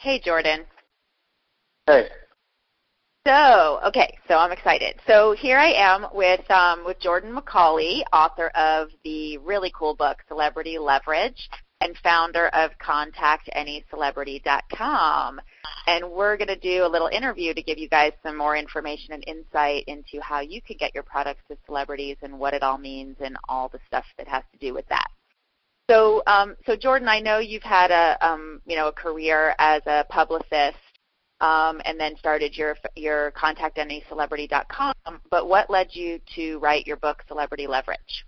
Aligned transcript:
Hey, 0.00 0.20
Jordan. 0.24 0.64
Hey. 1.86 2.08
So, 3.26 3.80
okay, 3.84 4.16
so 4.28 4.36
I'm 4.36 4.52
excited. 4.52 4.94
So 5.08 5.34
here 5.36 5.58
I 5.58 5.72
am 5.72 6.06
with 6.14 6.48
um, 6.52 6.84
with 6.84 7.00
Jordan 7.00 7.36
McAuley, 7.36 8.02
author 8.12 8.46
of 8.54 8.90
the 9.02 9.38
really 9.38 9.72
cool 9.76 9.96
book 9.96 10.18
Celebrity 10.28 10.78
Leverage 10.78 11.50
and 11.80 11.96
founder 11.98 12.46
of 12.48 12.72
ContactAnyCelebrity.com. 12.80 15.40
And 15.88 16.10
we're 16.12 16.36
going 16.36 16.46
to 16.46 16.56
do 16.56 16.86
a 16.86 16.88
little 16.88 17.08
interview 17.08 17.52
to 17.52 17.62
give 17.62 17.78
you 17.78 17.88
guys 17.88 18.12
some 18.22 18.36
more 18.36 18.56
information 18.56 19.14
and 19.14 19.24
insight 19.26 19.82
into 19.88 20.20
how 20.22 20.38
you 20.40 20.62
can 20.62 20.76
get 20.78 20.94
your 20.94 21.02
products 21.02 21.42
to 21.48 21.56
celebrities 21.66 22.18
and 22.22 22.38
what 22.38 22.54
it 22.54 22.62
all 22.62 22.78
means 22.78 23.16
and 23.20 23.36
all 23.48 23.68
the 23.68 23.80
stuff 23.88 24.04
that 24.16 24.28
has 24.28 24.44
to 24.52 24.58
do 24.58 24.72
with 24.72 24.86
that. 24.90 25.08
So, 25.90 26.22
um, 26.26 26.54
so 26.66 26.76
Jordan, 26.76 27.08
I 27.08 27.20
know 27.20 27.38
you've 27.38 27.62
had 27.62 27.90
a 27.90 28.18
um, 28.26 28.60
you 28.66 28.76
know 28.76 28.88
a 28.88 28.92
career 28.92 29.54
as 29.58 29.82
a 29.86 30.04
publicist 30.08 30.76
um, 31.40 31.80
and 31.84 31.98
then 31.98 32.16
started 32.16 32.56
your 32.56 32.76
your 32.94 33.32
contactanycelebrity.com. 33.32 34.94
But 35.30 35.48
what 35.48 35.70
led 35.70 35.88
you 35.92 36.20
to 36.34 36.58
write 36.58 36.86
your 36.86 36.96
book, 36.96 37.22
Celebrity 37.28 37.66
Leverage? 37.66 38.26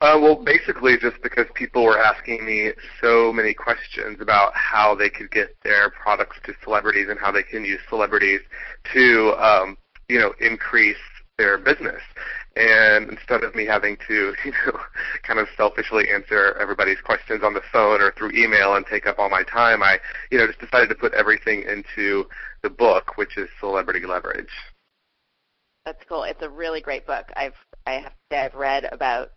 Uh, 0.00 0.18
well, 0.20 0.34
basically, 0.34 0.96
just 1.00 1.22
because 1.22 1.46
people 1.54 1.84
were 1.84 1.98
asking 1.98 2.44
me 2.44 2.72
so 3.00 3.32
many 3.32 3.54
questions 3.54 4.20
about 4.20 4.52
how 4.52 4.96
they 4.96 5.08
could 5.08 5.30
get 5.30 5.54
their 5.62 5.90
products 5.90 6.38
to 6.44 6.52
celebrities 6.64 7.06
and 7.08 7.20
how 7.20 7.30
they 7.30 7.44
can 7.44 7.64
use 7.64 7.78
celebrities 7.88 8.40
to, 8.92 9.32
um, 9.38 9.76
you 10.08 10.18
know, 10.18 10.34
increase 10.40 10.96
their 11.38 11.56
business. 11.56 12.02
And 12.54 13.08
instead 13.08 13.44
of 13.44 13.54
me 13.54 13.64
having 13.64 13.96
to, 14.08 14.34
you 14.44 14.52
know, 14.66 14.78
kind 15.22 15.38
of 15.38 15.48
selfishly 15.56 16.10
answer 16.10 16.56
everybody's 16.60 17.00
questions 17.00 17.42
on 17.42 17.54
the 17.54 17.62
phone 17.72 18.00
or 18.00 18.12
through 18.12 18.32
email 18.32 18.74
and 18.74 18.84
take 18.86 19.06
up 19.06 19.18
all 19.18 19.30
my 19.30 19.42
time, 19.44 19.82
I, 19.82 19.98
you 20.30 20.38
know, 20.38 20.46
just 20.46 20.60
decided 20.60 20.88
to 20.90 20.94
put 20.94 21.14
everything 21.14 21.62
into 21.62 22.26
the 22.62 22.70
book, 22.70 23.16
which 23.16 23.38
is 23.38 23.48
Celebrity 23.60 24.06
Leverage. 24.06 24.52
That's 25.84 26.02
cool. 26.08 26.22
It's 26.24 26.42
a 26.42 26.48
really 26.48 26.80
great 26.80 27.06
book. 27.06 27.26
I've 27.36 27.54
I 27.86 27.92
have 27.94 28.12
I've 28.30 28.54
read 28.54 28.84
about 28.92 29.30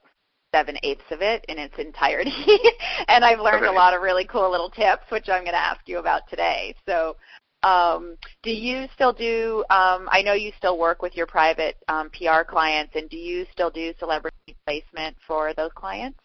seven 0.53 0.77
eighths 0.83 1.09
of 1.11 1.21
it 1.21 1.43
in 1.49 1.57
its 1.57 1.73
entirety, 1.79 2.31
and 3.07 3.25
I've 3.25 3.39
learned 3.39 3.65
okay. 3.65 3.73
a 3.73 3.77
lot 3.77 3.95
of 3.95 4.01
really 4.01 4.25
cool 4.25 4.51
little 4.51 4.69
tips, 4.69 5.09
which 5.09 5.27
I'm 5.27 5.41
going 5.41 5.53
to 5.53 5.59
ask 5.59 5.81
you 5.87 5.97
about 5.97 6.21
today. 6.29 6.75
So, 6.87 7.15
um, 7.65 8.15
do 8.43 8.51
you 8.51 8.87
still 8.93 9.11
do? 9.11 9.65
Um, 9.71 10.07
I 10.11 10.21
know 10.23 10.33
you 10.33 10.51
still 10.57 10.77
work 10.77 11.01
with 11.01 11.17
your 11.17 11.25
private 11.25 11.75
um, 11.87 12.11
PR 12.11 12.43
clients, 12.47 12.93
and 12.95 13.09
do 13.09 13.17
you 13.17 13.45
still 13.51 13.71
do 13.71 13.91
celebrity 13.97 14.55
placement 14.67 15.17
for 15.27 15.51
those 15.55 15.71
clients? 15.73 16.19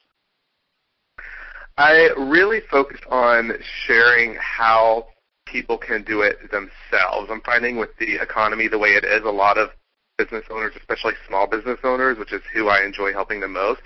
I 1.78 2.10
really 2.18 2.60
focus 2.70 3.00
on 3.10 3.52
sharing 3.86 4.36
how 4.38 5.06
people 5.46 5.78
can 5.78 6.04
do 6.04 6.20
it 6.20 6.50
themselves. 6.50 7.30
I'm 7.30 7.40
finding 7.40 7.78
with 7.78 7.90
the 7.98 8.16
economy 8.20 8.68
the 8.68 8.78
way 8.78 8.90
it 8.90 9.04
is, 9.04 9.22
a 9.24 9.30
lot 9.30 9.56
of 9.56 9.70
business 10.18 10.44
owners, 10.50 10.74
especially 10.76 11.14
small 11.26 11.46
business 11.46 11.78
owners, 11.84 12.18
which 12.18 12.34
is 12.34 12.42
who 12.52 12.68
I 12.68 12.84
enjoy 12.84 13.12
helping 13.14 13.40
the 13.40 13.48
most, 13.48 13.80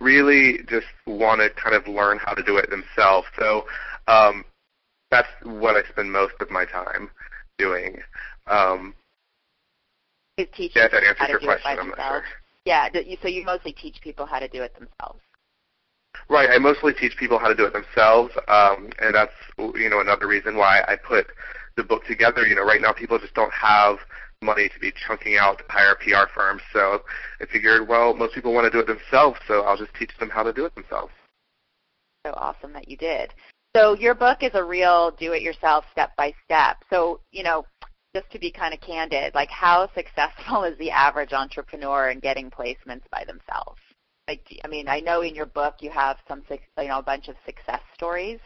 really 0.00 0.58
just 0.68 0.86
want 1.06 1.40
to 1.40 1.50
kind 1.50 1.76
of 1.76 1.86
learn 1.86 2.18
how 2.18 2.34
to 2.34 2.42
do 2.42 2.56
it 2.56 2.70
themselves. 2.70 3.28
So 3.38 3.66
um, 4.08 4.44
that's 5.10 5.28
what 5.42 5.76
I 5.76 5.88
spend 5.90 6.12
most 6.12 6.34
of 6.40 6.50
my 6.50 6.64
time 6.64 7.10
doing. 7.58 8.00
Um, 8.46 8.94
yeah, 10.36 10.88
that 10.88 11.02
answers 11.02 11.28
your 11.28 11.40
question. 11.40 11.78
I'm 11.80 11.88
not 11.88 11.98
sure. 11.98 12.24
Yeah, 12.64 12.88
so 13.22 13.28
you 13.28 13.44
mostly 13.44 13.72
teach 13.72 14.00
people 14.02 14.26
how 14.26 14.38
to 14.38 14.48
do 14.48 14.62
it 14.62 14.74
themselves. 14.74 15.20
Right. 16.28 16.50
I 16.50 16.58
mostly 16.58 16.92
teach 16.92 17.16
people 17.16 17.38
how 17.38 17.48
to 17.48 17.54
do 17.54 17.64
it 17.64 17.72
themselves, 17.72 18.34
um, 18.48 18.90
and 19.00 19.14
that's 19.14 19.32
you 19.58 19.88
know 19.88 20.00
another 20.00 20.26
reason 20.26 20.56
why 20.56 20.82
I 20.86 20.96
put 20.96 21.26
the 21.76 21.84
book 21.84 22.04
together. 22.04 22.46
You 22.46 22.54
know, 22.54 22.64
right 22.64 22.80
now 22.80 22.92
people 22.92 23.18
just 23.18 23.34
don't 23.34 23.52
have 23.52 23.98
money 24.42 24.68
to 24.68 24.78
be 24.78 24.92
chunking 25.06 25.36
out 25.36 25.58
to 25.58 25.64
hire 25.68 25.96
PR 25.96 26.30
firms. 26.32 26.62
So 26.72 27.02
I 27.40 27.46
figured, 27.46 27.88
well, 27.88 28.14
most 28.14 28.34
people 28.34 28.52
want 28.52 28.66
to 28.66 28.70
do 28.70 28.80
it 28.80 28.86
themselves, 28.86 29.38
so 29.48 29.62
I'll 29.62 29.76
just 29.76 29.94
teach 29.94 30.16
them 30.18 30.30
how 30.30 30.42
to 30.42 30.52
do 30.52 30.64
it 30.64 30.74
themselves. 30.74 31.12
So 32.26 32.32
awesome 32.34 32.72
that 32.74 32.88
you 32.88 32.96
did. 32.96 33.32
So 33.78 33.94
your 33.94 34.16
book 34.16 34.38
is 34.42 34.50
a 34.54 34.64
real 34.64 35.12
do-it-yourself 35.20 35.84
step-by-step. 35.92 36.78
So, 36.90 37.20
you 37.30 37.44
know, 37.44 37.64
just 38.12 38.28
to 38.32 38.38
be 38.40 38.50
kind 38.50 38.74
of 38.74 38.80
candid, 38.80 39.36
like 39.36 39.50
how 39.50 39.88
successful 39.94 40.64
is 40.64 40.76
the 40.78 40.90
average 40.90 41.32
entrepreneur 41.32 42.08
in 42.08 42.18
getting 42.18 42.50
placements 42.50 43.04
by 43.12 43.24
themselves? 43.24 43.80
Like, 44.26 44.44
I 44.64 44.68
mean, 44.68 44.88
I 44.88 44.98
know 44.98 45.20
in 45.20 45.32
your 45.32 45.46
book 45.46 45.76
you 45.78 45.90
have 45.90 46.16
some, 46.26 46.42
you 46.50 46.88
know, 46.88 46.98
a 46.98 47.02
bunch 47.04 47.28
of 47.28 47.36
success 47.46 47.80
stories. 47.94 48.40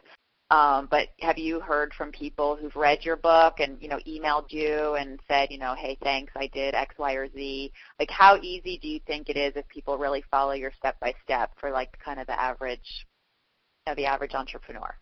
Um, 0.51 0.87
but 0.91 1.09
have 1.21 1.39
you 1.39 1.61
heard 1.61 1.95
from 1.95 2.13
people 2.13 2.55
who've 2.55 2.77
read 2.77 2.99
your 3.03 3.17
book 3.17 3.55
and 3.59 3.81
you 3.81 3.89
know 3.89 4.01
emailed 4.07 4.53
you 4.53 4.97
and 4.97 5.19
said, 5.27 5.49
you 5.51 5.57
know, 5.57 5.75
hey, 5.75 5.97
thanks, 6.03 6.31
I 6.37 6.49
did 6.49 6.75
X, 6.75 6.95
Y, 6.99 7.15
or 7.15 7.27
Z? 7.31 7.73
Like, 7.99 8.11
how 8.11 8.37
easy 8.37 8.77
do 8.77 8.87
you 8.87 9.01
think 9.07 9.31
it 9.31 9.39
is 9.39 9.55
if 9.57 9.67
people 9.69 9.97
really 9.97 10.23
follow 10.31 10.53
your 10.53 10.73
step 10.77 11.01
by 11.01 11.15
step 11.25 11.53
for 11.59 11.71
like 11.71 11.89
kind 12.05 12.21
of 12.21 12.27
the 12.27 12.39
average, 12.39 13.07
you 13.87 13.93
know, 13.93 13.95
the 13.95 14.05
average 14.05 14.35
entrepreneur? 14.35 14.95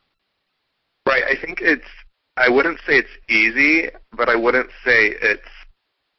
Right. 1.07 1.25
I 1.25 1.41
think 1.41 1.61
it's. 1.61 1.87
I 2.37 2.49
wouldn't 2.49 2.79
say 2.87 2.97
it's 2.97 3.09
easy, 3.29 3.91
but 4.17 4.29
I 4.29 4.37
wouldn't 4.37 4.71
say 4.85 5.15
it's 5.21 5.43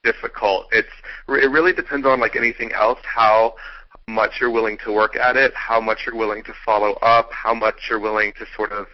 difficult. 0.03 0.67
It's. 0.71 0.89
It 1.29 1.49
really 1.51 1.73
depends 1.73 2.05
on 2.05 2.19
like 2.19 2.35
anything 2.35 2.71
else 2.73 2.99
how 3.03 3.55
much 4.07 4.39
you're 4.39 4.51
willing 4.51 4.77
to 4.85 4.91
work 4.91 5.15
at 5.15 5.37
it, 5.37 5.53
how 5.55 5.79
much 5.79 5.99
you're 6.05 6.15
willing 6.15 6.43
to 6.43 6.53
follow 6.65 6.93
up, 7.01 7.31
how 7.31 7.53
much 7.53 7.87
you're 7.89 7.99
willing 7.99 8.33
to 8.33 8.45
sort 8.55 8.71
of 8.71 8.87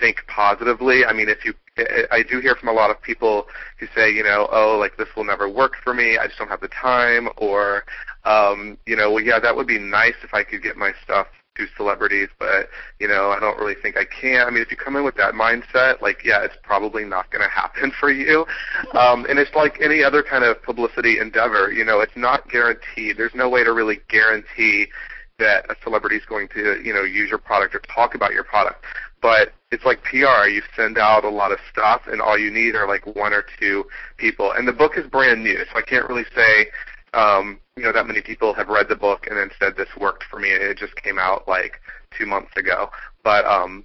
think 0.00 0.24
positively. 0.26 1.04
I 1.04 1.12
mean, 1.12 1.28
if 1.28 1.44
you, 1.44 1.54
I 2.10 2.22
do 2.22 2.40
hear 2.40 2.54
from 2.54 2.68
a 2.68 2.72
lot 2.72 2.90
of 2.90 3.00
people 3.02 3.46
who 3.78 3.86
say, 3.94 4.10
you 4.10 4.22
know, 4.22 4.48
oh, 4.50 4.76
like 4.78 4.96
this 4.96 5.08
will 5.16 5.24
never 5.24 5.48
work 5.48 5.74
for 5.82 5.94
me. 5.94 6.18
I 6.18 6.26
just 6.26 6.38
don't 6.38 6.48
have 6.48 6.60
the 6.60 6.68
time, 6.68 7.28
or, 7.36 7.84
um, 8.24 8.78
you 8.86 8.96
know, 8.96 9.12
well, 9.12 9.22
yeah, 9.22 9.38
that 9.40 9.54
would 9.54 9.66
be 9.66 9.78
nice 9.78 10.14
if 10.22 10.32
I 10.34 10.44
could 10.44 10.62
get 10.62 10.76
my 10.76 10.92
stuff 11.02 11.26
to 11.56 11.66
celebrities, 11.76 12.28
but 12.38 12.68
you 12.98 13.08
know, 13.08 13.30
I 13.30 13.38
don't 13.38 13.58
really 13.58 13.74
think 13.80 13.96
I 13.96 14.04
can. 14.04 14.46
I 14.46 14.50
mean, 14.50 14.62
if 14.62 14.70
you 14.70 14.76
come 14.76 14.96
in 14.96 15.04
with 15.04 15.16
that 15.16 15.34
mindset, 15.34 16.00
like, 16.02 16.24
yeah, 16.24 16.42
it's 16.42 16.56
probably 16.62 17.04
not 17.04 17.30
going 17.30 17.42
to 17.42 17.48
happen 17.50 17.92
for 18.00 18.10
you. 18.10 18.46
Um, 18.92 19.26
and 19.28 19.38
it's 19.38 19.54
like 19.54 19.80
any 19.80 20.02
other 20.02 20.22
kind 20.22 20.44
of 20.44 20.62
publicity 20.62 21.18
endeavor. 21.18 21.72
You 21.72 21.84
know, 21.84 22.00
it's 22.00 22.16
not 22.16 22.48
guaranteed. 22.50 23.16
There's 23.16 23.34
no 23.34 23.48
way 23.48 23.64
to 23.64 23.72
really 23.72 24.00
guarantee 24.08 24.88
that 25.38 25.66
a 25.68 25.76
celebrity 25.82 26.16
is 26.16 26.24
going 26.26 26.48
to, 26.48 26.80
you 26.84 26.92
know, 26.92 27.02
use 27.02 27.28
your 27.28 27.38
product 27.38 27.74
or 27.74 27.80
talk 27.80 28.14
about 28.14 28.32
your 28.32 28.44
product. 28.44 28.84
But 29.20 29.52
it's 29.70 29.84
like 29.84 30.02
PR. 30.04 30.46
You 30.46 30.62
send 30.76 30.98
out 30.98 31.24
a 31.24 31.30
lot 31.30 31.50
of 31.50 31.58
stuff, 31.72 32.02
and 32.06 32.20
all 32.20 32.38
you 32.38 32.50
need 32.50 32.74
are 32.74 32.86
like 32.86 33.06
one 33.16 33.32
or 33.32 33.44
two 33.58 33.84
people. 34.16 34.52
And 34.52 34.68
the 34.68 34.72
book 34.72 34.92
is 34.96 35.06
brand 35.06 35.42
new, 35.42 35.58
so 35.72 35.78
I 35.78 35.82
can't 35.82 36.08
really 36.08 36.26
say 36.34 36.66
um, 37.14 37.58
you 37.76 37.82
know, 37.82 37.92
that 37.92 38.06
many 38.06 38.22
people 38.22 38.54
have 38.54 38.68
read 38.68 38.88
the 38.88 38.96
book 38.96 39.26
and 39.28 39.36
then 39.36 39.50
said 39.58 39.76
this 39.76 39.88
worked 39.98 40.24
for 40.30 40.38
me. 40.38 40.48
It 40.50 40.78
just 40.78 40.94
came 40.96 41.18
out 41.18 41.48
like 41.48 41.80
two 42.16 42.26
months 42.26 42.52
ago. 42.56 42.90
But 43.24 43.44
um, 43.46 43.84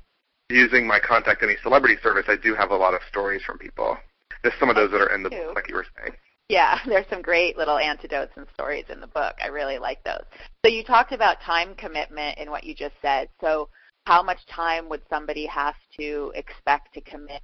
using 0.49 0.85
my 0.85 0.99
Contact 0.99 1.41
Any 1.41 1.55
Celebrity 1.63 1.97
service, 2.03 2.25
I 2.27 2.35
do 2.35 2.53
have 2.53 2.69
a 2.69 2.75
lot 2.75 2.93
of 2.93 3.01
stories 3.09 3.41
from 3.43 3.57
people. 3.57 3.97
There's 4.43 4.55
some 4.59 4.69
of 4.69 4.75
those 4.75 4.91
that 4.91 5.01
are 5.01 5.13
in 5.13 5.23
the 5.23 5.29
book, 5.29 5.55
like 5.55 5.69
you 5.69 5.75
were 5.75 5.87
saying. 5.97 6.15
Yeah, 6.49 6.79
there's 6.87 7.07
some 7.09 7.21
great 7.21 7.57
little 7.57 7.79
antidotes 7.79 8.33
and 8.35 8.45
stories 8.53 8.85
in 8.89 9.01
the 9.01 9.07
book. 9.07 9.35
I 9.43 9.47
really 9.47 9.79
like 9.79 10.03
those. 10.03 10.23
So 10.63 10.71
you 10.71 10.83
talked 10.83 11.11
about 11.11 11.41
time 11.41 11.73
commitment 11.75 12.37
in 12.37 12.51
what 12.51 12.63
you 12.63 12.75
just 12.75 12.95
said. 13.01 13.29
So 13.41 13.69
how 14.05 14.21
much 14.21 14.39
time 14.47 14.87
would 14.89 15.01
somebody 15.09 15.47
have 15.47 15.75
to 15.97 16.31
expect 16.35 16.93
to 16.93 17.01
commit 17.01 17.41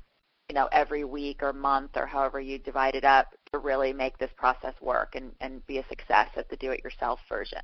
you 0.50 0.53
know, 0.53 0.69
every 0.72 1.03
week 1.03 1.41
or 1.41 1.53
month 1.53 1.91
or 1.95 2.06
however 2.06 2.39
you 2.39 2.59
divide 2.59 2.95
it 2.95 3.03
up 3.03 3.33
to 3.56 3.66
really 3.66 3.94
make 3.94 4.18
this 4.18 4.32
process 4.36 4.74
work 4.82 5.16
and, 5.16 5.32
and 5.42 5.66
be 5.68 5.78
a 5.78 5.88
success 5.88 6.30
at 6.36 6.50
the 6.50 6.58
do-it-yourself 6.58 7.20
version? 7.28 7.62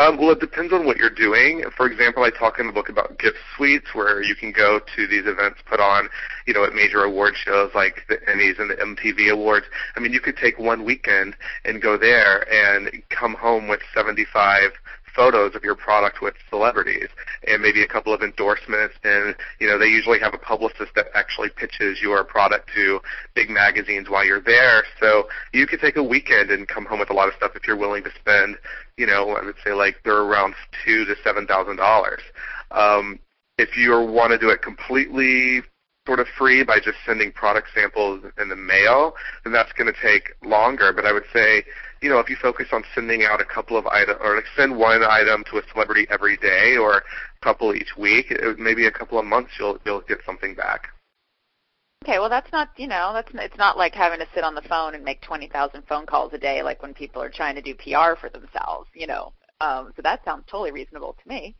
Um, 0.00 0.16
well, 0.16 0.30
it 0.30 0.40
depends 0.40 0.72
on 0.72 0.86
what 0.86 0.96
you're 0.96 1.10
doing. 1.10 1.62
For 1.76 1.86
example, 1.86 2.22
I 2.22 2.30
talk 2.30 2.58
in 2.58 2.66
the 2.66 2.72
book 2.72 2.88
about 2.88 3.18
gift 3.18 3.36
suites 3.54 3.88
where 3.92 4.22
you 4.22 4.34
can 4.34 4.50
go 4.50 4.80
to 4.96 5.06
these 5.06 5.26
events 5.26 5.60
put 5.68 5.78
on, 5.78 6.08
you 6.46 6.54
know, 6.54 6.64
at 6.64 6.72
major 6.72 7.04
award 7.04 7.34
shows 7.36 7.70
like 7.74 8.06
the 8.08 8.16
Emmys 8.26 8.58
and 8.58 8.70
the 8.70 8.76
MTV 8.76 9.30
Awards. 9.30 9.66
I 9.96 10.00
mean, 10.00 10.14
you 10.14 10.20
could 10.20 10.38
take 10.38 10.58
one 10.58 10.86
weekend 10.86 11.36
and 11.66 11.82
go 11.82 11.98
there 11.98 12.50
and 12.50 12.90
come 13.10 13.34
home 13.34 13.68
with 13.68 13.80
75 13.94 14.70
photos 15.14 15.54
of 15.54 15.64
your 15.64 15.74
product 15.74 16.22
with 16.22 16.34
celebrities 16.48 17.08
and 17.46 17.62
maybe 17.62 17.82
a 17.82 17.86
couple 17.86 18.12
of 18.12 18.22
endorsements. 18.22 18.94
And 19.04 19.34
you 19.58 19.66
know 19.66 19.78
they 19.78 19.86
usually 19.86 20.18
have 20.20 20.34
a 20.34 20.38
publicist 20.38 20.94
that 20.96 21.06
actually 21.14 21.50
pitches 21.50 22.00
your 22.02 22.22
product 22.24 22.70
to 22.74 23.00
big 23.34 23.50
magazines 23.50 24.08
while 24.08 24.24
you're 24.24 24.40
there. 24.40 24.84
So 25.00 25.28
you 25.52 25.66
could 25.66 25.80
take 25.80 25.96
a 25.96 26.02
weekend 26.02 26.50
and 26.50 26.66
come 26.68 26.86
home 26.86 27.00
with 27.00 27.10
a 27.10 27.14
lot 27.14 27.28
of 27.28 27.34
stuff 27.34 27.52
if 27.54 27.66
you're 27.66 27.76
willing 27.76 28.04
to 28.04 28.10
spend 28.18 28.56
you 28.96 29.06
know 29.06 29.30
i 29.30 29.44
would 29.44 29.56
say 29.64 29.72
like 29.72 29.96
they're 30.04 30.22
around 30.22 30.54
two 30.84 31.04
to 31.04 31.14
seven 31.24 31.46
thousand 31.46 31.76
dollars. 31.76 32.20
Um 32.70 33.18
if 33.58 33.76
you 33.76 33.90
want 34.00 34.32
to 34.32 34.38
do 34.38 34.48
it 34.48 34.62
completely 34.62 35.62
sort 36.06 36.18
of 36.18 36.26
free 36.36 36.64
by 36.64 36.78
just 36.78 36.96
sending 37.04 37.30
product 37.30 37.68
samples 37.74 38.24
in 38.38 38.48
the 38.48 38.56
mail, 38.56 39.12
then 39.44 39.52
that's 39.52 39.72
going 39.72 39.92
to 39.92 40.00
take 40.00 40.30
longer. 40.42 40.92
But 40.92 41.06
I 41.06 41.12
would 41.12 41.26
say 41.32 41.62
you 42.02 42.08
know, 42.08 42.18
if 42.18 42.30
you 42.30 42.36
focus 42.36 42.68
on 42.72 42.82
sending 42.94 43.24
out 43.24 43.40
a 43.40 43.44
couple 43.44 43.76
of 43.76 43.86
items, 43.86 44.18
or 44.22 44.36
like 44.36 44.44
send 44.56 44.76
one 44.76 45.02
item 45.02 45.44
to 45.50 45.58
a 45.58 45.62
celebrity 45.72 46.06
every 46.10 46.36
day, 46.38 46.76
or 46.76 46.98
a 46.98 47.02
couple 47.42 47.74
each 47.74 47.96
week, 47.96 48.26
it, 48.30 48.58
maybe 48.58 48.86
a 48.86 48.90
couple 48.90 49.18
of 49.18 49.24
months 49.24 49.52
you'll 49.58 49.78
you'll 49.84 50.00
get 50.02 50.18
something 50.24 50.54
back. 50.54 50.88
Okay, 52.02 52.18
well 52.18 52.30
that's 52.30 52.50
not 52.52 52.70
you 52.76 52.86
know 52.86 53.10
that's 53.12 53.30
it's 53.34 53.58
not 53.58 53.76
like 53.76 53.94
having 53.94 54.18
to 54.20 54.26
sit 54.34 54.44
on 54.44 54.54
the 54.54 54.62
phone 54.62 54.94
and 54.94 55.04
make 55.04 55.20
twenty 55.20 55.48
thousand 55.48 55.82
phone 55.86 56.06
calls 56.06 56.32
a 56.32 56.38
day 56.38 56.62
like 56.62 56.82
when 56.82 56.94
people 56.94 57.22
are 57.22 57.30
trying 57.30 57.54
to 57.54 57.62
do 57.62 57.74
PR 57.74 58.16
for 58.18 58.30
themselves, 58.30 58.88
you 58.94 59.06
know. 59.06 59.32
Um, 59.60 59.92
so 59.94 60.00
that 60.02 60.24
sounds 60.24 60.44
totally 60.50 60.72
reasonable 60.72 61.16
to 61.22 61.28
me. 61.28 61.54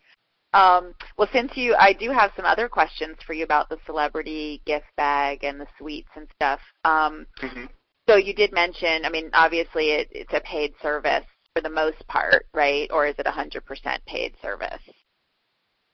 Um, 0.52 0.94
well, 1.16 1.28
since 1.32 1.52
you, 1.54 1.76
I 1.78 1.92
do 1.92 2.10
have 2.10 2.32
some 2.34 2.44
other 2.44 2.69
questions 2.69 3.16
for 3.25 3.34
you 3.34 3.44
about 3.44 3.69
the 3.69 3.78
celebrity 3.87 4.60
gift 4.66 4.87
bag 4.96 5.44
and 5.44 5.60
the 5.60 5.66
sweets 5.78 6.08
and 6.16 6.26
stuff. 6.34 6.60
Um, 6.84 7.26
mm-hmm. 7.40 7.66
So 8.11 8.17
you 8.17 8.35
did 8.35 8.53
mention, 8.53 9.05
I 9.05 9.09
mean, 9.09 9.31
obviously 9.35 9.91
it, 9.91 10.09
it's 10.11 10.33
a 10.33 10.41
paid 10.41 10.75
service 10.83 11.25
for 11.55 11.62
the 11.62 11.71
most 11.71 12.05
part, 12.09 12.45
right? 12.53 12.91
Or 12.93 13.07
is 13.07 13.15
it 13.19 13.27
a 13.29 13.31
100% 13.31 13.61
paid 14.05 14.35
service? 14.43 14.83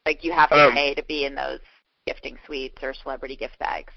Like 0.06 0.24
you 0.24 0.32
have 0.32 0.48
to 0.48 0.68
um, 0.68 0.72
pay 0.72 0.94
to 0.94 1.04
be 1.04 1.26
in 1.26 1.34
those 1.34 1.60
gifting 2.06 2.38
suites 2.46 2.78
or 2.82 2.94
celebrity 2.94 3.36
gift 3.36 3.58
bags. 3.58 3.92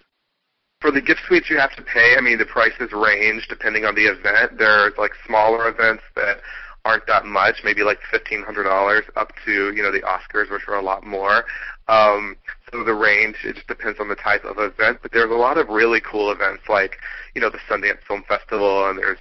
For 0.82 0.92
the 0.92 1.00
gift 1.02 1.22
suites, 1.30 1.50
you 1.50 1.58
have 1.60 1.74
to 1.78 1.82
pay. 1.82 2.16
I 2.18 2.22
mean, 2.22 2.38
the 2.38 2.46
prices 2.46 2.92
range 2.92 3.48
depending 3.48 3.86
on 3.86 3.96
the 3.96 4.08
event. 4.08 4.58
There's 4.58 4.94
like 4.98 5.12
smaller 5.26 5.70
events 5.70 6.04
that 6.18 6.40
aren't 6.84 7.08
that 7.08 7.26
much, 7.26 7.62
maybe 7.64 7.84
like 7.84 8.00
fifteen 8.12 8.44
hundred 8.44 8.64
dollars, 8.64 9.04
up 9.16 9.32
to 9.46 9.74
you 9.74 9.84
know 9.84 9.92
the 9.92 10.02
Oscars, 10.02 10.50
which 10.50 10.64
are 10.68 10.76
a 10.76 10.82
lot 10.82 11.06
more. 11.06 11.46
Um, 11.88 12.38
so 12.72 12.84
the 12.84 12.94
range 12.94 13.38
it 13.44 13.56
just 13.56 13.68
depends 13.68 14.00
on 14.00 14.10
the 14.10 14.16
type 14.16 14.44
of 14.46 14.58
event, 14.60 15.00
but 15.02 15.12
there's 15.12 15.32
a 15.32 15.36
lot 15.36 15.58
of 15.58 15.70
really 15.70 16.02
cool 16.02 16.32
events 16.32 16.64
like 16.70 16.98
you 17.36 17.42
know 17.42 17.50
the 17.50 17.60
Sundance 17.70 18.04
Film 18.08 18.24
Festival, 18.28 18.90
and 18.90 18.98
there's 18.98 19.20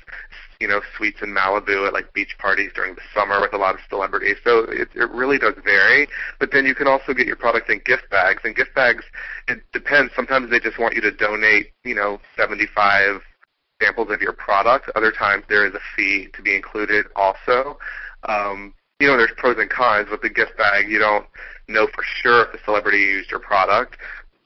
you 0.60 0.68
know 0.68 0.80
suites 0.96 1.20
in 1.22 1.30
Malibu 1.30 1.86
at 1.86 1.92
like 1.92 2.12
beach 2.12 2.36
parties 2.38 2.70
during 2.74 2.94
the 2.94 3.00
summer 3.14 3.40
with 3.40 3.52
a 3.54 3.56
lot 3.56 3.74
of 3.74 3.80
celebrities. 3.88 4.36
So 4.44 4.60
it, 4.70 4.88
it 4.94 5.10
really 5.10 5.38
does 5.38 5.54
vary. 5.64 6.08
But 6.38 6.50
then 6.52 6.66
you 6.66 6.74
can 6.74 6.86
also 6.86 7.14
get 7.14 7.26
your 7.26 7.36
product 7.36 7.70
in 7.70 7.80
gift 7.84 8.10
bags, 8.10 8.42
and 8.44 8.54
gift 8.54 8.74
bags 8.74 9.04
it 9.48 9.60
depends. 9.72 10.12
Sometimes 10.14 10.50
they 10.50 10.60
just 10.60 10.78
want 10.78 10.94
you 10.94 11.00
to 11.02 11.10
donate 11.10 11.72
you 11.84 11.94
know 11.94 12.20
seventy 12.36 12.66
five 12.66 13.20
samples 13.80 14.10
of 14.10 14.20
your 14.20 14.32
product. 14.32 14.90
Other 14.94 15.12
times 15.12 15.44
there 15.48 15.66
is 15.66 15.74
a 15.74 15.80
fee 15.96 16.28
to 16.34 16.42
be 16.42 16.54
included 16.54 17.06
also. 17.16 17.78
Um, 18.24 18.74
you 19.00 19.08
know, 19.08 19.16
there's 19.16 19.32
pros 19.36 19.56
and 19.58 19.70
cons. 19.70 20.08
With 20.10 20.22
the 20.22 20.30
gift 20.30 20.56
bag, 20.56 20.90
you 20.90 20.98
don't 20.98 21.26
know 21.68 21.86
for 21.94 22.02
sure 22.22 22.46
if 22.46 22.52
the 22.52 22.58
celebrity 22.64 22.98
used 22.98 23.30
your 23.30 23.40
product, 23.40 23.96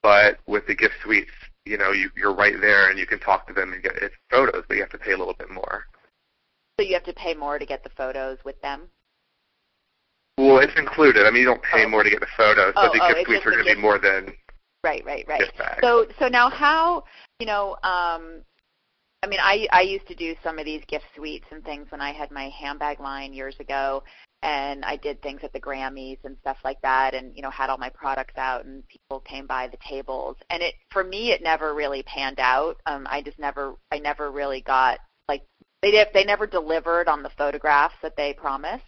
but 0.03 0.39
with 0.47 0.67
the 0.67 0.75
gift 0.75 0.95
suites, 1.03 1.31
you 1.65 1.79
know, 1.79 1.93
you, 1.93 2.11
you're 2.17 2.35
right 2.35 2.55
there 2.61 2.91
and 2.91 2.99
you 2.99 3.07
can 3.07 3.21
talk 3.21 3.47
to 3.47 3.53
them 3.53 3.73
and 3.73 3.83
get 3.83 3.97
its 3.97 4.15
photos, 4.31 4.65
but 4.69 4.75
you 4.75 4.83
have 4.83 4.91
to 4.91 4.99
pay 4.99 5.13
a 5.13 5.19
little 5.19 5.35
bit 5.35 5.51
more. 5.51 5.85
So 6.79 6.87
you 6.87 6.95
have 6.95 7.05
to 7.05 7.13
pay 7.13 7.35
more 7.35 7.59
to 7.59 7.67
get 7.67 7.85
the 7.85 7.91
photos 7.91 8.39
with 8.45 8.61
them? 8.63 8.89
Well, 10.39 10.59
it's 10.59 10.77
included. 10.77 11.27
I 11.27 11.31
mean, 11.31 11.43
you 11.43 11.47
don't 11.47 11.63
pay 11.63 11.85
oh. 11.85 11.89
more 11.89 12.03
to 12.03 12.11
get 12.11 12.21
the 12.21 12.27
photos, 12.37 12.73
oh, 12.77 12.89
but 12.89 12.93
the 12.93 13.05
oh, 13.05 13.15
gift 13.15 13.27
suites 13.27 13.47
are 13.47 13.51
going 13.51 13.65
to 13.65 13.75
be 13.75 13.81
more 13.81 13.99
than 13.99 14.35
Right, 14.85 15.05
right, 15.05 15.25
right. 15.29 15.41
Gift 15.41 15.59
bag. 15.59 15.79
So, 15.81 16.07
so 16.19 16.27
now 16.27 16.51
how, 16.51 17.05
you 17.39 17.47
know, 17.47 17.75
um, 17.85 18.43
I 19.23 19.29
mean, 19.29 19.39
I 19.41 19.69
I 19.71 19.83
used 19.83 20.09
to 20.09 20.15
do 20.17 20.35
some 20.43 20.59
of 20.59 20.65
these 20.65 20.83
gift 20.89 21.05
suites 21.15 21.47
and 21.53 21.63
things 21.63 21.87
when 21.91 22.01
I 22.01 22.13
had 22.13 22.33
my 22.33 22.49
handbag 22.49 22.99
line 22.99 23.33
years 23.33 23.55
ago, 23.61 24.03
and 24.43 24.85
I 24.85 24.97
did 24.97 25.23
things 25.23 25.41
at 25.45 25.53
the 25.53 25.61
Grammys 25.61 26.19
and 26.25 26.37
stuff 26.41 26.59
like 26.65 26.81
that, 26.83 27.15
and 27.15 27.35
you 27.37 27.43
know 27.43 27.51
had 27.51 27.71
all 27.71 27.79
my 27.79 27.91
products 27.91 28.35
out, 28.37 28.65
and 28.65 28.87
people 28.89 29.21
came 29.21 29.47
by 29.47 29.69
the 29.69 29.79
tables, 29.89 30.37
and 30.51 30.63
it 30.63 30.75
for 30.91 31.05
me 31.05 31.31
it 31.31 31.43
never 31.43 31.75
really 31.75 32.03
panned 32.03 32.41
out. 32.41 32.81
Um, 32.87 33.07
I 33.11 33.23
just 33.23 33.39
never 33.39 33.77
I 33.93 33.99
never 33.99 34.31
really 34.31 34.61
got 34.61 34.99
like 35.29 35.43
they 35.81 35.93
did, 35.93 36.09
they 36.13 36.25
never 36.25 36.47
delivered 36.47 37.09
on 37.09 37.23
the 37.23 37.31
photographs 37.39 37.95
that 38.03 38.17
they 38.17 38.33
promised, 38.33 38.85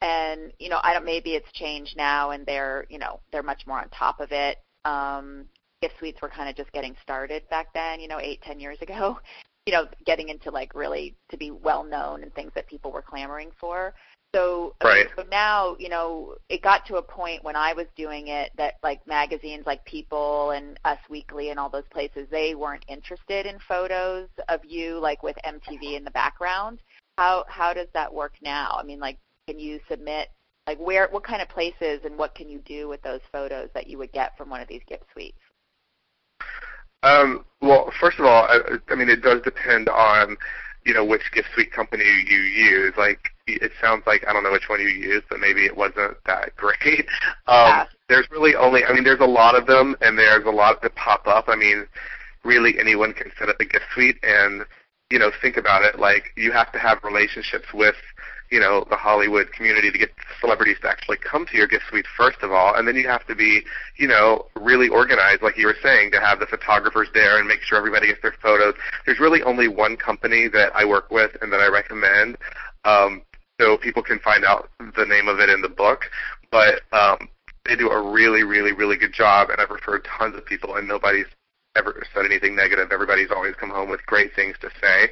and 0.00 0.52
you 0.58 0.68
know 0.68 0.80
I 0.82 0.92
don't 0.92 1.04
maybe 1.04 1.30
it's 1.34 1.52
changed 1.52 1.96
now, 1.96 2.30
and 2.30 2.44
they're 2.44 2.86
you 2.90 2.98
know 2.98 3.20
they're 3.32 3.42
much 3.42 3.66
more 3.66 3.80
on 3.80 3.88
top 3.90 4.20
of 4.20 4.32
it. 4.32 4.58
Um, 4.84 5.46
gift 5.80 5.94
suites 5.98 6.20
were 6.20 6.28
kind 6.28 6.48
of 6.48 6.56
just 6.56 6.72
getting 6.72 6.94
started 7.02 7.48
back 7.48 7.72
then, 7.72 8.00
you 8.00 8.08
know, 8.08 8.18
eight, 8.20 8.42
ten 8.42 8.60
years 8.60 8.76
ago 8.82 9.18
you 9.66 9.72
know, 9.72 9.86
getting 10.06 10.30
into 10.30 10.50
like 10.50 10.74
really 10.74 11.14
to 11.30 11.36
be 11.36 11.50
well 11.50 11.84
known 11.84 12.22
and 12.22 12.34
things 12.34 12.52
that 12.54 12.66
people 12.66 12.90
were 12.90 13.02
clamoring 13.02 13.50
for. 13.60 13.94
So, 14.34 14.74
right. 14.84 15.06
so 15.16 15.24
now, 15.30 15.76
you 15.78 15.88
know, 15.88 16.36
it 16.48 16.62
got 16.62 16.86
to 16.86 16.96
a 16.96 17.02
point 17.02 17.42
when 17.42 17.56
I 17.56 17.72
was 17.72 17.86
doing 17.96 18.28
it 18.28 18.52
that 18.56 18.74
like 18.82 19.04
magazines 19.06 19.66
like 19.66 19.84
People 19.84 20.50
and 20.52 20.78
Us 20.84 20.98
Weekly 21.08 21.50
and 21.50 21.58
all 21.58 21.68
those 21.68 21.88
places, 21.90 22.28
they 22.30 22.54
weren't 22.54 22.84
interested 22.88 23.46
in 23.46 23.58
photos 23.66 24.28
of 24.48 24.60
you 24.64 24.98
like 24.98 25.22
with 25.24 25.36
MTV 25.44 25.96
in 25.96 26.04
the 26.04 26.12
background. 26.12 26.80
How 27.18 27.44
how 27.48 27.72
does 27.72 27.88
that 27.92 28.12
work 28.12 28.34
now? 28.40 28.76
I 28.78 28.84
mean, 28.84 29.00
like 29.00 29.18
can 29.48 29.58
you 29.58 29.80
submit 29.88 30.28
like 30.66 30.78
where 30.78 31.08
what 31.10 31.24
kind 31.24 31.42
of 31.42 31.48
places 31.48 32.00
and 32.04 32.16
what 32.16 32.36
can 32.36 32.48
you 32.48 32.60
do 32.60 32.88
with 32.88 33.02
those 33.02 33.20
photos 33.32 33.68
that 33.74 33.88
you 33.88 33.98
would 33.98 34.12
get 34.12 34.36
from 34.38 34.48
one 34.48 34.60
of 34.60 34.68
these 34.68 34.82
gift 34.86 35.04
suites? 35.12 35.38
Um, 37.02 37.44
well, 37.60 37.90
first 37.98 38.18
of 38.18 38.26
all, 38.26 38.44
I, 38.44 38.60
I 38.88 38.94
mean, 38.94 39.08
it 39.08 39.22
does 39.22 39.40
depend 39.42 39.88
on, 39.88 40.36
you 40.84 40.94
know, 40.94 41.04
which 41.04 41.22
gift 41.32 41.48
suite 41.54 41.72
company 41.72 42.04
you 42.04 42.38
use. 42.38 42.94
Like, 42.96 43.30
it 43.46 43.72
sounds 43.80 44.04
like 44.06 44.24
I 44.26 44.32
don't 44.32 44.42
know 44.42 44.52
which 44.52 44.68
one 44.68 44.80
you 44.80 44.88
use, 44.88 45.22
but 45.28 45.40
maybe 45.40 45.66
it 45.66 45.76
wasn't 45.76 46.16
that 46.26 46.56
great. 46.56 47.06
Um, 47.46 47.68
yeah. 47.68 47.86
There's 48.08 48.30
really 48.30 48.54
only, 48.56 48.84
I 48.84 48.92
mean, 48.92 49.04
there's 49.04 49.20
a 49.20 49.26
lot 49.26 49.54
of 49.54 49.66
them, 49.66 49.96
and 50.00 50.18
there's 50.18 50.44
a 50.44 50.50
lot 50.50 50.82
that 50.82 50.94
pop 50.96 51.26
up. 51.26 51.44
I 51.48 51.56
mean, 51.56 51.86
really 52.44 52.78
anyone 52.78 53.12
can 53.12 53.30
set 53.38 53.48
up 53.48 53.56
a 53.60 53.64
gift 53.64 53.84
suite, 53.94 54.16
and 54.22 54.64
you 55.10 55.18
know, 55.18 55.30
think 55.42 55.56
about 55.56 55.82
it. 55.82 55.98
Like, 55.98 56.32
you 56.36 56.52
have 56.52 56.70
to 56.72 56.78
have 56.78 57.02
relationships 57.02 57.66
with 57.74 57.96
you 58.50 58.58
know, 58.58 58.84
the 58.90 58.96
Hollywood 58.96 59.52
community 59.52 59.90
to 59.92 59.98
get 59.98 60.10
celebrities 60.40 60.76
to 60.82 60.88
actually 60.88 61.18
come 61.18 61.46
to 61.46 61.56
your 61.56 61.68
gift 61.68 61.84
suite 61.88 62.06
first 62.16 62.38
of 62.42 62.50
all, 62.50 62.74
and 62.74 62.86
then 62.86 62.96
you 62.96 63.06
have 63.06 63.26
to 63.28 63.34
be, 63.34 63.62
you 63.96 64.08
know, 64.08 64.46
really 64.56 64.88
organized, 64.88 65.42
like 65.42 65.56
you 65.56 65.66
were 65.66 65.76
saying, 65.82 66.10
to 66.12 66.20
have 66.20 66.40
the 66.40 66.46
photographers 66.46 67.08
there 67.14 67.38
and 67.38 67.46
make 67.46 67.62
sure 67.62 67.78
everybody 67.78 68.08
gets 68.08 68.22
their 68.22 68.34
photos. 68.42 68.74
There's 69.06 69.20
really 69.20 69.42
only 69.42 69.68
one 69.68 69.96
company 69.96 70.48
that 70.48 70.74
I 70.74 70.84
work 70.84 71.10
with 71.10 71.36
and 71.40 71.52
that 71.52 71.60
I 71.60 71.68
recommend, 71.68 72.38
um, 72.84 73.22
so 73.60 73.76
people 73.76 74.02
can 74.02 74.18
find 74.18 74.44
out 74.44 74.68
the 74.78 75.06
name 75.06 75.28
of 75.28 75.38
it 75.38 75.48
in 75.48 75.60
the 75.60 75.68
book. 75.68 76.10
But 76.50 76.80
um, 76.92 77.28
they 77.66 77.76
do 77.76 77.90
a 77.90 78.10
really, 78.10 78.42
really, 78.42 78.72
really 78.72 78.96
good 78.96 79.12
job, 79.12 79.50
and 79.50 79.60
I've 79.60 79.70
referred 79.70 80.04
tons 80.04 80.34
of 80.34 80.44
people, 80.44 80.74
and 80.74 80.88
nobody's 80.88 81.26
ever 81.76 82.02
said 82.12 82.24
anything 82.24 82.56
negative. 82.56 82.90
Everybody's 82.90 83.30
always 83.30 83.54
come 83.54 83.70
home 83.70 83.90
with 83.90 84.04
great 84.06 84.34
things 84.34 84.56
to 84.60 84.70
say. 84.80 85.10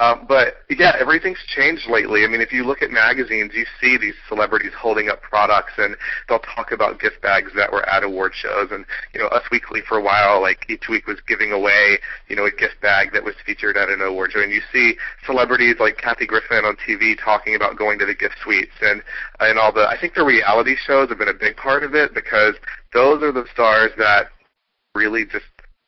Um, 0.00 0.24
but 0.26 0.64
yeah, 0.70 0.96
everything's 0.98 1.44
changed 1.46 1.86
lately. 1.86 2.24
I 2.24 2.26
mean, 2.26 2.40
if 2.40 2.54
you 2.54 2.64
look 2.64 2.80
at 2.80 2.90
magazines, 2.90 3.52
you 3.54 3.66
see 3.78 3.98
these 3.98 4.14
celebrities 4.28 4.72
holding 4.72 5.10
up 5.10 5.20
products, 5.20 5.74
and 5.76 5.94
they'll 6.26 6.40
talk 6.40 6.72
about 6.72 6.98
gift 6.98 7.20
bags 7.20 7.52
that 7.54 7.70
were 7.70 7.86
at 7.86 8.02
award 8.02 8.32
shows. 8.34 8.68
And 8.70 8.86
you 9.12 9.20
know, 9.20 9.26
Us 9.26 9.44
Weekly 9.52 9.82
for 9.86 9.98
a 9.98 10.02
while, 10.02 10.40
like 10.40 10.64
each 10.70 10.88
week 10.88 11.06
was 11.06 11.18
giving 11.28 11.52
away, 11.52 11.98
you 12.28 12.34
know, 12.34 12.46
a 12.46 12.50
gift 12.50 12.80
bag 12.80 13.12
that 13.12 13.22
was 13.22 13.34
featured 13.44 13.76
at 13.76 13.90
an 13.90 14.00
award 14.00 14.32
show. 14.32 14.40
And 14.40 14.50
you 14.50 14.62
see 14.72 14.96
celebrities 15.26 15.76
like 15.78 15.98
Kathy 15.98 16.26
Griffin 16.26 16.64
on 16.64 16.76
TV 16.76 17.14
talking 17.22 17.54
about 17.54 17.76
going 17.76 17.98
to 17.98 18.06
the 18.06 18.14
gift 18.14 18.36
suites, 18.42 18.72
and 18.80 19.02
and 19.38 19.58
all 19.58 19.70
the. 19.70 19.86
I 19.86 20.00
think 20.00 20.14
the 20.14 20.24
reality 20.24 20.76
shows 20.76 21.10
have 21.10 21.18
been 21.18 21.28
a 21.28 21.34
big 21.34 21.56
part 21.56 21.84
of 21.84 21.94
it 21.94 22.14
because 22.14 22.54
those 22.94 23.22
are 23.22 23.32
the 23.32 23.44
stars 23.52 23.90
that 23.98 24.28
really 24.94 25.26
just 25.26 25.44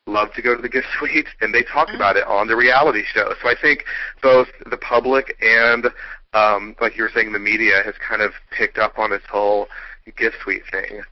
love 0.07 0.33
to 0.35 0.43
go 0.43 0.57
to 0.57 0.63
the 0.63 0.69
gift 0.69 0.87
suite, 0.99 1.27
and 1.41 1.55
they 1.55 1.63
talk 1.63 1.89
mm-hmm. 1.89 1.97
about 1.97 2.17
it 2.17 2.27
on 2.27 2.49
the 2.49 2.57
reality 2.57 3.03
show. 3.05 3.35
So 3.43 3.49
I 3.49 3.55
think 3.61 3.85
both 4.23 4.49
the 4.71 4.77
public 4.77 5.37
and, 5.41 5.87
um, 6.33 6.77
like 6.81 6.97
you 6.97 7.03
were 7.03 7.11
saying, 7.15 7.33
the 7.33 7.39
media 7.39 7.83
has 7.85 7.95
kind 8.07 8.23
of 8.23 8.33
picked 8.51 8.79
up 8.79 8.99
on 8.99 9.11
this 9.11 9.23
whole 9.31 9.69
gift 10.17 10.37
suite 10.43 10.63
thing. 10.71 11.03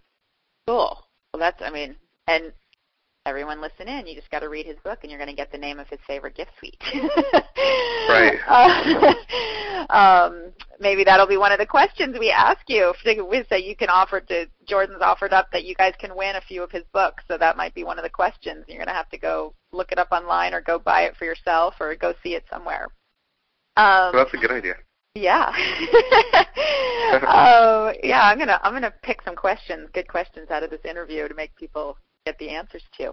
Cool. 0.67 1.05
Well, 1.33 1.41
that's, 1.41 1.63
I 1.63 1.71
mean, 1.71 1.97
and 2.27 2.53
everyone 3.27 3.61
listen 3.61 3.89
in. 3.89 4.07
You 4.07 4.15
just 4.15 4.31
got 4.31 4.41
to 4.41 4.49
read 4.49 4.67
his 4.67 4.79
book, 4.83 5.00
and 5.03 5.11
you're 5.11 5.19
going 5.19 5.31
to 5.31 5.37
get 5.37 5.53
the 5.53 5.59
name 5.59 5.79
of 5.79 5.89
his 5.89 5.99
favorite 6.07 6.35
gift 6.35 6.53
suite. 6.59 6.83
right. 8.09 8.39
Uh, 9.91 9.91
um, 9.91 10.53
maybe 10.79 11.05
that'll 11.05 11.27
be 11.27 11.37
one 11.37 11.53
of 11.53 11.59
the 11.59 11.67
questions 11.67 12.17
we 12.19 12.31
ask 12.31 12.61
you. 12.69 12.93
We 13.05 13.45
say 13.49 13.61
you 13.61 13.75
can 13.77 13.89
offer 13.89 14.21
to 14.21 14.47
Jordan's 14.67 15.00
offered 15.00 15.33
up 15.33 15.49
that 15.53 15.65
you 15.65 15.75
guys 15.75 15.95
can 15.99 16.15
win 16.17 16.37
a 16.37 16.41
few 16.41 16.62
of 16.62 16.71
his 16.71 16.85
books, 16.93 17.25
so 17.29 17.39
that 17.39 17.57
might 17.57 17.75
be 17.75 17.85
one 17.85 17.99
of 17.99 18.03
the 18.03 18.11
questions. 18.11 18.65
You're 18.69 18.79
going 18.79 18.89
to 18.89 18.93
have 18.93 19.09
to 19.11 19.19
go 19.19 19.55
look 19.73 19.93
it 19.93 19.99
up 19.99 20.09
online, 20.12 20.53
or 20.53 20.61
go 20.61 20.79
buy 20.79 21.03
it 21.03 21.17
for 21.17 21.25
yourself, 21.25 21.75
or 21.81 21.95
go 21.97 22.12
see 22.23 22.35
it 22.35 22.45
somewhere. 22.50 22.89
Um, 23.77 24.12
well, 24.12 24.25
that's 24.25 24.35
a 24.35 24.39
good 24.39 24.50
idea. 24.50 24.75
Yeah. 25.15 25.49
um, 27.27 27.95
yeah, 28.03 28.23
I'm 28.23 28.39
gonna 28.39 28.61
I'm 28.62 28.73
gonna 28.73 28.95
pick 29.03 29.23
some 29.23 29.35
questions, 29.35 29.89
good 29.93 30.07
questions 30.07 30.50
out 30.50 30.62
of 30.62 30.71
this 30.71 30.85
interview 30.85 31.27
to 31.27 31.35
make 31.35 31.55
people 31.57 31.97
get 32.27 32.39
the 32.39 32.50
answers 32.50 32.83
to. 32.99 33.12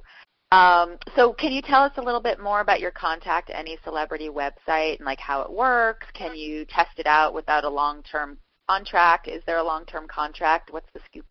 Um, 0.55 0.97
so 1.15 1.33
can 1.33 1.51
you 1.51 1.61
tell 1.61 1.83
us 1.83 1.91
a 1.97 2.01
little 2.01 2.21
bit 2.21 2.39
more 2.39 2.61
about 2.61 2.79
your 2.79 2.91
Contact 2.91 3.51
Any 3.53 3.77
Celebrity 3.83 4.29
website 4.29 4.97
and 4.97 5.05
like 5.05 5.19
how 5.19 5.41
it 5.41 5.51
works? 5.51 6.07
Can 6.13 6.35
you 6.35 6.65
test 6.65 6.97
it 6.97 7.05
out 7.05 7.33
without 7.33 7.65
a 7.65 7.69
long-term 7.69 8.37
contract? 8.69 9.27
Is 9.27 9.43
there 9.45 9.57
a 9.57 9.63
long-term 9.63 10.07
contract? 10.07 10.71
What's 10.71 10.91
the 10.93 11.01
scoop? 11.05 11.25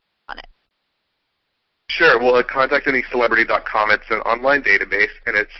Sure. 1.88 2.18
Well, 2.18 2.36
at 2.36 2.48
contactanycelebrity.com, 2.48 3.90
it's 3.92 4.10
an 4.10 4.18
online 4.20 4.62
database, 4.62 5.14
and 5.24 5.36
it's 5.36 5.52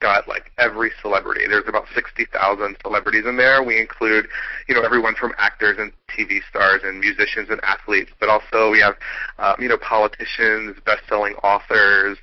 got 0.00 0.28
like 0.28 0.52
every 0.58 0.92
celebrity. 1.00 1.46
There's 1.48 1.66
about 1.66 1.86
60,000 1.94 2.76
celebrities 2.82 3.24
in 3.26 3.36
there. 3.36 3.62
We 3.62 3.80
include, 3.80 4.28
you 4.68 4.74
know, 4.74 4.82
everyone 4.82 5.14
from 5.14 5.32
actors 5.38 5.76
and 5.78 5.92
TV 6.08 6.40
stars 6.48 6.82
and 6.84 7.00
musicians 7.00 7.48
and 7.50 7.60
athletes, 7.64 8.10
but 8.20 8.28
also 8.28 8.70
we 8.70 8.80
have, 8.80 8.94
um, 9.38 9.56
you 9.58 9.68
know, 9.68 9.78
politicians, 9.78 10.76
best-selling 10.84 11.34
authors, 11.42 12.18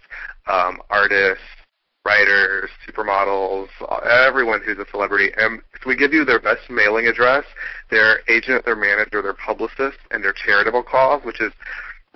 um, 0.48 0.80
artists, 0.92 1.44
writers, 2.06 2.70
supermodels, 2.88 3.68
everyone 4.06 4.62
who's 4.64 4.78
a 4.78 4.86
celebrity. 4.92 5.32
And 5.36 5.62
we 5.86 5.96
give 5.96 6.14
you 6.14 6.24
their 6.24 6.40
best 6.40 6.70
mailing 6.70 7.08
address, 7.08 7.44
their 7.90 8.20
agent, 8.30 8.66
their 8.66 8.78
manager, 8.78 9.22
their 9.22 9.34
publicist, 9.34 9.98
and 10.12 10.24
their 10.24 10.34
charitable 10.34 10.84
cause, 10.84 11.22
which 11.26 11.42
is 11.42 11.52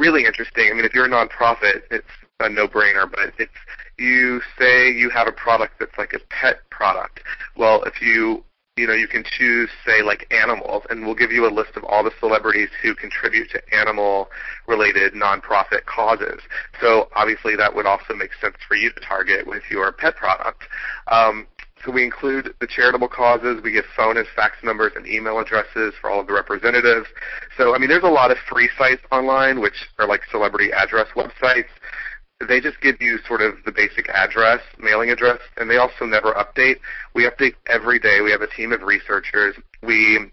really 0.01 0.25
interesting. 0.25 0.67
I 0.69 0.73
mean, 0.73 0.85
if 0.85 0.93
you're 0.93 1.05
a 1.05 1.09
nonprofit, 1.09 1.83
it's 1.91 2.07
a 2.39 2.49
no-brainer, 2.49 3.09
but 3.09 3.33
it's 3.37 3.51
you 3.99 4.41
say 4.57 4.89
you 4.91 5.11
have 5.11 5.27
a 5.27 5.31
product 5.31 5.73
that's 5.79 5.95
like 5.97 6.13
a 6.13 6.19
pet 6.29 6.67
product. 6.71 7.21
Well, 7.55 7.83
if 7.83 8.01
you 8.01 8.43
you 8.77 8.87
know, 8.87 8.93
you 8.93 9.07
can 9.07 9.23
choose, 9.23 9.69
say, 9.85 10.01
like 10.01 10.25
animals, 10.31 10.83
and 10.89 11.05
we'll 11.05 11.13
give 11.13 11.31
you 11.31 11.45
a 11.45 11.51
list 11.51 11.71
of 11.75 11.83
all 11.83 12.03
the 12.03 12.11
celebrities 12.21 12.69
who 12.81 12.95
contribute 12.95 13.49
to 13.51 13.61
animal-related 13.75 15.13
nonprofit 15.13 15.85
causes. 15.85 16.39
So 16.79 17.09
obviously, 17.13 17.57
that 17.57 17.75
would 17.75 17.85
also 17.85 18.15
make 18.15 18.31
sense 18.39 18.55
for 18.67 18.75
you 18.75 18.89
to 18.93 18.99
target 19.01 19.45
with 19.45 19.63
your 19.69 19.91
pet 19.91 20.15
product. 20.15 20.63
Um, 21.11 21.47
so 21.83 21.91
we 21.91 22.03
include 22.03 22.53
the 22.59 22.67
charitable 22.67 23.07
causes. 23.07 23.61
We 23.63 23.71
give 23.71 23.85
phone 23.95 24.17
and 24.17 24.27
fax 24.35 24.55
numbers 24.63 24.93
and 24.95 25.07
email 25.07 25.39
addresses 25.39 25.93
for 25.99 26.09
all 26.09 26.19
of 26.19 26.27
the 26.27 26.33
representatives. 26.33 27.07
So 27.57 27.75
I 27.75 27.77
mean, 27.77 27.89
there's 27.89 28.03
a 28.03 28.07
lot 28.07 28.31
of 28.31 28.37
free 28.49 28.69
sites 28.77 29.01
online, 29.11 29.59
which 29.59 29.89
are 29.99 30.07
like 30.07 30.21
celebrity 30.31 30.71
address 30.71 31.07
websites. 31.15 31.69
They 32.47 32.59
just 32.59 32.81
give 32.81 32.95
you 32.99 33.19
sort 33.27 33.41
of 33.41 33.55
the 33.65 33.71
basic 33.71 34.09
address, 34.09 34.61
mailing 34.79 35.11
address, 35.11 35.39
and 35.57 35.69
they 35.69 35.77
also 35.77 36.05
never 36.05 36.33
update. 36.33 36.77
We 37.13 37.29
update 37.29 37.53
every 37.67 37.99
day. 37.99 38.21
We 38.21 38.31
have 38.31 38.41
a 38.41 38.47
team 38.47 38.71
of 38.71 38.81
researchers. 38.81 39.55
We 39.83 40.31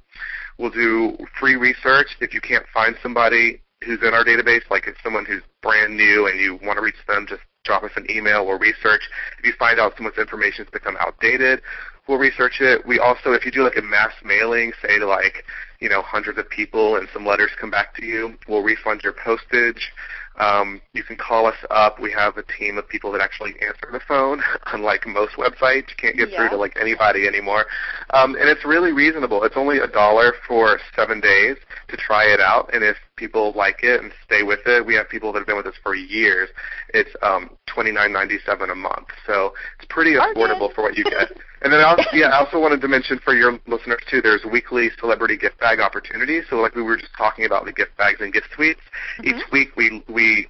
will 0.58 0.70
do 0.70 1.16
free 1.38 1.56
research. 1.56 2.16
If 2.20 2.32
you 2.32 2.40
can't 2.40 2.64
find 2.72 2.96
somebody 3.02 3.60
who's 3.88 4.06
in 4.06 4.12
our 4.12 4.24
database, 4.24 4.68
like 4.70 4.86
if 4.86 4.96
someone 5.02 5.24
who's 5.24 5.42
brand 5.62 5.96
new 5.96 6.26
and 6.26 6.38
you 6.38 6.58
want 6.62 6.76
to 6.76 6.82
reach 6.82 7.00
them, 7.06 7.26
just 7.26 7.40
drop 7.64 7.82
us 7.82 7.90
an 7.96 8.06
email. 8.10 8.46
We'll 8.46 8.58
research. 8.58 9.02
If 9.38 9.46
you 9.46 9.52
find 9.58 9.80
out 9.80 9.94
someone's 9.96 10.18
information 10.18 10.64
has 10.64 10.70
become 10.70 10.96
outdated, 11.00 11.62
we'll 12.06 12.18
research 12.18 12.60
it. 12.60 12.86
We 12.86 12.98
also, 12.98 13.32
if 13.32 13.44
you 13.46 13.50
do 13.50 13.64
like 13.64 13.78
a 13.78 13.82
mass 13.82 14.12
mailing, 14.22 14.72
say 14.82 14.98
to 14.98 15.06
like, 15.06 15.44
you 15.80 15.88
know, 15.88 16.02
hundreds 16.02 16.38
of 16.38 16.48
people 16.50 16.96
and 16.96 17.08
some 17.12 17.24
letters 17.24 17.50
come 17.58 17.70
back 17.70 17.94
to 17.96 18.04
you, 18.04 18.36
we'll 18.46 18.62
refund 18.62 19.02
your 19.02 19.14
postage. 19.14 19.90
Um, 20.38 20.80
you 20.92 21.02
can 21.02 21.16
call 21.16 21.46
us 21.46 21.56
up. 21.70 22.00
We 22.00 22.12
have 22.12 22.36
a 22.36 22.42
team 22.42 22.78
of 22.78 22.88
people 22.88 23.12
that 23.12 23.20
actually 23.20 23.54
answer 23.60 23.88
the 23.90 24.00
phone. 24.06 24.42
Unlike 24.72 25.06
most 25.06 25.34
websites, 25.34 25.90
you 25.90 25.96
can't 25.96 26.16
get 26.16 26.30
yeah. 26.30 26.38
through 26.38 26.50
to 26.50 26.56
like 26.56 26.76
anybody 26.80 27.26
anymore. 27.26 27.66
Um, 28.10 28.34
and 28.34 28.48
it's 28.48 28.64
really 28.64 28.92
reasonable. 28.92 29.44
It's 29.44 29.56
only 29.56 29.78
a 29.78 29.86
dollar 29.86 30.34
for 30.46 30.78
seven 30.94 31.20
days 31.20 31.56
to 31.88 31.96
try 31.96 32.24
it 32.24 32.40
out. 32.40 32.70
And 32.72 32.84
if 32.84 32.96
people 33.16 33.52
like 33.56 33.80
it 33.82 34.00
and 34.00 34.12
stay 34.24 34.42
with 34.42 34.60
it, 34.66 34.84
we 34.86 34.94
have 34.94 35.08
people 35.08 35.32
that 35.32 35.40
have 35.40 35.46
been 35.46 35.56
with 35.56 35.66
us 35.66 35.74
for 35.82 35.94
years. 35.94 36.48
It's 36.94 37.10
um, 37.22 37.50
twenty 37.66 37.90
nine 37.90 38.12
ninety 38.12 38.38
seven 38.46 38.70
a 38.70 38.74
month. 38.74 39.08
So 39.26 39.52
pretty 39.88 40.14
affordable 40.14 40.68
okay. 40.68 40.74
for 40.74 40.82
what 40.82 40.96
you 40.96 41.04
get. 41.04 41.32
And 41.60 41.72
then 41.72 41.80
I 41.80 41.90
also, 41.90 42.04
yeah, 42.12 42.28
I 42.28 42.38
also 42.44 42.60
wanted 42.60 42.80
to 42.82 42.88
mention 42.88 43.18
for 43.18 43.34
your 43.34 43.58
listeners 43.66 44.00
too, 44.08 44.22
there's 44.22 44.44
weekly 44.44 44.90
celebrity 44.98 45.36
gift 45.36 45.58
bag 45.58 45.80
opportunities. 45.80 46.44
So 46.48 46.56
like 46.56 46.74
we 46.74 46.82
were 46.82 46.96
just 46.96 47.12
talking 47.16 47.44
about 47.44 47.64
the 47.64 47.72
gift 47.72 47.96
bags 47.96 48.20
and 48.20 48.32
gift 48.32 48.48
suites. 48.54 48.80
Mm-hmm. 49.18 49.28
Each 49.28 49.44
week 49.50 49.76
we 49.76 50.02
we 50.08 50.48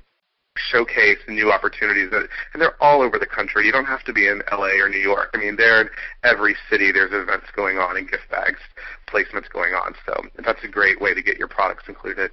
showcase 0.57 1.18
new 1.28 1.52
opportunities 1.52 2.11
that 2.11 2.28
and 2.52 2.61
they're 2.61 2.76
all 2.83 3.00
over 3.00 3.18
the 3.18 3.26
country. 3.26 3.64
You 3.64 3.73
don't 3.73 3.87
have 3.87 4.04
to 4.04 4.12
be 4.12 4.26
in 4.26 4.42
LA 4.50 4.83
or 4.83 4.88
New 4.88 4.99
York. 4.99 5.30
I 5.35 5.38
mean, 5.38 5.57
they're 5.57 5.80
in 5.83 5.88
every 6.25 6.57
city 6.68 6.92
there's 6.92 7.12
events 7.12 7.47
going 7.54 7.78
on 7.78 7.97
and 7.97 8.11
gift 8.11 8.28
bags 8.30 8.61
placements 9.09 9.49
going 9.50 9.73
on. 9.73 9.95
So 10.04 10.14
that's 10.45 10.62
a 10.64 10.68
great 10.68 11.00
way 11.00 11.14
to 11.14 11.23
get 11.23 11.38
your 11.38 11.49
products 11.49 11.85
included. 11.88 12.30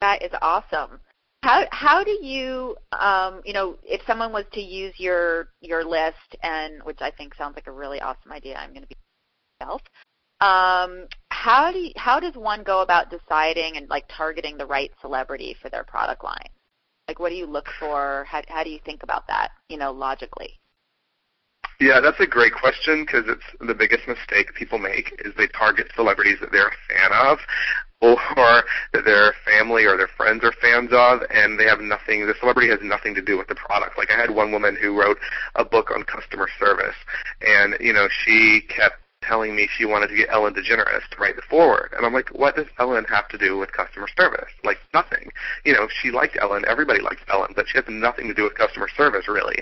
That 0.00 0.22
is 0.22 0.32
awesome. 0.40 1.00
How 1.46 1.64
how 1.70 2.02
do 2.02 2.10
you 2.10 2.76
um, 2.90 3.40
you 3.44 3.52
know 3.52 3.76
if 3.84 4.00
someone 4.04 4.32
was 4.32 4.46
to 4.54 4.60
use 4.60 4.94
your 4.98 5.50
your 5.60 5.84
list 5.84 6.34
and 6.42 6.82
which 6.82 6.98
I 7.00 7.12
think 7.12 7.36
sounds 7.36 7.54
like 7.54 7.68
a 7.68 7.72
really 7.72 8.00
awesome 8.00 8.32
idea. 8.32 8.56
I'm 8.56 8.70
going 8.70 8.82
to 8.82 8.88
be 8.88 8.96
myself. 9.60 9.80
Um, 10.40 11.06
how 11.30 11.70
do 11.70 11.78
you, 11.78 11.92
how 11.94 12.18
does 12.18 12.34
one 12.34 12.64
go 12.64 12.82
about 12.82 13.10
deciding 13.10 13.76
and 13.76 13.88
like 13.88 14.06
targeting 14.08 14.58
the 14.58 14.66
right 14.66 14.90
celebrity 15.00 15.54
for 15.62 15.70
their 15.70 15.84
product 15.84 16.24
line? 16.24 16.50
Like, 17.06 17.20
what 17.20 17.28
do 17.28 17.36
you 17.36 17.46
look 17.46 17.68
for? 17.78 18.26
How 18.28 18.42
how 18.48 18.64
do 18.64 18.70
you 18.70 18.80
think 18.84 19.04
about 19.04 19.28
that? 19.28 19.50
You 19.68 19.76
know, 19.76 19.92
logically. 19.92 20.58
Yeah, 21.78 22.00
that's 22.00 22.18
a 22.18 22.26
great 22.26 22.54
question 22.54 23.04
because 23.04 23.26
it's 23.28 23.44
the 23.60 23.74
biggest 23.74 24.08
mistake 24.08 24.52
people 24.54 24.78
make 24.78 25.12
is 25.24 25.32
they 25.36 25.46
target 25.46 25.92
celebrities 25.94 26.38
that 26.40 26.50
they're 26.50 26.68
a 26.68 26.92
fan 26.92 27.12
of 27.12 27.38
or 28.00 28.16
that 28.92 29.04
their 29.04 29.34
family 29.44 29.84
or 29.84 29.96
their 29.96 30.10
friends 30.16 30.44
are 30.44 30.52
fans 30.60 30.90
of 30.92 31.20
and 31.30 31.58
they 31.58 31.64
have 31.64 31.80
nothing 31.80 32.26
the 32.26 32.34
celebrity 32.40 32.68
has 32.68 32.80
nothing 32.82 33.14
to 33.14 33.22
do 33.22 33.38
with 33.38 33.48
the 33.48 33.54
product. 33.54 33.98
Like 33.98 34.10
I 34.10 34.20
had 34.20 34.30
one 34.30 34.52
woman 34.52 34.76
who 34.80 34.98
wrote 34.98 35.18
a 35.54 35.64
book 35.64 35.90
on 35.94 36.02
customer 36.04 36.48
service 36.58 36.96
and 37.40 37.76
you 37.80 37.92
know, 37.92 38.08
she 38.24 38.62
kept 38.68 38.96
telling 39.22 39.56
me 39.56 39.68
she 39.76 39.84
wanted 39.84 40.08
to 40.08 40.16
get 40.16 40.28
Ellen 40.30 40.54
DeGeneres 40.54 41.08
to 41.10 41.16
write 41.18 41.36
the 41.36 41.42
forward. 41.42 41.92
And 41.96 42.06
I'm 42.06 42.12
like, 42.12 42.28
what 42.30 42.56
does 42.56 42.66
Ellen 42.78 43.04
have 43.08 43.28
to 43.28 43.38
do 43.38 43.58
with 43.58 43.72
customer 43.72 44.06
service? 44.16 44.50
Like, 44.64 44.78
nothing. 44.94 45.30
You 45.64 45.72
know, 45.72 45.88
she 46.02 46.10
liked 46.10 46.36
Ellen. 46.40 46.64
Everybody 46.68 47.00
likes 47.00 47.22
Ellen, 47.28 47.52
but 47.56 47.66
she 47.68 47.78
has 47.78 47.84
nothing 47.88 48.28
to 48.28 48.34
do 48.34 48.44
with 48.44 48.54
customer 48.54 48.88
service, 48.96 49.26
really. 49.28 49.56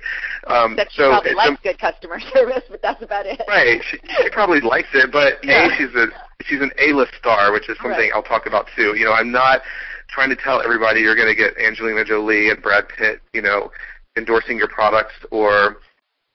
Um, 0.46 0.76
That 0.76 0.88
she 0.92 1.02
so 1.02 1.10
probably 1.10 1.30
it's 1.30 1.36
likes 1.36 1.60
good 1.62 1.78
customer 1.78 2.20
service, 2.34 2.62
but 2.68 2.82
that's 2.82 3.02
about 3.02 3.26
it. 3.26 3.40
Right. 3.48 3.80
She, 3.90 3.98
she 4.22 4.30
probably 4.30 4.60
likes 4.60 4.88
it, 4.92 5.10
but 5.10 5.42
Yeah. 5.42 5.72
A, 5.72 5.76
she's 5.76 5.94
a 5.94 6.08
she's 6.42 6.60
an 6.60 6.70
A-list 6.78 7.12
star, 7.18 7.52
which 7.52 7.68
is 7.68 7.76
something 7.78 7.94
Right. 7.94 8.12
I'll 8.14 8.22
talk 8.22 8.46
about 8.46 8.66
too. 8.74 8.96
You 8.96 9.04
know, 9.04 9.12
I'm 9.12 9.30
not 9.30 9.62
trying 10.08 10.30
to 10.30 10.36
tell 10.36 10.62
everybody 10.62 11.00
you're 11.00 11.16
going 11.16 11.28
to 11.28 11.34
get 11.34 11.56
Angelina 11.58 12.04
Jolie 12.04 12.50
and 12.50 12.62
Brad 12.62 12.88
Pitt, 12.88 13.20
you 13.32 13.42
know, 13.42 13.70
endorsing 14.16 14.58
your 14.58 14.68
products 14.68 15.14
or 15.30 15.78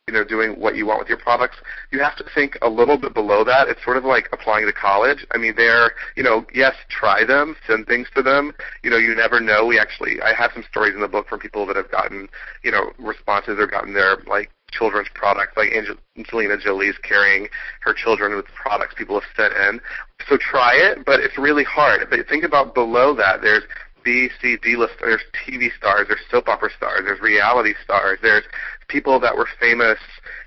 you 0.09 0.13
know, 0.13 0.23
doing 0.23 0.59
what 0.59 0.75
you 0.75 0.87
want 0.87 0.97
with 0.97 1.07
your 1.07 1.19
products. 1.19 1.57
You 1.91 1.99
have 1.99 2.15
to 2.17 2.25
think 2.33 2.57
a 2.63 2.67
little 2.67 2.97
bit 2.97 3.13
below 3.13 3.43
that. 3.43 3.67
It's 3.67 3.83
sort 3.83 3.95
of 3.95 4.03
like 4.03 4.27
applying 4.33 4.65
to 4.65 4.73
college. 4.73 5.23
I 5.31 5.37
mean, 5.37 5.53
they're, 5.55 5.91
you 6.15 6.23
know, 6.23 6.47
yes, 6.51 6.73
try 6.89 7.23
them, 7.23 7.55
send 7.67 7.85
things 7.85 8.07
to 8.15 8.23
them. 8.23 8.53
You 8.81 8.89
know, 8.89 8.97
you 8.97 9.13
never 9.13 9.39
know. 9.39 9.67
We 9.67 9.77
actually, 9.77 10.19
I 10.23 10.33
have 10.33 10.49
some 10.51 10.65
stories 10.67 10.95
in 10.95 11.01
the 11.01 11.07
book 11.07 11.27
from 11.29 11.39
people 11.39 11.67
that 11.67 11.75
have 11.75 11.91
gotten, 11.91 12.27
you 12.63 12.71
know, 12.71 12.91
responses 12.97 13.59
or 13.59 13.67
gotten 13.67 13.93
their 13.93 14.17
like 14.25 14.49
children's 14.71 15.09
products. 15.13 15.55
Like 15.57 15.71
Angel- 15.71 15.97
Angelina 16.17 16.57
Jolie's 16.57 16.97
carrying 16.99 17.49
her 17.81 17.93
children 17.93 18.35
with 18.35 18.45
products 18.47 18.95
people 18.97 19.19
have 19.19 19.29
sent 19.35 19.53
in. 19.53 19.81
So 20.27 20.37
try 20.37 20.75
it, 20.75 21.05
but 21.05 21.19
it's 21.19 21.37
really 21.37 21.63
hard. 21.63 22.07
But 22.09 22.27
think 22.27 22.43
about 22.43 22.73
below 22.73 23.15
that. 23.15 23.41
There's 23.41 23.63
B, 24.03 24.29
C, 24.41 24.57
D 24.61 24.75
list. 24.75 24.93
There's 25.01 25.21
TV 25.45 25.69
stars. 25.77 26.07
There's 26.07 26.21
soap 26.31 26.47
opera 26.47 26.69
stars. 26.75 27.01
There's 27.05 27.21
reality 27.21 27.73
stars. 27.83 28.19
There's 28.21 28.43
people 28.87 29.19
that 29.19 29.35
were 29.35 29.47
famous. 29.59 29.99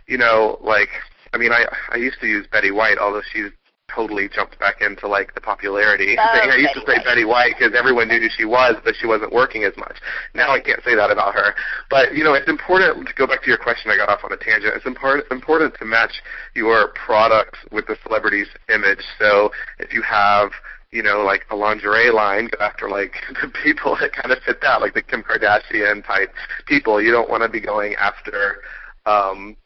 You 0.07 0.19
know, 0.19 0.59
like 0.63 0.89
I 1.33 1.39
mean, 1.39 1.53
I 1.53 1.67
I 1.91 1.97
used 1.97 2.21
to 2.21 2.27
use 2.27 2.47
Betty 2.47 2.71
White, 2.71 2.99
although 2.99 3.23
she's 3.33 3.51
totally 3.95 4.29
jumped 4.29 4.59
back 4.59 4.81
into 4.81 5.07
like 5.09 5.35
the 5.35 5.41
popularity. 5.41 6.17
Oh, 6.19 6.23
I 6.23 6.57
used 6.57 6.75
to 6.75 6.81
Betty 6.87 6.99
say 6.99 7.05
Betty 7.05 7.25
White 7.25 7.55
because 7.59 7.75
everyone 7.77 8.09
knew 8.09 8.21
who 8.21 8.29
she 8.29 8.45
was, 8.45 8.77
but 8.85 8.95
she 8.99 9.07
wasn't 9.07 9.33
working 9.33 9.65
as 9.65 9.77
much. 9.77 9.97
Now 10.35 10.51
I 10.51 10.61
can't 10.61 10.83
say 10.85 10.95
that 10.95 11.11
about 11.11 11.35
her. 11.35 11.55
But 11.91 12.15
you 12.15 12.25
know, 12.25 12.35
it's 12.35 12.49
important 12.49 13.07
to 13.07 13.15
go 13.15 13.27
back 13.27 13.43
to 13.43 13.49
your 13.49 13.59
question. 13.59 13.91
I 13.91 13.97
got 13.97 14.09
off 14.09 14.25
on 14.25 14.33
a 14.33 14.37
tangent. 14.37 14.75
It's 14.75 14.87
important 14.87 15.27
important 15.31 15.75
to 15.79 15.85
match 15.85 16.23
your 16.55 16.89
products 16.95 17.59
with 17.71 17.87
the 17.87 17.97
celebrity's 18.03 18.49
image. 18.69 19.05
So 19.19 19.51
if 19.79 19.93
you 19.93 20.03
have 20.03 20.53
you 20.93 21.03
know, 21.03 21.23
like 21.25 21.47
a 21.51 21.57
lingerie 21.57 22.11
line, 22.11 22.49
go 22.49 22.63
after 22.63 22.89
like 22.89 23.15
the 23.43 23.51
people 23.65 23.97
that 24.01 24.13
kind 24.13 24.31
of 24.31 24.39
fit 24.45 24.61
that, 24.61 24.81
like 24.81 24.95
the 24.95 25.03
Kim 25.03 25.23
Kardashian 25.23 26.07
type 26.07 26.33
people. 26.67 27.03
You 27.03 27.11
don't 27.11 27.31
want 27.31 27.43
to 27.43 27.49
be 27.49 27.61
going 27.61 27.95
after, 27.97 28.59
um, 29.07 29.57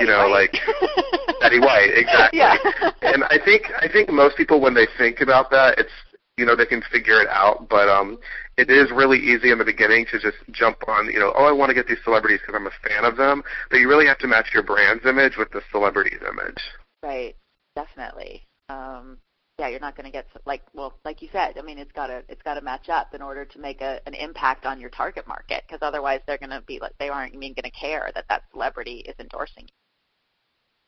you 0.00 0.06
know, 0.06 0.28
White. 0.28 0.52
like 0.52 1.40
Betty 1.40 1.60
White, 1.60 1.90
exactly. 1.94 2.38
Yeah. 2.38 2.56
and 3.02 3.24
I 3.24 3.38
think 3.44 3.70
I 3.80 3.88
think 3.88 4.10
most 4.10 4.36
people 4.36 4.60
when 4.60 4.74
they 4.74 4.86
think 4.98 5.20
about 5.20 5.50
that, 5.50 5.78
it's 5.78 5.92
you 6.36 6.44
know 6.44 6.56
they 6.56 6.66
can 6.66 6.82
figure 6.90 7.20
it 7.20 7.28
out, 7.28 7.68
but 7.68 7.88
um, 7.88 8.18
it 8.56 8.70
is 8.70 8.90
really 8.90 9.18
easy 9.18 9.50
in 9.50 9.58
the 9.58 9.64
beginning 9.64 10.06
to 10.10 10.18
just 10.18 10.38
jump 10.50 10.78
on, 10.88 11.06
you 11.06 11.18
know, 11.18 11.32
oh 11.36 11.44
I 11.44 11.52
want 11.52 11.70
to 11.70 11.74
get 11.74 11.86
these 11.86 12.02
celebrities 12.04 12.40
because 12.40 12.58
I'm 12.58 12.66
a 12.66 12.88
fan 12.88 13.04
of 13.04 13.16
them, 13.16 13.42
but 13.70 13.78
you 13.78 13.88
really 13.88 14.06
have 14.06 14.18
to 14.18 14.26
match 14.26 14.48
your 14.52 14.62
brand's 14.62 15.04
image 15.04 15.36
with 15.36 15.50
the 15.50 15.62
celebrity's 15.70 16.20
image. 16.22 16.60
Right, 17.02 17.36
definitely. 17.74 18.42
Um, 18.68 19.18
yeah, 19.58 19.68
you're 19.68 19.80
not 19.80 19.96
going 19.96 20.04
to 20.04 20.12
get 20.12 20.26
like 20.44 20.62
well, 20.74 20.98
like 21.04 21.22
you 21.22 21.28
said. 21.32 21.56
I 21.58 21.62
mean, 21.62 21.78
it's 21.78 21.92
got 21.92 22.08
to 22.08 22.22
it's 22.28 22.42
got 22.42 22.54
to 22.54 22.60
match 22.60 22.88
up 22.88 23.14
in 23.14 23.22
order 23.22 23.44
to 23.44 23.58
make 23.58 23.80
a, 23.80 24.00
an 24.06 24.14
impact 24.14 24.66
on 24.66 24.80
your 24.80 24.90
target 24.90 25.26
market. 25.26 25.64
Because 25.66 25.78
otherwise, 25.80 26.20
they're 26.26 26.38
going 26.38 26.50
to 26.50 26.62
be 26.66 26.78
like 26.78 26.92
they 26.98 27.08
aren't 27.08 27.34
even 27.34 27.54
going 27.54 27.64
to 27.64 27.70
care 27.70 28.10
that 28.14 28.26
that 28.28 28.42
celebrity 28.52 28.98
is 29.06 29.14
endorsing 29.18 29.64
you. 29.64 29.85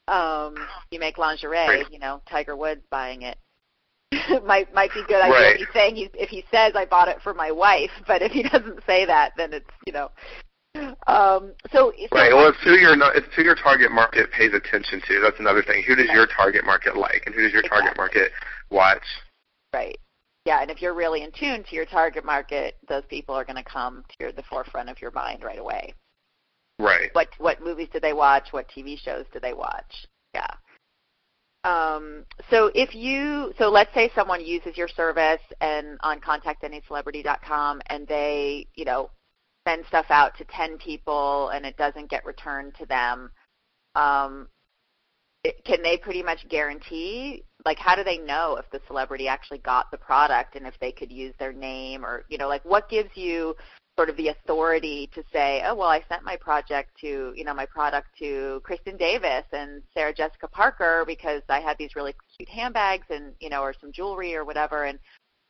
Um, 0.08 0.54
you 0.90 0.98
make 0.98 1.18
lingerie, 1.18 1.56
Right. 1.56 1.90
you 1.90 1.98
know, 1.98 2.22
Tiger 2.28 2.56
Woods 2.56 2.82
buying 2.90 3.22
it. 3.22 3.38
might 4.44 4.72
might 4.72 4.92
be 4.94 5.04
good. 5.06 5.20
I 5.20 5.28
Right. 5.28 5.56
he's 5.56 5.66
saying 5.74 5.96
he, 5.96 6.08
if 6.14 6.30
he 6.30 6.44
says 6.50 6.72
I 6.74 6.86
bought 6.86 7.08
it 7.08 7.20
for 7.22 7.34
my 7.34 7.50
wife, 7.50 7.90
but 8.06 8.22
if 8.22 8.32
he 8.32 8.42
doesn't 8.42 8.80
say 8.86 9.04
that, 9.04 9.32
then 9.36 9.52
it's 9.52 9.70
you 9.86 9.92
know. 9.92 10.10
Um, 11.06 11.54
so, 11.72 11.92
so 11.92 12.06
Right. 12.12 12.32
Well, 12.32 12.48
it's 12.48 12.62
who 12.62 12.72
your 12.72 12.94
it's 13.14 13.34
who 13.34 13.42
your 13.42 13.56
target 13.56 13.90
market 13.90 14.30
pays 14.32 14.52
attention 14.54 15.02
to. 15.08 15.20
That's 15.20 15.38
another 15.40 15.62
thing. 15.62 15.82
Who 15.86 15.94
does 15.94 16.06
Right. 16.08 16.14
your 16.14 16.26
target 16.26 16.64
market 16.64 16.96
like, 16.96 17.24
and 17.26 17.34
who 17.34 17.42
does 17.42 17.52
your 17.52 17.62
target 17.62 17.96
market 17.96 18.32
watch? 18.70 19.04
Right. 19.74 19.98
Yeah, 20.44 20.62
and 20.62 20.70
if 20.70 20.80
you're 20.80 20.94
really 20.94 21.22
in 21.22 21.32
tune 21.32 21.62
to 21.64 21.74
your 21.74 21.84
target 21.84 22.24
market, 22.24 22.76
those 22.88 23.02
people 23.10 23.34
are 23.34 23.44
going 23.44 23.62
to 23.62 23.62
come 23.70 24.02
to 24.08 24.14
your, 24.18 24.32
the 24.32 24.42
forefront 24.44 24.88
of 24.88 24.98
your 25.02 25.10
mind 25.10 25.42
right 25.42 25.58
away. 25.58 25.92
Right. 26.78 27.10
What 27.12 27.28
what 27.38 27.62
movies 27.62 27.88
do 27.92 28.00
they 28.00 28.12
watch? 28.12 28.48
What 28.52 28.68
TV 28.68 28.98
shows 28.98 29.24
do 29.32 29.40
they 29.40 29.52
watch? 29.52 30.06
Yeah. 30.34 30.50
Um, 31.64 32.24
so 32.50 32.70
if 32.74 32.94
you 32.94 33.52
so 33.58 33.68
let's 33.68 33.92
say 33.92 34.10
someone 34.14 34.44
uses 34.44 34.76
your 34.76 34.88
service 34.88 35.40
and 35.60 35.98
on 36.02 36.20
contactanycelebrity.com 36.20 37.82
and 37.88 38.06
they 38.06 38.66
you 38.74 38.84
know 38.84 39.10
send 39.66 39.84
stuff 39.86 40.06
out 40.08 40.36
to 40.38 40.44
10 40.44 40.78
people 40.78 41.48
and 41.48 41.66
it 41.66 41.76
doesn't 41.76 42.08
get 42.08 42.24
returned 42.24 42.74
to 42.76 42.86
them 42.86 43.30
um, 43.96 44.48
it, 45.44 45.62
can 45.64 45.82
they 45.82 45.96
pretty 45.96 46.22
much 46.22 46.48
guarantee 46.48 47.44
like 47.64 47.78
how 47.78 47.96
do 47.96 48.04
they 48.04 48.18
know 48.18 48.56
if 48.56 48.70
the 48.70 48.80
celebrity 48.86 49.26
actually 49.26 49.58
got 49.58 49.90
the 49.90 49.98
product 49.98 50.54
and 50.54 50.66
if 50.66 50.74
they 50.80 50.92
could 50.92 51.10
use 51.10 51.34
their 51.38 51.52
name 51.52 52.04
or 52.04 52.24
you 52.28 52.38
know 52.38 52.48
like 52.48 52.64
what 52.64 52.88
gives 52.88 53.10
you 53.14 53.54
sort 53.98 54.08
of 54.08 54.16
the 54.16 54.28
authority 54.28 55.10
to 55.12 55.24
say 55.32 55.60
oh 55.66 55.74
well 55.74 55.88
i 55.88 56.00
sent 56.08 56.22
my 56.22 56.36
project 56.36 56.90
to 57.00 57.32
you 57.34 57.42
know 57.42 57.52
my 57.52 57.66
product 57.66 58.06
to 58.16 58.62
kristin 58.64 58.96
davis 58.96 59.42
and 59.50 59.82
sarah 59.92 60.14
jessica 60.14 60.46
parker 60.46 61.02
because 61.04 61.42
i 61.48 61.58
had 61.58 61.76
these 61.78 61.96
really 61.96 62.14
cute 62.36 62.48
handbags 62.48 63.06
and 63.10 63.32
you 63.40 63.50
know 63.50 63.60
or 63.60 63.74
some 63.80 63.90
jewelry 63.90 64.36
or 64.36 64.44
whatever 64.44 64.84
and 64.84 65.00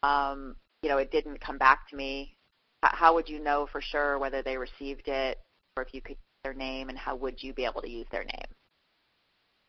um 0.03 0.57
you 0.83 0.89
know 0.89 0.97
it 0.97 1.13
didn't 1.13 1.39
come 1.43 1.59
back 1.59 1.87
to 1.91 1.95
me 1.95 2.35
how 2.83 3.13
would 3.13 3.29
you 3.29 3.39
know 3.39 3.69
for 3.71 3.83
sure 3.83 4.19
whether 4.19 4.41
they 4.41 4.57
received 4.57 5.09
it 5.09 5.39
or 5.77 5.83
if 5.83 5.93
you 5.93 6.01
could 6.01 6.17
their 6.43 6.55
name 6.55 6.89
and 6.89 6.97
how 6.97 7.15
would 7.15 7.43
you 7.43 7.53
be 7.53 7.67
able 7.67 7.83
to 7.83 7.91
use 7.91 8.07
their 8.11 8.25
name 8.25 8.49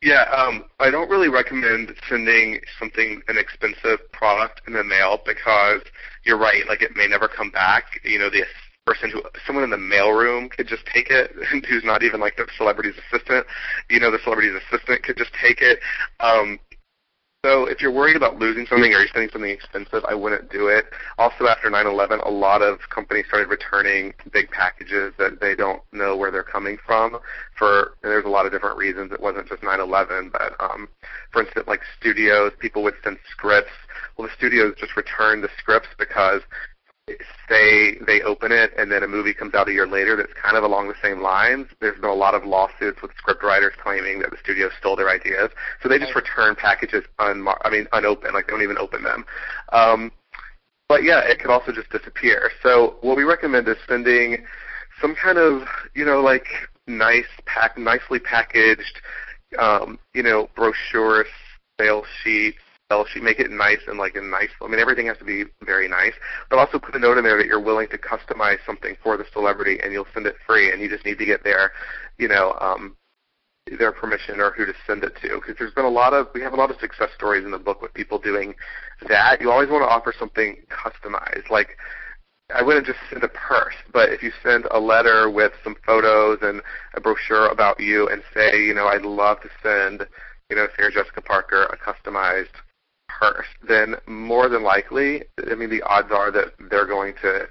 Yeah, 0.00 0.22
um, 0.34 0.64
I 0.78 0.90
don't 0.90 1.10
really 1.10 1.28
recommend 1.28 1.92
sending 2.08 2.60
something 2.78 3.20
an 3.28 3.36
expensive 3.36 4.10
product 4.12 4.62
in 4.66 4.72
the 4.72 4.84
mail 4.84 5.20
because 5.26 5.82
you're 6.24 6.38
right. 6.38 6.66
Like 6.66 6.80
it 6.80 6.96
may 6.96 7.06
never 7.06 7.28
come 7.28 7.50
back. 7.50 8.00
You 8.02 8.18
know, 8.18 8.30
the 8.30 8.44
person 8.86 9.10
who 9.10 9.22
someone 9.46 9.64
in 9.64 9.70
the 9.70 9.76
mailroom 9.76 10.50
could 10.50 10.66
just 10.66 10.84
take 10.92 11.10
it, 11.10 11.32
who's 11.68 11.84
not 11.84 12.02
even 12.02 12.20
like 12.20 12.36
the 12.36 12.46
celebrity's 12.56 12.94
assistant. 13.08 13.46
You 13.88 14.00
know, 14.00 14.10
the 14.10 14.18
celebrity's 14.24 14.60
assistant 14.66 15.02
could 15.02 15.16
just 15.16 15.32
take 15.40 15.60
it. 15.60 15.80
Um, 16.20 16.58
so 17.42 17.64
if 17.64 17.80
you're 17.80 17.90
worried 17.90 18.16
about 18.16 18.38
losing 18.38 18.66
something 18.66 18.92
or 18.92 18.98
you're 18.98 19.08
sending 19.14 19.30
something 19.30 19.50
expensive, 19.50 20.04
I 20.06 20.14
wouldn't 20.14 20.52
do 20.52 20.68
it. 20.68 20.84
Also, 21.16 21.46
after 21.46 21.70
9/11, 21.70 22.20
a 22.26 22.30
lot 22.30 22.60
of 22.60 22.80
companies 22.90 23.24
started 23.28 23.48
returning 23.48 24.12
big 24.30 24.50
packages 24.50 25.14
that 25.16 25.40
they 25.40 25.54
don't 25.54 25.82
know 25.90 26.18
where 26.18 26.30
they're 26.30 26.42
coming 26.42 26.76
from. 26.84 27.18
For 27.56 27.96
and 28.02 28.12
there's 28.12 28.26
a 28.26 28.28
lot 28.28 28.44
of 28.44 28.52
different 28.52 28.76
reasons. 28.76 29.10
It 29.10 29.20
wasn't 29.20 29.48
just 29.48 29.62
9/11, 29.62 30.30
but 30.32 30.54
um, 30.60 30.86
for 31.32 31.42
instance, 31.42 31.66
like 31.66 31.80
studios, 31.98 32.52
people 32.58 32.82
would 32.82 32.96
send 33.02 33.16
scripts. 33.30 33.72
Well, 34.18 34.28
the 34.28 34.34
studios 34.34 34.74
just 34.78 34.94
return 34.94 35.40
the 35.40 35.48
scripts 35.56 35.88
because 35.98 36.42
say 37.48 37.98
they 38.06 38.22
open 38.22 38.52
it 38.52 38.72
and 38.76 38.90
then 38.90 39.02
a 39.02 39.08
movie 39.08 39.34
comes 39.34 39.54
out 39.54 39.68
a 39.68 39.72
year 39.72 39.86
later 39.86 40.16
that's 40.16 40.32
kind 40.32 40.56
of 40.56 40.64
along 40.64 40.88
the 40.88 40.94
same 41.02 41.20
lines. 41.20 41.66
There's 41.80 41.98
been 42.00 42.10
a 42.10 42.14
lot 42.14 42.34
of 42.34 42.44
lawsuits 42.44 43.00
with 43.02 43.10
script 43.16 43.42
writers 43.42 43.72
claiming 43.82 44.20
that 44.20 44.30
the 44.30 44.36
studio 44.42 44.68
stole 44.78 44.96
their 44.96 45.10
ideas, 45.10 45.50
so 45.82 45.88
they 45.88 45.98
just 45.98 46.14
return 46.14 46.54
packages 46.54 47.04
unmar- 47.18 47.58
I 47.62 47.70
mean 47.70 47.86
unopened, 47.92 48.34
like 48.34 48.46
they 48.46 48.52
don't 48.52 48.62
even 48.62 48.78
open 48.78 49.02
them. 49.02 49.24
Um, 49.72 50.12
but 50.88 51.04
yeah, 51.04 51.20
it 51.20 51.38
could 51.38 51.50
also 51.50 51.72
just 51.72 51.90
disappear. 51.90 52.50
So 52.62 52.96
what 53.00 53.16
we 53.16 53.24
recommend 53.24 53.68
is 53.68 53.76
sending 53.88 54.44
some 55.00 55.14
kind 55.14 55.38
of 55.38 55.62
you 55.94 56.04
know 56.04 56.20
like 56.20 56.46
nice 56.86 57.30
pack, 57.46 57.78
nicely 57.78 58.18
packaged, 58.18 59.00
um, 59.58 59.98
you 60.14 60.22
know 60.22 60.48
brochures, 60.56 61.28
sales 61.78 62.06
sheets 62.22 62.58
sheet, 63.12 63.22
make 63.22 63.38
it 63.38 63.50
nice 63.50 63.80
and 63.86 63.98
like 63.98 64.16
a 64.16 64.20
nice. 64.20 64.48
I 64.60 64.66
mean, 64.66 64.80
everything 64.80 65.06
has 65.06 65.18
to 65.18 65.24
be 65.24 65.44
very 65.62 65.88
nice, 65.88 66.12
but 66.48 66.58
also 66.58 66.78
put 66.78 66.94
a 66.94 66.98
note 66.98 67.18
in 67.18 67.24
there 67.24 67.36
that 67.36 67.46
you're 67.46 67.60
willing 67.60 67.88
to 67.88 67.98
customize 67.98 68.58
something 68.66 68.96
for 69.02 69.16
the 69.16 69.24
celebrity, 69.32 69.78
and 69.82 69.92
you'll 69.92 70.08
send 70.12 70.26
it 70.26 70.36
free, 70.46 70.72
and 70.72 70.82
you 70.82 70.88
just 70.88 71.04
need 71.04 71.18
to 71.18 71.26
get 71.26 71.44
their, 71.44 71.72
you 72.18 72.28
know, 72.28 72.56
um, 72.60 72.96
their 73.78 73.92
permission 73.92 74.40
or 74.40 74.50
who 74.50 74.66
to 74.66 74.72
send 74.86 75.04
it 75.04 75.14
to. 75.22 75.36
Because 75.36 75.54
there's 75.58 75.72
been 75.72 75.84
a 75.84 75.88
lot 75.88 76.12
of 76.12 76.28
we 76.34 76.40
have 76.40 76.52
a 76.52 76.56
lot 76.56 76.70
of 76.70 76.78
success 76.80 77.10
stories 77.14 77.44
in 77.44 77.52
the 77.52 77.58
book 77.58 77.80
with 77.80 77.94
people 77.94 78.18
doing 78.18 78.54
that. 79.08 79.40
You 79.40 79.50
always 79.50 79.70
want 79.70 79.82
to 79.82 79.88
offer 79.88 80.12
something 80.18 80.56
customized, 80.68 81.50
like. 81.50 81.76
I 82.52 82.62
wouldn't 82.62 82.84
just 82.84 82.98
send 83.08 83.22
a 83.22 83.28
purse, 83.28 83.76
but 83.92 84.08
if 84.08 84.24
you 84.24 84.32
send 84.42 84.66
a 84.72 84.80
letter 84.80 85.30
with 85.30 85.52
some 85.62 85.76
photos 85.86 86.40
and 86.42 86.62
a 86.94 87.00
brochure 87.00 87.46
about 87.46 87.78
you 87.78 88.08
and 88.08 88.24
say, 88.34 88.64
you 88.64 88.74
know, 88.74 88.88
I'd 88.88 89.02
love 89.02 89.40
to 89.42 89.48
send, 89.62 90.04
you 90.48 90.56
know, 90.56 90.66
Sarah 90.76 90.90
Jessica 90.90 91.22
Parker 91.22 91.62
a 91.66 91.76
customized 91.76 92.48
purse, 93.20 93.46
then 93.68 93.96
more 94.06 94.48
than 94.48 94.62
likely, 94.62 95.24
I 95.50 95.54
mean, 95.54 95.70
the 95.70 95.82
odds 95.82 96.10
are 96.10 96.30
that 96.30 96.54
they're 96.70 96.86
going 96.86 97.14
to 97.22 97.48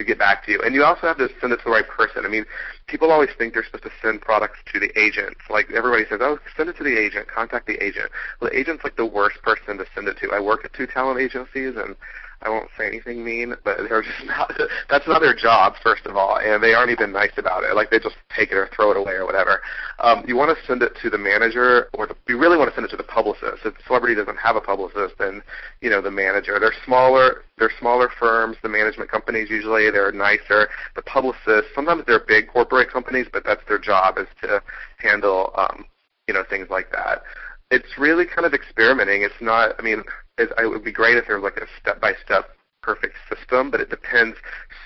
to 0.00 0.04
get 0.06 0.18
back 0.18 0.46
to 0.46 0.52
you. 0.52 0.60
And 0.64 0.74
you 0.74 0.82
also 0.82 1.02
have 1.02 1.18
to 1.18 1.28
send 1.40 1.52
it 1.52 1.58
to 1.58 1.64
the 1.66 1.70
right 1.70 1.86
person. 1.86 2.24
I 2.24 2.28
mean, 2.28 2.46
people 2.86 3.12
always 3.12 3.28
think 3.36 3.52
they're 3.52 3.64
supposed 3.64 3.84
to 3.84 3.90
send 4.02 4.22
products 4.22 4.58
to 4.72 4.80
the 4.80 4.90
agent. 4.98 5.36
Like 5.50 5.70
everybody 5.70 6.04
says, 6.08 6.20
oh, 6.22 6.38
send 6.56 6.70
it 6.70 6.78
to 6.78 6.84
the 6.84 6.98
agent, 6.98 7.28
contact 7.28 7.66
the 7.66 7.76
agent. 7.84 8.10
Well, 8.40 8.50
the 8.50 8.58
agent's 8.58 8.82
like 8.82 8.96
the 8.96 9.04
worst 9.04 9.42
person 9.42 9.76
to 9.76 9.84
send 9.94 10.08
it 10.08 10.16
to. 10.22 10.30
I 10.32 10.40
work 10.40 10.64
at 10.64 10.72
two 10.72 10.86
talent 10.86 11.20
agencies, 11.20 11.76
and 11.76 11.94
I 12.42 12.48
won't 12.48 12.70
say 12.78 12.86
anything 12.86 13.22
mean, 13.22 13.54
but 13.64 13.76
they're 13.88 14.02
just 14.02 14.24
not. 14.24 14.52
That's 14.88 15.06
not 15.06 15.20
their 15.20 15.34
job, 15.34 15.74
first 15.82 16.06
of 16.06 16.16
all, 16.16 16.38
and 16.38 16.62
they 16.62 16.72
aren't 16.72 16.90
even 16.90 17.12
nice 17.12 17.32
about 17.36 17.64
it. 17.64 17.74
Like 17.74 17.90
they 17.90 17.98
just 17.98 18.16
take 18.34 18.50
it 18.50 18.56
or 18.56 18.68
throw 18.74 18.90
it 18.90 18.96
away 18.96 19.12
or 19.12 19.26
whatever. 19.26 19.60
Um, 19.98 20.24
you 20.26 20.36
want 20.36 20.56
to 20.56 20.66
send 20.66 20.82
it 20.82 20.96
to 21.02 21.10
the 21.10 21.18
manager, 21.18 21.90
or 21.92 22.06
the, 22.06 22.16
you 22.28 22.38
really 22.38 22.56
want 22.56 22.70
to 22.70 22.74
send 22.74 22.86
it 22.86 22.90
to 22.90 22.96
the 22.96 23.04
publicist. 23.04 23.64
If 23.64 23.74
the 23.74 23.82
celebrity 23.86 24.14
doesn't 24.14 24.38
have 24.38 24.56
a 24.56 24.60
publicist, 24.60 25.16
then 25.18 25.42
you 25.82 25.90
know 25.90 26.00
the 26.00 26.10
manager. 26.10 26.58
They're 26.58 26.74
smaller. 26.84 27.42
They're 27.58 27.72
smaller 27.78 28.08
firms. 28.18 28.56
The 28.62 28.70
management 28.70 29.10
companies 29.10 29.50
usually 29.50 29.90
they're 29.90 30.12
nicer. 30.12 30.68
The 30.96 31.02
publicists 31.02 31.70
sometimes 31.74 32.04
they're 32.06 32.24
big 32.26 32.48
corporate 32.48 32.90
companies, 32.90 33.26
but 33.30 33.44
that's 33.44 33.62
their 33.68 33.78
job 33.78 34.16
is 34.16 34.28
to 34.42 34.62
handle 34.96 35.52
um, 35.56 35.84
you 36.26 36.32
know 36.32 36.44
things 36.48 36.68
like 36.70 36.90
that 36.92 37.22
it's 37.70 37.96
really 37.98 38.26
kind 38.26 38.44
of 38.44 38.52
experimenting. 38.52 39.22
It's 39.22 39.40
not. 39.40 39.74
I 39.78 39.82
mean, 39.82 40.02
it, 40.40 40.50
it 40.58 40.66
would 40.66 40.84
be 40.84 40.92
great 40.92 41.16
if 41.16 41.26
there 41.26 41.38
was 41.38 41.52
like 41.52 41.62
a 41.62 41.66
step-by-step 41.80 42.50
perfect 42.82 43.14
system, 43.28 43.70
but 43.70 43.80
it 43.80 43.90
depends 43.90 44.36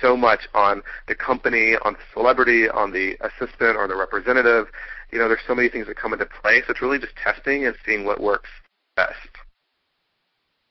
so 0.01 0.17
much 0.17 0.49
on 0.55 0.83
the 1.07 1.15
company, 1.15 1.77
on 1.85 1.95
the 1.95 1.99
celebrity, 2.13 2.69
on 2.69 2.93
the 2.93 3.17
assistant 3.21 3.77
or 3.77 3.87
the 3.87 3.97
representative. 3.97 4.67
You 5.13 5.19
know, 5.19 5.29
there's 5.29 5.41
so 5.47 5.55
many 5.55 5.69
things 5.69 5.87
that 5.87 5.97
come 5.97 6.13
into 6.13 6.27
play. 6.27 6.61
So 6.67 6.73
it's 6.73 6.83
really 6.83 6.99
just 6.99 7.15
testing 7.17 7.67
and 7.67 7.77
seeing 7.87 8.05
what 8.05 8.21
works 8.21 8.51
best. 8.97 9.15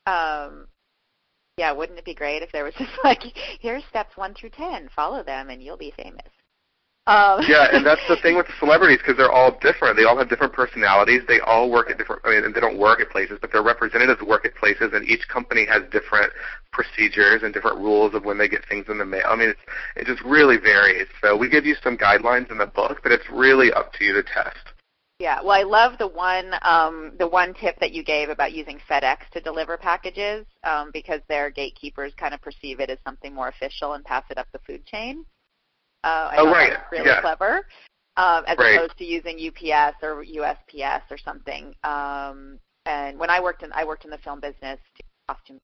Um, 0.05 0.67
yeah, 1.57 1.71
wouldn't 1.71 1.97
it 1.97 2.05
be 2.05 2.13
great 2.13 2.43
if 2.43 2.51
there 2.51 2.65
was 2.65 2.73
just 2.77 2.91
like, 3.03 3.21
here's 3.61 3.83
steps 3.89 4.17
one 4.17 4.33
through 4.33 4.49
ten, 4.49 4.89
follow 4.95 5.23
them, 5.23 5.49
and 5.49 5.63
you'll 5.63 5.77
be 5.77 5.93
famous. 5.95 6.27
Um, 7.05 7.43
yeah, 7.47 7.67
and 7.73 7.85
that's 7.85 8.01
the 8.07 8.15
thing 8.15 8.37
with 8.39 8.47
the 8.47 8.53
celebrities 8.59 8.99
because 8.99 9.17
they're 9.17 9.31
all 9.31 9.57
different. 9.59 9.97
They 9.97 10.05
all 10.05 10.17
have 10.17 10.29
different 10.29 10.53
personalities. 10.53 11.21
They 11.27 11.41
all 11.41 11.69
work 11.69 11.89
at 11.89 11.97
different. 11.97 12.21
I 12.23 12.29
mean, 12.29 12.53
they 12.53 12.61
don't 12.61 12.77
work 12.77 13.01
at 13.01 13.09
places, 13.09 13.39
but 13.41 13.51
their 13.51 13.63
representatives 13.63 14.21
work 14.21 14.45
at 14.45 14.55
places, 14.55 14.91
and 14.93 15.07
each 15.07 15.27
company 15.27 15.65
has 15.65 15.83
different 15.91 16.31
procedures 16.71 17.43
and 17.43 17.53
different 17.53 17.77
rules 17.77 18.13
of 18.13 18.23
when 18.23 18.37
they 18.37 18.47
get 18.47 18.65
things 18.69 18.85
in 18.87 18.97
the 18.97 19.05
mail. 19.05 19.25
I 19.27 19.35
mean, 19.35 19.49
it's 19.49 19.59
it 19.97 20.07
just 20.07 20.23
really 20.23 20.57
varies. 20.57 21.07
So 21.21 21.35
we 21.35 21.49
give 21.49 21.65
you 21.65 21.75
some 21.83 21.97
guidelines 21.97 22.49
in 22.51 22.57
the 22.57 22.67
book, 22.67 23.01
but 23.03 23.11
it's 23.11 23.29
really 23.29 23.73
up 23.73 23.91
to 23.93 24.05
you 24.05 24.13
to 24.13 24.23
test. 24.23 24.73
Yeah, 25.19 25.41
well, 25.41 25.51
I 25.51 25.63
love 25.63 25.97
the 25.99 26.07
one 26.07 26.53
um, 26.63 27.13
the 27.19 27.27
one 27.27 27.53
tip 27.53 27.79
that 27.79 27.91
you 27.91 28.03
gave 28.03 28.29
about 28.29 28.53
using 28.53 28.79
FedEx 28.89 29.29
to 29.33 29.41
deliver 29.41 29.77
packages 29.77 30.45
um, 30.63 30.89
because 30.91 31.21
their 31.27 31.49
gatekeepers 31.49 32.13
kind 32.17 32.33
of 32.33 32.41
perceive 32.41 32.79
it 32.79 32.89
as 32.89 32.97
something 33.05 33.33
more 33.33 33.49
official 33.49 33.93
and 33.93 34.03
pass 34.05 34.23
it 34.29 34.37
up 34.37 34.47
the 34.53 34.59
food 34.65 34.85
chain. 34.85 35.25
Uh, 36.03 36.29
I 36.31 36.35
Oh, 36.37 36.51
right. 36.51 36.71
that 36.71 36.91
was 36.91 36.91
really 36.91 37.09
Yeah. 37.09 37.21
clever, 37.21 37.67
um, 38.17 38.43
as 38.45 38.57
Right. 38.57 38.75
opposed 38.75 38.97
to 38.97 39.05
using 39.05 39.37
UPS 39.39 39.95
or 40.03 40.23
USPS 40.23 41.09
or 41.09 41.17
something. 41.17 41.75
Um, 41.83 42.59
and 42.85 43.17
when 43.17 43.29
I 43.29 43.39
worked 43.39 43.63
in 43.63 43.71
I 43.73 43.85
worked 43.85 44.03
in 44.05 44.11
the 44.11 44.17
film 44.17 44.39
business, 44.39 44.79
costume 45.27 45.59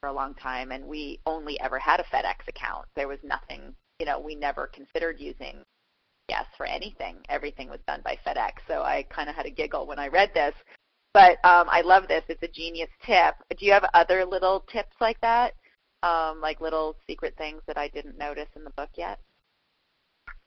for 0.00 0.08
a 0.08 0.12
long 0.12 0.34
time, 0.34 0.72
and 0.72 0.86
we 0.86 1.20
only 1.26 1.58
ever 1.60 1.78
had 1.78 2.00
a 2.00 2.04
FedEx 2.04 2.46
account. 2.48 2.86
There 2.94 3.08
was 3.08 3.22
nothing, 3.22 3.74
you 3.98 4.06
know, 4.06 4.18
we 4.18 4.34
never 4.34 4.66
considered 4.68 5.20
using 5.20 5.64
yes 6.28 6.46
for 6.56 6.66
anything. 6.66 7.16
Everything 7.28 7.68
was 7.68 7.80
done 7.86 8.00
by 8.02 8.16
FedEx. 8.24 8.54
So 8.66 8.82
I 8.82 9.02
kind 9.04 9.28
of 9.28 9.34
had 9.36 9.46
a 9.46 9.50
giggle 9.50 9.86
when 9.86 9.98
I 9.98 10.08
read 10.08 10.32
this. 10.34 10.54
But 11.14 11.44
um, 11.44 11.68
I 11.70 11.82
love 11.82 12.08
this. 12.08 12.24
It's 12.28 12.42
a 12.42 12.48
genius 12.48 12.88
tip. 13.04 13.34
Do 13.56 13.66
you 13.66 13.72
have 13.72 13.88
other 13.92 14.24
little 14.24 14.60
tips 14.72 14.96
like 15.00 15.20
that? 15.20 15.54
Um, 16.02 16.40
like 16.40 16.60
little 16.60 16.96
secret 17.06 17.34
things 17.36 17.62
that 17.66 17.76
I 17.78 17.88
didn't 17.88 18.18
notice 18.18 18.48
in 18.56 18.64
the 18.64 18.70
book 18.70 18.90
yet? 18.96 19.20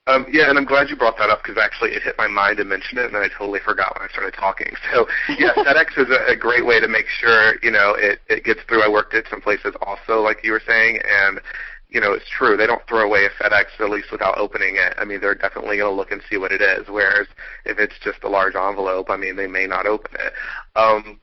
Um, 0.08 0.24
yeah, 0.30 0.48
and 0.48 0.56
I'm 0.56 0.64
glad 0.64 0.88
you 0.88 0.94
brought 0.96 1.18
that 1.18 1.30
up 1.30 1.42
because 1.42 1.60
actually 1.60 1.90
it 1.90 2.02
hit 2.02 2.14
my 2.16 2.28
mind 2.28 2.58
to 2.58 2.64
mention 2.64 2.98
it, 2.98 3.06
and 3.06 3.14
then 3.14 3.22
I 3.22 3.28
totally 3.28 3.58
forgot 3.58 3.98
when 3.98 4.08
I 4.08 4.12
started 4.12 4.34
talking. 4.34 4.72
So 4.94 5.06
yeah, 5.36 5.52
FedEx 5.56 5.98
is 5.98 6.08
a, 6.10 6.32
a 6.32 6.36
great 6.36 6.64
way 6.64 6.78
to 6.80 6.86
make 6.86 7.06
sure 7.08 7.54
you 7.62 7.72
know 7.72 7.94
it 7.98 8.20
it 8.28 8.44
gets 8.44 8.60
through. 8.68 8.82
I 8.82 8.88
worked 8.88 9.14
at 9.14 9.24
some 9.28 9.40
places 9.40 9.74
also, 9.82 10.20
like 10.20 10.44
you 10.44 10.52
were 10.52 10.62
saying, 10.64 11.00
and 11.04 11.40
you 11.88 12.00
know 12.00 12.12
it's 12.12 12.28
true. 12.30 12.56
They 12.56 12.66
don't 12.66 12.86
throw 12.86 13.04
away 13.04 13.26
a 13.26 13.30
FedEx 13.30 13.80
at 13.80 13.90
least 13.90 14.12
without 14.12 14.38
opening 14.38 14.76
it. 14.76 14.94
I 14.96 15.04
mean, 15.04 15.20
they're 15.20 15.34
definitely 15.34 15.78
going 15.78 15.90
to 15.90 15.96
look 15.96 16.12
and 16.12 16.22
see 16.30 16.36
what 16.36 16.52
it 16.52 16.62
is. 16.62 16.86
Whereas 16.88 17.26
if 17.64 17.80
it's 17.80 17.98
just 18.02 18.22
a 18.22 18.28
large 18.28 18.54
envelope, 18.54 19.10
I 19.10 19.16
mean, 19.16 19.34
they 19.34 19.48
may 19.48 19.66
not 19.66 19.86
open 19.86 20.12
it. 20.20 20.32
Um, 20.76 21.20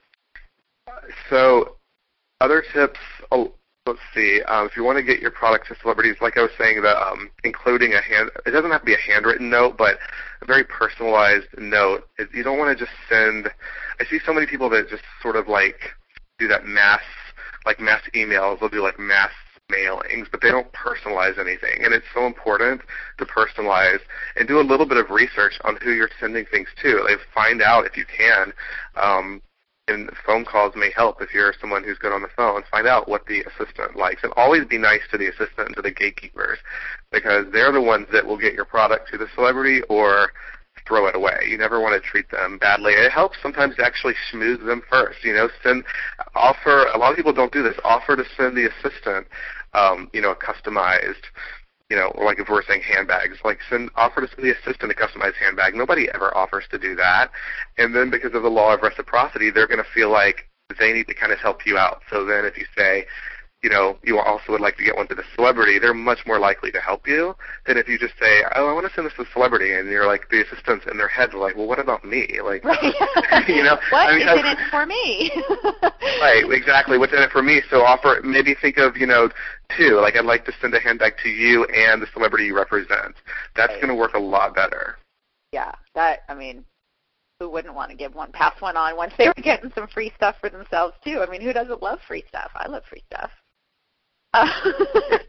so 1.30 1.78
other 2.42 2.64
tips. 2.74 3.00
Let's 3.86 4.00
see. 4.16 4.42
Um, 4.48 4.66
if 4.66 4.78
you 4.78 4.84
want 4.86 4.98
to 4.98 5.04
get 5.04 5.20
your 5.20 5.32
product 5.32 5.68
to 5.68 5.76
celebrities, 5.82 6.16
like 6.22 6.38
I 6.38 6.42
was 6.42 6.52
saying, 6.58 6.82
that 6.84 6.96
um, 6.96 7.30
including 7.44 7.92
a 7.92 8.02
hand, 8.02 8.32
it 8.46 8.52
doesn't 8.52 8.72
have 8.72 8.80
to 8.80 8.86
be 8.86 8.94
a 8.94 8.98
handwritten 9.12 9.50
note, 9.50 9.78
but 9.78 9.98
a 10.42 10.46
very 10.46 10.64
personalized 10.64 11.48
note. 11.58 12.08
You 12.34 12.44
don't 12.44 12.58
want 12.58 12.78
to 12.78 12.86
just 12.86 12.96
send. 13.10 13.50
I 14.00 14.06
see 14.06 14.20
so 14.26 14.32
many 14.34 14.48
people 14.48 14.70
that 14.70 14.88
just 14.90 15.04
sort 15.22 15.36
of 15.36 15.50
like 15.50 15.92
do 16.40 16.48
that 16.48 16.66
mass, 16.66 17.02
like 17.66 17.82
mass 17.82 18.02
emails. 18.16 18.62
They'll 18.62 18.70
do 18.70 18.82
like 18.82 18.98
mass 19.00 19.32
mailings, 19.70 20.32
but 20.32 20.42
they 20.42 20.50
don't 20.50 20.72
personalize 20.72 21.38
anything. 21.38 21.84
And 21.84 21.94
it's 21.94 22.06
so 22.14 22.26
important 22.26 22.84
to 23.18 23.26
personalize 23.26 24.00
and 24.38 24.48
do 24.48 24.62
a 24.62 24.64
little 24.64 24.86
bit 24.86 24.98
of 24.98 25.10
research 25.10 25.60
on 25.66 25.76
who 25.84 25.92
you're 25.92 26.10
sending 26.22 26.46
things 26.46 26.70
to. 26.84 27.04
Like 27.04 27.20
find 27.36 27.62
out 27.62 27.86
if 27.86 27.98
you 27.98 28.06
can. 28.06 28.54
Um, 28.96 29.42
and 29.88 30.10
phone 30.26 30.46
calls 30.46 30.74
may 30.76 30.92
help 30.96 31.22
if 31.22 31.34
you're 31.34 31.54
someone 31.60 31.84
who's 31.84 31.98
good 31.98 32.14
on 32.14 32.22
the 32.22 32.30
phone. 32.38 32.64
Find 32.72 32.88
out 32.88 33.10
what 33.10 33.26
the 33.26 33.42
assistant 33.42 33.98
likes, 33.98 34.24
and 34.24 34.32
always 34.38 34.66
be 34.66 34.78
nice 34.78 35.02
to 35.12 35.18
the 35.18 35.28
assistant 35.28 35.68
and 35.68 35.76
to 35.76 35.82
the 35.82 35.92
gatekeepers, 35.92 36.60
because 37.12 37.46
they're 37.52 37.72
the 37.72 37.82
ones 37.82 38.08
that 38.14 38.26
will 38.26 38.38
get 38.38 38.54
your 38.54 38.66
product 38.66 39.10
to 39.12 39.18
the 39.18 39.28
celebrity 39.36 39.82
or 39.90 40.32
throw 40.88 41.08
it 41.08 41.16
away. 41.16 41.48
You 41.48 41.58
never 41.58 41.82
want 41.82 42.02
to 42.02 42.10
treat 42.10 42.30
them 42.32 42.58
badly. 42.58 42.94
It 42.94 43.12
helps 43.12 43.38
sometimes 43.42 43.76
to 43.76 43.86
actually 43.86 44.16
smooth 44.32 44.66
them 44.66 44.84
first. 44.90 45.24
You 45.24 45.34
know, 45.34 45.50
send 45.62 45.84
offer. 46.36 46.86
A 46.94 46.98
lot 46.98 47.12
of 47.12 47.18
people 47.18 47.34
don't 47.34 47.52
do 47.52 47.64
this. 47.64 47.76
Offer 47.84 48.16
to 48.18 48.26
send 48.38 48.56
the 48.56 48.70
assistant, 48.70 49.28
um, 49.74 50.10
you 50.14 50.22
know, 50.22 50.32
a 50.32 50.36
customized 50.36 51.24
you 51.94 52.00
know, 52.00 52.12
like 52.26 52.40
if 52.40 52.50
we're 52.50 52.64
saying 52.64 52.82
handbags, 52.82 53.38
like 53.46 53.60
send 53.70 53.92
offer 53.96 54.22
to 54.22 54.28
send 54.28 54.44
the 54.44 54.50
assistant 54.50 54.92
a 54.92 54.96
customized 54.96 55.36
handbag. 55.36 55.76
Nobody 55.76 56.10
ever 56.12 56.36
offers 56.36 56.64
to 56.72 56.80
do 56.80 56.96
that. 56.96 57.30
And 57.78 57.94
then 57.96 58.10
because 58.10 58.34
of 58.34 58.42
the 58.42 58.50
law 58.50 58.74
of 58.74 58.82
reciprocity, 58.82 59.52
they're 59.52 59.68
going 59.68 59.78
to 59.84 59.90
feel 59.94 60.10
like 60.10 60.50
they 60.80 60.92
need 60.92 61.06
to 61.06 61.14
kind 61.14 61.32
of 61.32 61.38
help 61.38 61.68
you 61.68 61.78
out. 61.78 62.02
So 62.10 62.26
then 62.26 62.46
if 62.46 62.58
you 62.58 62.66
say, 62.76 63.06
you 63.64 63.70
know, 63.70 63.98
you 64.04 64.20
also 64.20 64.52
would 64.52 64.62
like 64.62 64.76
to 64.78 64.84
get 64.84 64.96
one 64.96 65.08
to 65.08 65.16
the 65.16 65.24
celebrity, 65.36 65.80
they're 65.80 65.94
much 65.94 66.20
more 66.28 66.38
likely 66.38 66.70
to 66.72 66.80
help 66.82 67.08
you 67.08 67.34
than 67.66 67.78
if 67.78 67.88
you 67.88 67.98
just 67.98 68.14
say, 68.20 68.44
oh, 68.56 68.68
I 68.70 68.74
want 68.74 68.86
to 68.86 68.94
send 68.94 69.08
this 69.08 69.14
to 69.16 69.24
the 69.24 69.30
celebrity, 69.32 69.74
and 69.74 69.90
you're 69.90 70.06
like, 70.06 70.30
the 70.30 70.42
assistants 70.44 70.86
in 70.92 70.98
their 70.98 71.08
heads 71.08 71.34
are 71.34 71.40
like, 71.40 71.56
well, 71.56 71.66
what 71.68 71.80
about 71.80 72.04
me? 72.04 72.40
Like, 72.44 72.64
right. 72.66 72.84
you 73.48 73.64
know, 73.64 73.78
what 73.90 74.10
I 74.10 74.16
mean, 74.18 74.28
is 74.28 74.40
in 74.40 74.46
it 74.46 74.60
for 74.70 74.86
me? 74.86 75.32
right, 76.22 76.44
exactly. 76.52 76.98
What's 76.98 77.14
in 77.14 77.20
it 77.24 77.32
for 77.32 77.42
me? 77.42 77.62
So 77.70 77.82
offer, 77.84 78.20
maybe 78.24 78.54
think 78.62 78.78
of, 78.78 78.98
you 78.98 79.08
know, 79.08 79.30
two. 79.78 80.00
Like, 80.02 80.16
I'd 80.18 80.26
like 80.26 80.44
to 80.46 80.52
send 80.62 80.74
a 80.76 80.80
handbag 80.80 81.14
to 81.24 81.30
you 81.30 81.64
and 81.66 82.02
the 82.02 82.08
celebrity 82.14 82.46
you 82.46 82.56
represent. 82.56 83.16
That's 83.56 83.72
Right. 83.72 83.82
going 83.82 83.96
to 83.96 83.96
work 83.96 84.14
a 84.14 84.20
lot 84.20 84.54
better. 84.56 84.98
yeah, 85.54 85.72
that 85.96 86.24
I 86.28 86.34
mean, 86.34 86.66
who 87.40 87.50
wouldn't 87.50 87.76
want 87.76 87.92
to 87.92 87.98
give 87.98 88.14
one 88.16 88.32
pass 88.32 88.60
one 88.62 88.76
on 88.78 88.98
once 88.98 89.14
they 89.18 89.28
were 89.28 89.34
getting 89.42 89.72
some 89.74 89.88
free 89.88 90.12
stuff 90.16 90.36
for 90.42 90.50
themselves 90.50 90.96
too? 91.04 91.22
I 91.26 91.30
mean, 91.30 91.42
who 91.42 91.54
doesn't 91.54 91.82
love 91.82 92.00
free 92.08 92.24
stuff? 92.28 92.52
I 92.56 92.68
love 92.68 92.84
free 92.90 93.04
stuff. 93.12 93.32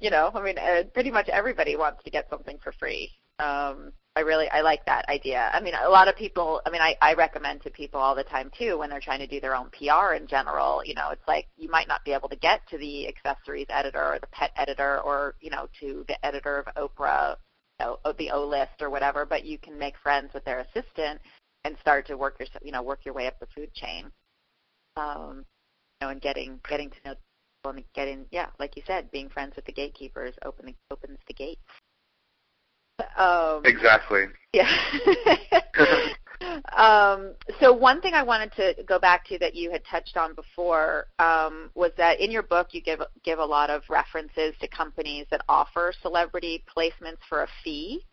You 0.00 0.10
know, 0.10 0.30
I 0.34 0.42
mean, 0.42 0.58
uh, 0.58 0.84
pretty 0.94 1.10
much 1.10 1.28
everybody 1.28 1.76
wants 1.76 2.02
to 2.04 2.10
get 2.10 2.28
something 2.30 2.58
for 2.62 2.72
free. 2.72 3.10
Um, 3.38 3.92
I 4.16 4.20
really 4.20 4.48
I 4.50 4.60
like 4.60 4.84
that 4.86 5.08
idea. 5.08 5.50
I 5.52 5.60
mean, 5.60 5.74
a 5.74 5.88
lot 5.88 6.08
of 6.08 6.16
people. 6.16 6.60
I 6.66 6.70
mean, 6.70 6.80
I, 6.82 6.96
I 7.00 7.14
recommend 7.14 7.62
to 7.62 7.70
people 7.70 8.00
all 8.00 8.14
the 8.14 8.24
time 8.24 8.50
too 8.56 8.78
when 8.78 8.90
they're 8.90 9.00
trying 9.00 9.20
to 9.20 9.26
do 9.26 9.40
their 9.40 9.54
own 9.54 9.70
PR 9.70 10.14
in 10.14 10.26
general. 10.26 10.84
You 10.84 10.94
know, 10.94 11.10
it's 11.10 11.26
like 11.26 11.46
you 11.56 11.70
might 11.70 11.88
not 11.88 12.04
be 12.04 12.12
able 12.12 12.28
to 12.28 12.36
get 12.36 12.60
to 12.68 12.78
the 12.78 13.08
accessories 13.08 13.66
editor 13.70 14.02
or 14.02 14.18
the 14.18 14.26
pet 14.28 14.50
editor 14.56 15.00
or 15.00 15.34
you 15.40 15.50
know 15.50 15.68
to 15.80 16.04
the 16.08 16.24
editor 16.24 16.58
of 16.58 16.74
Oprah, 16.90 17.36
you 17.78 17.86
know, 17.86 17.98
the 18.18 18.30
O 18.30 18.46
list 18.46 18.80
or 18.80 18.90
whatever, 18.90 19.24
but 19.24 19.44
you 19.44 19.58
can 19.58 19.78
make 19.78 19.94
friends 20.02 20.32
with 20.34 20.44
their 20.44 20.60
assistant 20.60 21.20
and 21.64 21.76
start 21.80 22.06
to 22.06 22.16
work 22.16 22.36
your 22.38 22.48
you 22.62 22.72
know 22.72 22.82
work 22.82 23.04
your 23.04 23.14
way 23.14 23.26
up 23.26 23.38
the 23.38 23.46
food 23.54 23.72
chain. 23.74 24.10
Um, 24.96 25.44
you 26.00 26.06
know, 26.06 26.08
and 26.10 26.20
getting 26.20 26.60
getting 26.68 26.90
to 26.90 26.96
know 27.04 27.14
and 27.64 27.84
getting 27.94 28.24
yeah, 28.30 28.46
like 28.58 28.76
you 28.76 28.82
said, 28.86 29.10
being 29.10 29.28
friends 29.28 29.54
with 29.56 29.64
the 29.66 29.72
gatekeepers 29.72 30.34
opening 30.44 30.74
opens 30.90 31.18
the 31.28 31.34
gates. 31.34 31.60
Um, 33.16 33.62
Exactly. 33.64 34.24
yeah. 34.52 34.70
um, 36.76 37.34
so 37.60 37.72
one 37.72 38.00
thing 38.00 38.14
I 38.14 38.22
wanted 38.22 38.52
to 38.52 38.82
go 38.84 38.98
back 38.98 39.26
to 39.28 39.38
that 39.38 39.54
you 39.54 39.70
had 39.70 39.82
touched 39.90 40.16
on 40.16 40.34
before 40.34 41.06
um, 41.18 41.70
was 41.74 41.92
that 41.96 42.20
in 42.20 42.30
your 42.30 42.42
book 42.42 42.68
you 42.72 42.80
give 42.82 43.00
give 43.24 43.38
a 43.38 43.44
lot 43.44 43.70
of 43.70 43.82
references 43.88 44.54
to 44.60 44.68
companies 44.68 45.26
that 45.30 45.42
offer 45.48 45.92
celebrity 46.02 46.64
placements 46.76 47.18
for 47.28 47.42
a 47.42 47.48
fee. 47.62 48.04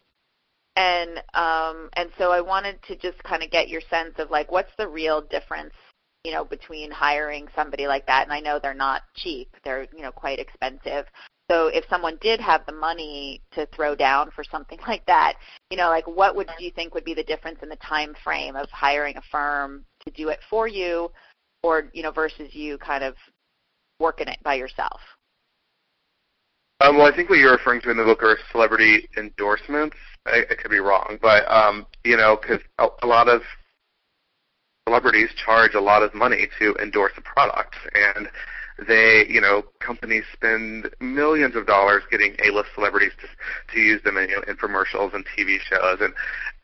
And 0.75 1.17
um, 1.33 1.89
and 1.93 2.09
so 2.17 2.31
I 2.31 2.41
wanted 2.41 2.81
to 2.83 2.95
just 2.97 3.21
kind 3.23 3.43
of 3.43 3.49
get 3.49 3.69
your 3.69 3.81
sense 3.89 4.13
of 4.19 4.29
like 4.29 4.51
what's 4.51 4.71
the 4.77 4.87
real 4.87 5.21
difference, 5.21 5.73
you 6.23 6.31
know, 6.31 6.43
between 6.43 6.91
hiring 6.91 7.47
somebody 7.55 7.87
like 7.87 8.05
that 8.07 8.23
and 8.23 8.33
I 8.33 8.39
know 8.39 8.59
they're 8.59 8.73
not 8.73 9.03
cheap. 9.15 9.49
They're, 9.63 9.87
you 9.95 10.01
know, 10.01 10.11
quite 10.11 10.39
expensive. 10.39 11.05
So 11.49 11.67
if 11.67 11.85
someone 11.89 12.17
did 12.19 12.41
have 12.41 12.65
the 12.65 12.73
money 12.73 13.41
to 13.53 13.65
throw 13.67 13.95
down 13.95 14.31
for 14.31 14.43
something 14.43 14.79
like 14.87 15.05
that, 15.05 15.35
you 15.69 15.77
know, 15.77 15.89
like 15.89 16.07
what 16.07 16.35
would 16.35 16.49
you 16.59 16.71
think 16.71 16.93
would 16.93 17.05
be 17.05 17.13
the 17.13 17.23
difference 17.23 17.59
in 17.61 17.69
the 17.69 17.77
time 17.77 18.13
frame 18.23 18.55
of 18.55 18.69
hiring 18.69 19.17
a 19.17 19.21
firm 19.31 19.85
to 20.05 20.11
do 20.11 20.29
it 20.29 20.39
for 20.49 20.67
you 20.67 21.11
or, 21.63 21.89
you 21.93 22.03
know, 22.03 22.11
versus 22.11 22.53
you 22.53 22.77
kind 22.77 23.03
of 23.03 23.15
working 23.99 24.27
it 24.27 24.39
by 24.43 24.55
yourself? 24.55 24.99
Um, 26.79 26.97
well, 26.97 27.11
I 27.11 27.15
think 27.15 27.29
what 27.29 27.39
you're 27.39 27.53
referring 27.53 27.81
to 27.81 27.91
in 27.91 27.97
the 27.97 28.03
book 28.03 28.21
are 28.21 28.37
celebrity 28.51 29.07
endorsements. 29.17 29.97
I, 30.27 30.43
I 30.49 30.55
could 30.55 30.69
be 30.69 30.79
wrong, 30.79 31.17
but 31.21 31.49
um, 31.51 31.87
you 32.03 32.17
know, 32.17 32.37
because 32.39 32.61
a, 32.77 32.87
a 33.01 33.07
lot 33.07 33.27
of 33.27 33.41
celebrities 34.87 35.29
charge 35.35 35.73
a 35.73 35.81
lot 35.81 36.01
of 36.01 36.13
money 36.13 36.47
to 36.57 36.73
endorse 36.81 37.11
a 37.17 37.21
product, 37.21 37.75
and 37.93 38.29
they, 38.87 39.25
you 39.27 39.41
know, 39.41 39.63
companies 39.79 40.23
spend 40.31 40.89
millions 41.01 41.55
of 41.57 41.67
dollars 41.67 42.03
getting 42.09 42.37
A-list 42.45 42.69
celebrities 42.73 43.11
to 43.19 43.27
to 43.73 43.79
use 43.81 44.01
them 44.03 44.17
in, 44.17 44.29
you 44.29 44.35
know, 44.37 44.43
infomercials 44.43 45.13
and 45.13 45.25
TV 45.25 45.57
shows. 45.59 45.97
And 45.99 46.13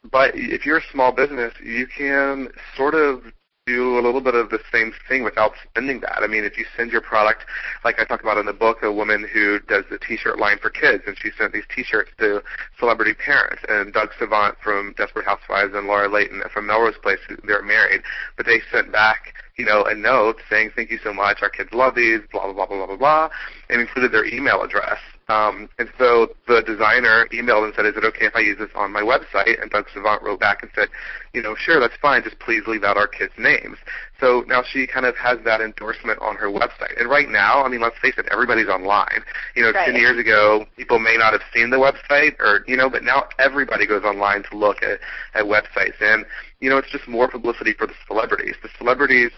but 0.10 0.32
if 0.36 0.66
you're 0.66 0.78
a 0.78 0.92
small 0.92 1.12
business, 1.12 1.54
you 1.62 1.86
can 1.86 2.50
sort 2.78 2.96
of 2.96 3.24
do 3.66 3.98
a 3.98 4.02
little 4.02 4.20
bit 4.20 4.36
of 4.36 4.50
the 4.50 4.60
same 4.74 4.92
thing 5.08 5.24
without 5.24 5.54
spending 5.70 6.02
that. 6.02 6.22
I 6.22 6.28
mean, 6.28 6.44
if 6.44 6.58
you 6.58 6.66
send 6.76 6.92
your 6.92 7.00
product, 7.00 7.46
like 7.86 7.98
I 7.98 8.04
talk 8.04 8.22
about 8.22 8.38
in 8.38 8.46
the 8.46 8.54
book, 8.54 8.84
a 8.84 8.92
woman 8.92 9.26
who 9.32 9.60
does 9.60 9.86
the 9.90 9.98
T-shirt 9.98 10.38
line 10.38 10.58
for 10.60 10.70
kids, 10.70 11.04
and 11.08 11.18
she 11.18 11.32
sent 11.38 11.54
these 11.54 11.64
T-shirts 11.74 12.12
to 12.20 12.44
celebrity 12.78 13.14
parents. 13.14 13.64
And 13.70 13.94
Doug 13.94 14.10
Savant 14.20 14.58
from 14.62 14.94
Desperate 14.98 15.26
Housewives 15.26 15.74
and 15.74 15.88
Laura 15.88 16.10
Leighton 16.10 16.42
from 16.54 16.68
Melrose 16.68 16.98
Place, 17.02 17.20
they're 17.46 17.64
married, 17.64 18.02
but 18.36 18.46
they 18.46 18.60
sent 18.70 18.92
back, 18.92 19.34
you 19.58 19.66
know, 19.66 19.86
a 19.86 19.96
note 19.96 20.42
saying, 20.50 20.72
"Thank 20.76 20.92
you 20.92 21.00
so 21.02 21.14
much. 21.14 21.42
Our 21.42 21.50
kids 21.50 21.72
love 21.72 21.96
these." 21.96 22.20
Blah 22.34 22.52
blah 22.52 22.54
blah 22.54 22.66
blah 22.66 22.78
blah 22.78 22.86
blah, 22.88 22.98
blah 22.98 23.30
and 23.70 23.80
included 23.80 24.12
their 24.12 24.26
email 24.26 24.62
address. 24.62 25.00
Um, 25.30 25.70
and 25.80 25.90
so 25.98 26.36
the 26.48 26.62
designer 26.62 27.28
emailed 27.32 27.66
and 27.66 27.74
said, 27.76 27.86
"Is 27.86 27.96
it 27.96 28.04
okay 28.04 28.26
if 28.26 28.36
I 28.36 28.40
use 28.40 28.58
this 28.58 28.72
on 28.76 28.92
my 28.92 29.02
website?" 29.02 29.62
And 29.62 29.72
Doug 29.72 29.86
Savant 29.94 30.22
wrote 30.22 30.40
back 30.40 30.64
and 30.64 30.72
said, 30.76 30.90
"You 31.34 31.42
know, 31.42 31.56
sure, 31.56 31.80
that's 31.80 31.96
fine. 32.02 32.24
Just 32.24 32.40
please 32.40 32.68
leave 32.68 32.84
out 32.84 32.98
our 32.98 33.08
kids' 33.08 33.34
names." 33.38 33.78
So 34.20 34.46
now 34.48 34.64
she 34.64 34.88
kind 34.88 35.06
of 35.06 35.18
has 35.18 35.40
that 35.44 35.60
endorsement 35.60 36.20
on 36.20 36.38
her 36.38 36.48
website. 36.48 36.98
And 36.98 37.10
right 37.10 37.28
now, 37.28 37.64
I 37.64 37.68
mean, 37.68 37.82
let's 37.82 37.98
face 38.00 38.14
it, 38.18 38.26
everybody's 38.32 38.70
online. 38.70 39.24
You 39.56 39.64
know, 39.64 39.72
Right. 39.72 39.86
10 39.86 39.96
years 39.96 40.18
ago, 40.18 40.66
people 40.78 41.00
may 41.00 41.18
not 41.18 41.34
have 41.34 41.42
seen 41.54 41.72
the 41.72 41.78
website 41.78 42.40
or, 42.40 42.64
you 42.66 42.78
know, 42.78 42.90
but 42.90 43.04
now 43.04 43.28
everybody 43.40 43.86
goes 43.86 44.04
online 44.04 44.44
to 44.44 44.56
look 44.56 44.82
at, 44.82 45.00
at 45.34 45.44
websites. 45.44 46.00
And, 46.00 46.26
you 46.62 46.70
know, 46.70 46.78
it's 46.78 46.90
just 46.90 47.06
more 47.08 47.28
publicity 47.28 47.74
for 47.74 47.86
the 47.86 47.96
celebrities. 48.08 48.56
The 48.64 48.70
celebrities, 48.78 49.32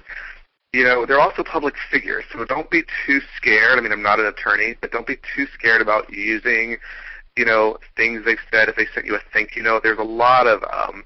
you 0.76 0.84
know, 0.84 1.06
they're 1.06 1.22
also 1.22 1.42
public 1.42 1.76
figures, 1.90 2.26
so 2.34 2.44
don't 2.44 2.70
be 2.70 2.84
too 3.08 3.22
scared. 3.38 3.80
I 3.80 3.82
mean, 3.82 3.94
I'm 3.94 4.02
not 4.02 4.20
an 4.20 4.26
attorney, 4.26 4.76
but 4.82 4.92
don't 4.92 5.08
be 5.08 5.16
too 5.36 5.48
scared 5.54 5.82
about 5.82 6.12
using, 6.12 6.76
you 7.38 7.46
know, 7.46 7.78
things 7.96 8.26
they've 8.26 8.38
said. 8.52 8.68
If 8.68 8.76
they 8.76 8.86
sent 8.94 9.06
you 9.06 9.16
a 9.16 9.22
thank 9.32 9.56
you 9.56 9.64
note, 9.64 9.84
there's 9.84 10.00
a 10.00 10.04
lot 10.04 10.48
of 10.48 10.64
um, 10.64 11.06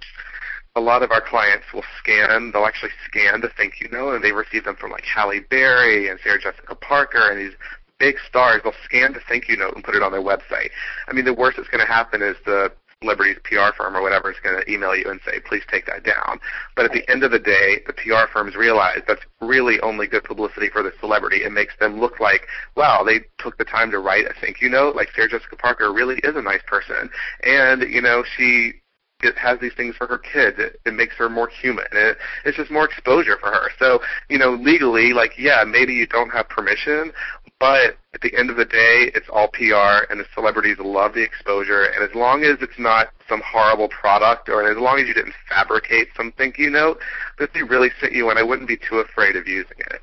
a 0.75 0.81
lot 0.81 1.03
of 1.03 1.11
our 1.11 1.21
clients 1.21 1.65
will 1.71 1.83
scan. 1.99 2.49
They'll 2.51 2.65
actually 2.65 2.91
scan 3.05 3.41
the 3.41 3.49
thank 3.55 3.79
you 3.79 3.89
note, 3.89 4.15
and 4.15 4.23
they 4.23 4.31
receive 4.31 4.63
them 4.63 4.75
from 4.75 4.89
like 4.89 5.03
Halle 5.03 5.39
Berry 5.51 6.09
and 6.09 6.19
Sarah 6.23 6.41
Jessica 6.41 6.73
Parker 6.73 7.29
and 7.29 7.39
these 7.39 7.55
big 7.99 8.15
stars. 8.27 8.61
They'll 8.63 8.73
scan 8.85 9.13
the 9.13 9.21
thank 9.29 9.47
you 9.47 9.55
note 9.55 9.75
and 9.75 9.83
put 9.83 9.93
it 9.93 10.01
on 10.01 10.11
their 10.11 10.23
website. 10.23 10.71
I 11.07 11.13
mean, 11.13 11.25
the 11.25 11.33
worst 11.33 11.57
that's 11.57 11.69
going 11.69 11.85
to 11.85 11.91
happen 11.91 12.23
is 12.23 12.37
the 12.43 12.71
celebrity's 13.01 13.37
PR 13.43 13.71
firm 13.77 13.95
or 13.95 14.01
whatever 14.01 14.31
is 14.31 14.37
going 14.43 14.61
to 14.61 14.71
email 14.71 14.95
you 14.95 15.09
and 15.09 15.19
say, 15.25 15.39
please 15.39 15.63
take 15.71 15.85
that 15.85 16.03
down. 16.03 16.39
But 16.75 16.85
at 16.85 16.91
the 16.91 17.09
end 17.09 17.23
of 17.23 17.31
the 17.31 17.39
day, 17.39 17.81
the 17.87 17.93
PR 17.93 18.29
firms 18.31 18.55
realize 18.55 18.99
that's 19.07 19.21
really 19.39 19.79
only 19.81 20.05
good 20.05 20.25
publicity 20.25 20.69
for 20.69 20.83
the 20.83 20.91
celebrity. 20.99 21.43
It 21.43 21.51
makes 21.51 21.73
them 21.79 21.99
look 21.99 22.19
like, 22.19 22.47
wow, 22.75 23.03
they 23.03 23.21
took 23.37 23.57
the 23.57 23.63
time 23.63 23.89
to 23.91 23.99
write 23.99 24.25
a 24.25 24.33
thank 24.41 24.61
you 24.61 24.69
note. 24.69 24.95
Like 24.95 25.09
Sarah 25.15 25.29
Jessica 25.29 25.55
Parker 25.55 25.93
really 25.93 26.15
is 26.23 26.35
a 26.35 26.41
nice 26.41 26.61
person, 26.67 27.09
and 27.43 27.83
you 27.83 28.01
know 28.01 28.23
she 28.35 28.73
it 29.21 29.37
has 29.37 29.59
these 29.59 29.73
things 29.73 29.95
for 29.95 30.07
her 30.07 30.17
kids. 30.17 30.57
It, 30.59 30.79
it 30.85 30.93
makes 30.93 31.15
her 31.15 31.29
more 31.29 31.47
human. 31.47 31.85
It, 31.91 32.17
it's 32.45 32.57
just 32.57 32.71
more 32.71 32.85
exposure 32.85 33.37
for 33.39 33.47
her. 33.51 33.69
So, 33.77 33.99
you 34.29 34.37
know, 34.37 34.51
legally, 34.51 35.13
like, 35.13 35.33
yeah, 35.37 35.63
maybe 35.65 35.93
you 35.93 36.07
don't 36.07 36.29
have 36.29 36.47
permission, 36.49 37.11
but 37.59 37.97
at 38.13 38.21
the 38.21 38.35
end 38.37 38.49
of 38.49 38.55
the 38.55 38.65
day, 38.65 39.11
it's 39.13 39.27
all 39.29 39.49
PR, 39.49 40.09
and 40.09 40.19
the 40.19 40.25
celebrities 40.33 40.77
love 40.79 41.13
the 41.13 41.23
exposure. 41.23 41.83
And 41.83 42.03
as 42.03 42.15
long 42.15 42.43
as 42.43 42.57
it's 42.61 42.79
not 42.79 43.09
some 43.27 43.41
horrible 43.45 43.89
product, 43.89 44.49
or 44.49 44.69
as 44.69 44.77
long 44.77 44.99
as 44.99 45.07
you 45.07 45.13
didn't 45.13 45.35
fabricate 45.49 46.07
some 46.15 46.31
thank 46.37 46.57
you 46.57 46.69
note, 46.69 46.99
that 47.37 47.53
they 47.53 47.63
really 47.63 47.89
sent 47.99 48.13
you, 48.13 48.29
and 48.29 48.39
I 48.39 48.43
wouldn't 48.43 48.67
be 48.67 48.77
too 48.77 48.99
afraid 48.99 49.35
of 49.35 49.47
using 49.47 49.77
it 49.79 50.01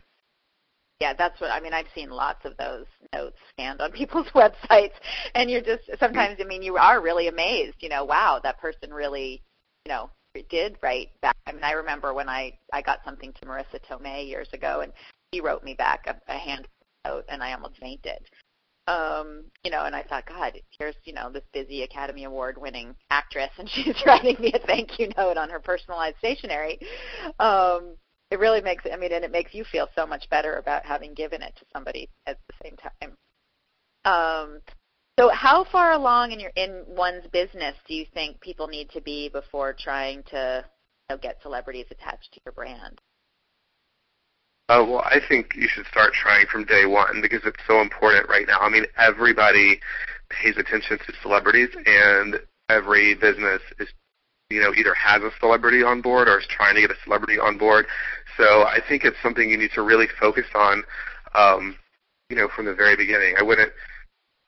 yeah, 1.00 1.12
that's 1.12 1.40
what 1.40 1.50
I 1.50 1.61
mean. 1.61 1.74
I've 1.74 1.87
seen 1.94 2.09
lots 2.11 2.44
of 2.44 2.57
those 2.57 2.87
notes 3.12 3.37
scanned 3.51 3.81
on 3.81 3.92
people's 3.92 4.29
websites, 4.35 4.95
and 5.35 5.51
you're 5.51 5.62
just 5.62 5.85
sometimes. 5.99 6.38
I 6.40 6.45
mean, 6.45 6.62
you 6.62 6.77
are 6.77 7.01
really 7.01 7.29
amazed. 7.29 7.77
You 7.81 7.88
know, 7.88 8.05
wow, 8.05 8.40
that 8.42 8.59
person 8.59 8.92
really, 8.92 9.42
you 9.85 9.92
know, 9.92 10.11
did 10.49 10.77
write 10.83 11.09
back. 11.23 11.37
I 11.47 11.53
mean, 11.53 11.64
I 11.64 11.73
remember 11.73 12.14
when 12.14 12.29
I 12.29 12.59
I 12.73 12.83
got 12.83 13.01
something 13.05 13.33
to 13.33 13.47
Marisa 13.47 13.81
Tomei 13.88 14.27
years 14.27 14.49
ago, 14.53 14.81
and 14.81 14.92
he 15.33 15.40
wrote 15.40 15.64
me 15.64 15.75
back 15.75 16.07
a, 16.07 16.33
a 16.33 16.38
hand 16.38 16.69
note, 17.07 17.25
and 17.29 17.42
I 17.42 17.53
almost 17.53 17.79
fainted. 17.79 18.19
Um, 18.88 19.47
you 19.64 19.71
know, 19.73 19.85
and 19.85 19.97
I 19.97 20.05
thought, 20.05 20.27
God, 20.27 20.53
here's 20.79 20.95
you 21.05 21.12
know 21.12 21.31
this 21.31 21.42
busy 21.53 21.83
Academy 21.83 22.25
Award 22.25 22.57
winning 22.59 22.95
actress, 23.11 23.51
and 23.59 23.69
she's 23.75 23.97
writing 24.07 24.37
me 24.38 24.53
a 24.53 24.59
thank 24.66 24.99
you 24.99 25.11
note 25.16 25.37
on 25.37 25.51
her 25.51 25.61
personalized 25.61 26.19
stationery. 26.19 26.79
Um, 27.38 27.97
it 28.31 28.39
really 28.39 28.61
makes 28.61 28.85
I 28.91 28.97
mean, 28.97 29.12
and 29.12 29.25
it 29.25 29.31
makes 29.31 29.55
you 29.55 29.65
feel 29.65 29.89
so 29.95 30.07
much 30.07 30.29
better 30.31 30.57
about 30.57 30.85
having 30.85 31.15
given 31.15 31.43
it 31.43 31.55
to 31.59 31.65
somebody 31.73 32.09
at 32.27 32.39
the 32.49 32.55
same 32.62 32.77
time. 32.77 33.17
Um, 34.05 34.61
so, 35.19 35.31
how 35.31 35.65
far 35.65 35.93
along 35.93 36.33
in 36.33 36.41
your 36.41 36.53
in 36.57 36.85
one's 36.87 37.27
business 37.33 37.75
do 37.87 37.95
you 37.95 38.05
think 38.12 38.41
people 38.41 38.67
need 38.67 38.91
to 38.91 39.01
be 39.01 39.29
before 39.29 39.73
trying 39.73 40.23
to 40.31 40.65
you 41.09 41.15
know, 41.15 41.19
get 41.19 41.41
celebrities 41.43 41.87
attached 41.91 42.33
to 42.35 42.41
your 42.45 42.53
brand? 42.53 43.01
Uh, 44.69 44.85
well, 44.87 45.03
I 45.05 45.21
think 45.29 45.55
you 45.55 45.69
should 45.69 45.87
start 45.87 46.12
trying 46.12 46.47
from 46.47 46.65
day 46.65 46.87
one 46.87 47.23
because 47.23 47.43
it's 47.45 47.62
so 47.69 47.81
important 47.81 48.29
right 48.29 48.47
now. 48.49 48.59
I 48.59 48.69
mean, 48.69 48.85
everybody 48.99 49.81
pays 50.29 50.57
attention 50.57 50.99
to 50.99 51.12
celebrities, 51.23 51.71
and 51.87 52.41
every 52.69 53.15
business 53.15 53.62
is 53.79 53.89
you 54.51 54.61
know, 54.61 54.73
either 54.75 54.95
has 54.95 55.23
a 55.23 55.31
celebrity 55.41 55.83
on 55.83 56.01
board 56.01 56.29
or 56.29 56.39
is 56.39 56.47
trying 56.47 56.75
to 56.77 56.81
get 56.81 56.91
a 56.91 56.97
celebrity 57.05 57.39
on 57.39 57.59
board. 57.59 57.87
So 58.37 58.45
I 58.63 58.79
think 58.89 59.05
it's 59.05 59.17
something 59.23 59.51
you 59.51 59.57
need 59.57 59.73
to 59.75 59.83
really 59.83 60.07
focus 60.21 60.47
on, 60.55 60.85
um, 61.35 61.77
you 62.31 62.37
know, 62.37 62.49
from 62.55 62.67
the 62.67 62.75
very 62.75 62.97
beginning. 62.97 63.35
I 63.39 63.43
wouldn't 63.43 63.73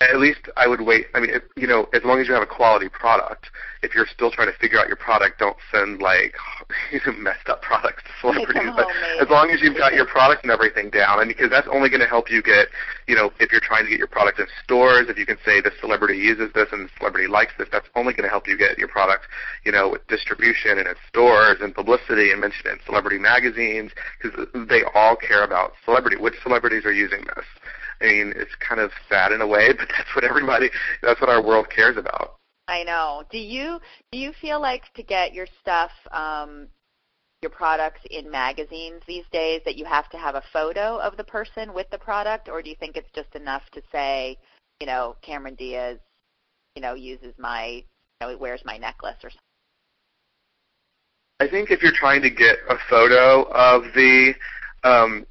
at 0.00 0.20
least 0.20 0.48
I 0.56 0.68
would 0.68 0.82
wait. 0.82 1.06
I 1.14 1.20
mean, 1.20 1.30
if, 1.30 1.42
you 1.56 1.66
know, 1.66 1.88
as 1.92 2.04
long 2.04 2.20
as 2.20 2.28
you 2.28 2.34
have 2.34 2.42
a 2.42 2.46
quality 2.46 2.88
product, 2.88 3.50
if 3.82 3.96
you're 3.96 4.06
still 4.06 4.30
trying 4.30 4.46
to 4.46 4.56
figure 4.58 4.78
out 4.78 4.86
your 4.86 4.96
product, 4.96 5.40
don't 5.40 5.56
send 5.72 6.00
like 6.00 6.36
messed 7.18 7.48
up 7.48 7.62
products 7.62 8.04
to 8.04 8.10
celebrities. 8.20 8.70
But 8.78 8.86
as 9.20 9.28
long 9.28 9.50
as 9.50 9.60
you've 9.60 9.76
got 9.76 9.94
your 9.94 10.06
product 10.06 10.44
and 10.44 10.52
everything 10.52 10.90
down, 10.90 11.18
and 11.20 11.28
because 11.28 11.50
that's 11.50 11.66
only 11.66 11.88
going 11.88 12.00
to 12.00 12.06
help 12.06 12.30
you 12.30 12.42
get, 12.42 12.68
you 13.08 13.16
know, 13.16 13.32
if 13.40 13.50
you're 13.50 13.60
trying 13.60 13.84
to 13.84 13.90
get 13.90 13.98
your 13.98 14.06
product 14.06 14.38
in 14.38 14.46
stores, 14.62 15.08
if 15.08 15.18
you 15.18 15.26
can 15.26 15.38
say 15.44 15.60
the 15.60 15.72
celebrity 15.80 16.16
uses 16.16 16.52
this 16.54 16.68
and 16.70 16.86
the 16.86 16.90
celebrity 16.96 17.26
likes 17.26 17.52
this, 17.58 17.66
that's 17.72 17.88
only 17.96 18.12
going 18.12 18.22
to 18.22 18.30
help 18.30 18.46
you 18.46 18.56
get 18.56 18.78
your 18.78 18.88
product, 18.88 19.24
you 19.64 19.72
know, 19.72 19.88
with 19.88 20.06
distribution 20.06 20.78
and 20.78 20.86
in 20.86 20.94
stores 21.08 21.58
and 21.60 21.74
publicity 21.74 22.30
and 22.30 22.40
mention 22.40 22.66
it 22.66 22.72
in 22.74 22.78
celebrity 22.86 23.18
magazines 23.18 23.90
because 24.22 24.46
they 24.68 24.84
all 24.94 25.16
care 25.16 25.42
about 25.42 25.72
celebrity. 25.84 26.16
Which 26.16 26.34
celebrities 26.44 26.84
are 26.84 26.92
using 26.92 27.24
this? 27.34 27.44
I 28.00 28.04
mean, 28.04 28.32
it's 28.36 28.54
kind 28.56 28.80
of 28.80 28.90
sad 29.08 29.32
in 29.32 29.40
a 29.40 29.46
way, 29.46 29.72
but 29.78 29.88
that's 29.88 30.14
what 30.14 30.24
everybody, 30.24 30.70
that's 31.02 31.20
what 31.20 31.30
our 31.30 31.42
world 31.42 31.68
cares 31.70 31.96
about. 31.96 32.36
I 32.68 32.84
know. 32.84 33.24
Do 33.30 33.38
you 33.38 33.80
do 34.12 34.18
you 34.18 34.32
feel 34.40 34.60
like 34.60 34.92
to 34.94 35.02
get 35.02 35.32
your 35.32 35.46
stuff, 35.60 35.90
um, 36.12 36.68
your 37.40 37.50
products 37.50 38.00
in 38.10 38.30
magazines 38.30 39.02
these 39.06 39.24
days 39.32 39.62
that 39.64 39.76
you 39.76 39.86
have 39.86 40.10
to 40.10 40.18
have 40.18 40.34
a 40.34 40.42
photo 40.52 40.98
of 40.98 41.16
the 41.16 41.24
person 41.24 41.72
with 41.72 41.88
the 41.90 41.98
product, 41.98 42.48
or 42.48 42.60
do 42.62 42.68
you 42.68 42.76
think 42.78 42.96
it's 42.96 43.10
just 43.14 43.34
enough 43.34 43.62
to 43.72 43.82
say, 43.90 44.36
you 44.80 44.86
know, 44.86 45.16
Cameron 45.22 45.54
Diaz, 45.54 45.98
you 46.76 46.82
know, 46.82 46.94
uses 46.94 47.32
my, 47.38 47.66
you 47.66 47.84
know, 48.20 48.36
wears 48.36 48.62
my 48.66 48.76
necklace 48.76 49.16
or 49.24 49.30
something? 49.30 49.38
I 51.40 51.48
think 51.48 51.70
if 51.70 51.82
you're 51.82 51.92
trying 51.92 52.20
to 52.22 52.30
get 52.30 52.56
a 52.68 52.76
photo 52.90 53.44
of 53.52 53.84
the 53.94 54.34
um, 54.84 55.24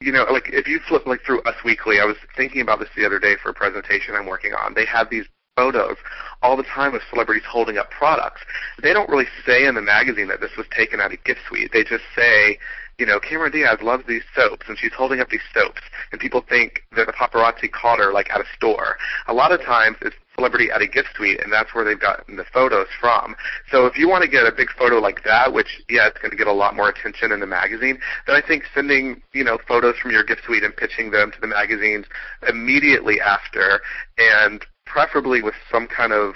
you 0.00 0.12
know, 0.12 0.24
like 0.30 0.50
if 0.52 0.66
you 0.66 0.80
flip 0.86 1.06
like 1.06 1.22
through 1.24 1.42
Us 1.42 1.56
Weekly, 1.64 2.00
I 2.00 2.04
was 2.04 2.16
thinking 2.36 2.60
about 2.60 2.78
this 2.78 2.88
the 2.96 3.06
other 3.06 3.18
day 3.18 3.36
for 3.42 3.50
a 3.50 3.54
presentation 3.54 4.14
I'm 4.14 4.26
working 4.26 4.52
on. 4.52 4.74
They 4.74 4.86
have 4.86 5.10
these 5.10 5.26
photos 5.56 5.96
all 6.42 6.56
the 6.56 6.64
time 6.64 6.94
of 6.94 7.00
celebrities 7.10 7.44
holding 7.48 7.78
up 7.78 7.90
products. 7.90 8.42
They 8.82 8.92
don't 8.92 9.08
really 9.08 9.28
say 9.46 9.66
in 9.66 9.74
the 9.74 9.82
magazine 9.82 10.28
that 10.28 10.40
this 10.40 10.56
was 10.56 10.66
taken 10.76 11.00
out 11.00 11.12
of 11.12 11.22
Gift 11.24 11.40
Suite. 11.48 11.70
They 11.72 11.84
just 11.84 12.04
say, 12.16 12.58
you 12.98 13.06
know, 13.06 13.18
Cameron 13.18 13.52
Diaz 13.52 13.78
loves 13.82 14.04
these 14.06 14.22
soaps, 14.34 14.66
and 14.68 14.78
she's 14.78 14.92
holding 14.92 15.20
up 15.20 15.28
these 15.28 15.40
soaps, 15.52 15.80
and 16.12 16.20
people 16.20 16.44
think 16.48 16.82
that 16.96 17.06
the 17.06 17.12
paparazzi 17.12 17.70
caught 17.70 17.98
her 17.98 18.12
like 18.12 18.30
at 18.30 18.40
a 18.40 18.44
store. 18.56 18.96
A 19.26 19.34
lot 19.34 19.52
of 19.52 19.60
times 19.62 19.96
it's 20.02 20.16
celebrity 20.34 20.70
at 20.70 20.82
a 20.82 20.86
gift 20.86 21.08
suite, 21.16 21.40
and 21.40 21.52
that's 21.52 21.74
where 21.74 21.84
they've 21.84 22.00
gotten 22.00 22.36
the 22.36 22.44
photos 22.52 22.88
from. 23.00 23.36
So 23.70 23.86
if 23.86 23.96
you 23.96 24.08
want 24.08 24.22
to 24.22 24.28
get 24.28 24.46
a 24.46 24.52
big 24.52 24.68
photo 24.78 24.98
like 24.98 25.24
that, 25.24 25.52
which 25.52 25.82
yeah, 25.88 26.08
it's 26.08 26.18
going 26.18 26.30
to 26.30 26.36
get 26.36 26.46
a 26.46 26.52
lot 26.52 26.74
more 26.74 26.88
attention 26.88 27.32
in 27.32 27.40
the 27.40 27.46
magazine, 27.46 27.98
then 28.26 28.36
I 28.36 28.46
think 28.46 28.64
sending 28.74 29.22
you 29.32 29.44
know 29.44 29.58
photos 29.66 29.96
from 29.98 30.10
your 30.10 30.24
gift 30.24 30.42
suite 30.44 30.62
and 30.62 30.76
pitching 30.76 31.10
them 31.10 31.30
to 31.32 31.40
the 31.40 31.46
magazines 31.46 32.06
immediately 32.48 33.20
after, 33.20 33.80
and 34.18 34.64
preferably 34.86 35.42
with 35.42 35.54
some 35.70 35.86
kind 35.86 36.12
of 36.12 36.34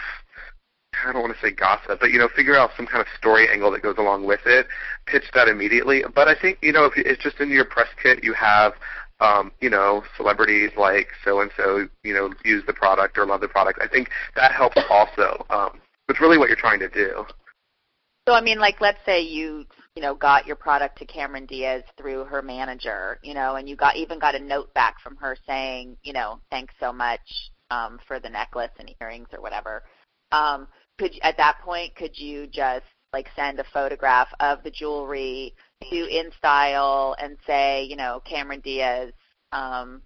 I 1.06 1.12
don't 1.12 1.22
want 1.22 1.34
to 1.34 1.40
say 1.40 1.52
gossip, 1.52 2.00
but 2.00 2.10
you 2.10 2.18
know, 2.18 2.28
figure 2.34 2.56
out 2.56 2.70
some 2.76 2.86
kind 2.86 3.00
of 3.00 3.06
story 3.16 3.48
angle 3.48 3.70
that 3.72 3.82
goes 3.82 3.98
along 3.98 4.26
with 4.26 4.40
it. 4.46 4.66
Pitch 5.06 5.24
that 5.34 5.48
immediately. 5.48 6.02
But 6.14 6.28
I 6.28 6.34
think 6.34 6.58
you 6.62 6.72
know, 6.72 6.86
if 6.86 6.92
it's 6.96 7.22
just 7.22 7.40
in 7.40 7.50
your 7.50 7.64
press 7.64 7.88
kit, 8.02 8.24
you 8.24 8.32
have 8.34 8.72
um, 9.20 9.52
you 9.60 9.70
know, 9.70 10.02
celebrities 10.16 10.70
like 10.76 11.08
so 11.24 11.40
and 11.40 11.50
so, 11.56 11.88
you 12.02 12.14
know, 12.14 12.32
use 12.44 12.62
the 12.66 12.72
product 12.72 13.18
or 13.18 13.26
love 13.26 13.40
the 13.40 13.48
product. 13.48 13.80
I 13.82 13.88
think 13.88 14.10
that 14.36 14.52
helps 14.52 14.78
also. 14.88 15.44
Um, 15.50 15.80
it's 16.08 16.20
really 16.20 16.38
what 16.38 16.48
you're 16.48 16.56
trying 16.56 16.80
to 16.80 16.88
do. 16.88 17.24
So 18.28 18.34
I 18.34 18.40
mean, 18.40 18.58
like, 18.58 18.80
let's 18.80 18.98
say 19.06 19.20
you, 19.20 19.64
you 19.96 20.02
know, 20.02 20.14
got 20.14 20.46
your 20.46 20.56
product 20.56 20.98
to 20.98 21.06
Cameron 21.06 21.46
Diaz 21.46 21.82
through 21.96 22.24
her 22.24 22.42
manager, 22.42 23.18
you 23.22 23.34
know, 23.34 23.56
and 23.56 23.68
you 23.68 23.74
got 23.74 23.96
even 23.96 24.18
got 24.18 24.34
a 24.34 24.38
note 24.38 24.72
back 24.74 25.00
from 25.02 25.16
her 25.16 25.36
saying, 25.46 25.96
you 26.02 26.12
know, 26.12 26.38
thanks 26.50 26.74
so 26.78 26.92
much 26.92 27.20
um, 27.70 27.98
for 28.06 28.20
the 28.20 28.28
necklace 28.28 28.70
and 28.78 28.94
earrings 29.00 29.28
or 29.32 29.40
whatever. 29.40 29.82
Um, 30.30 30.68
could 30.98 31.12
at 31.22 31.36
that 31.38 31.60
point 31.64 31.94
could 31.96 32.18
you 32.18 32.46
just 32.46 32.84
like 33.12 33.28
send 33.34 33.58
a 33.58 33.64
photograph 33.72 34.28
of 34.40 34.62
the 34.62 34.70
jewelry 34.70 35.54
to 35.82 36.08
InStyle 36.08 37.14
and 37.18 37.36
say, 37.46 37.84
you 37.84 37.96
know, 37.96 38.20
Cameron 38.24 38.60
Diaz, 38.60 39.12
um, 39.52 40.02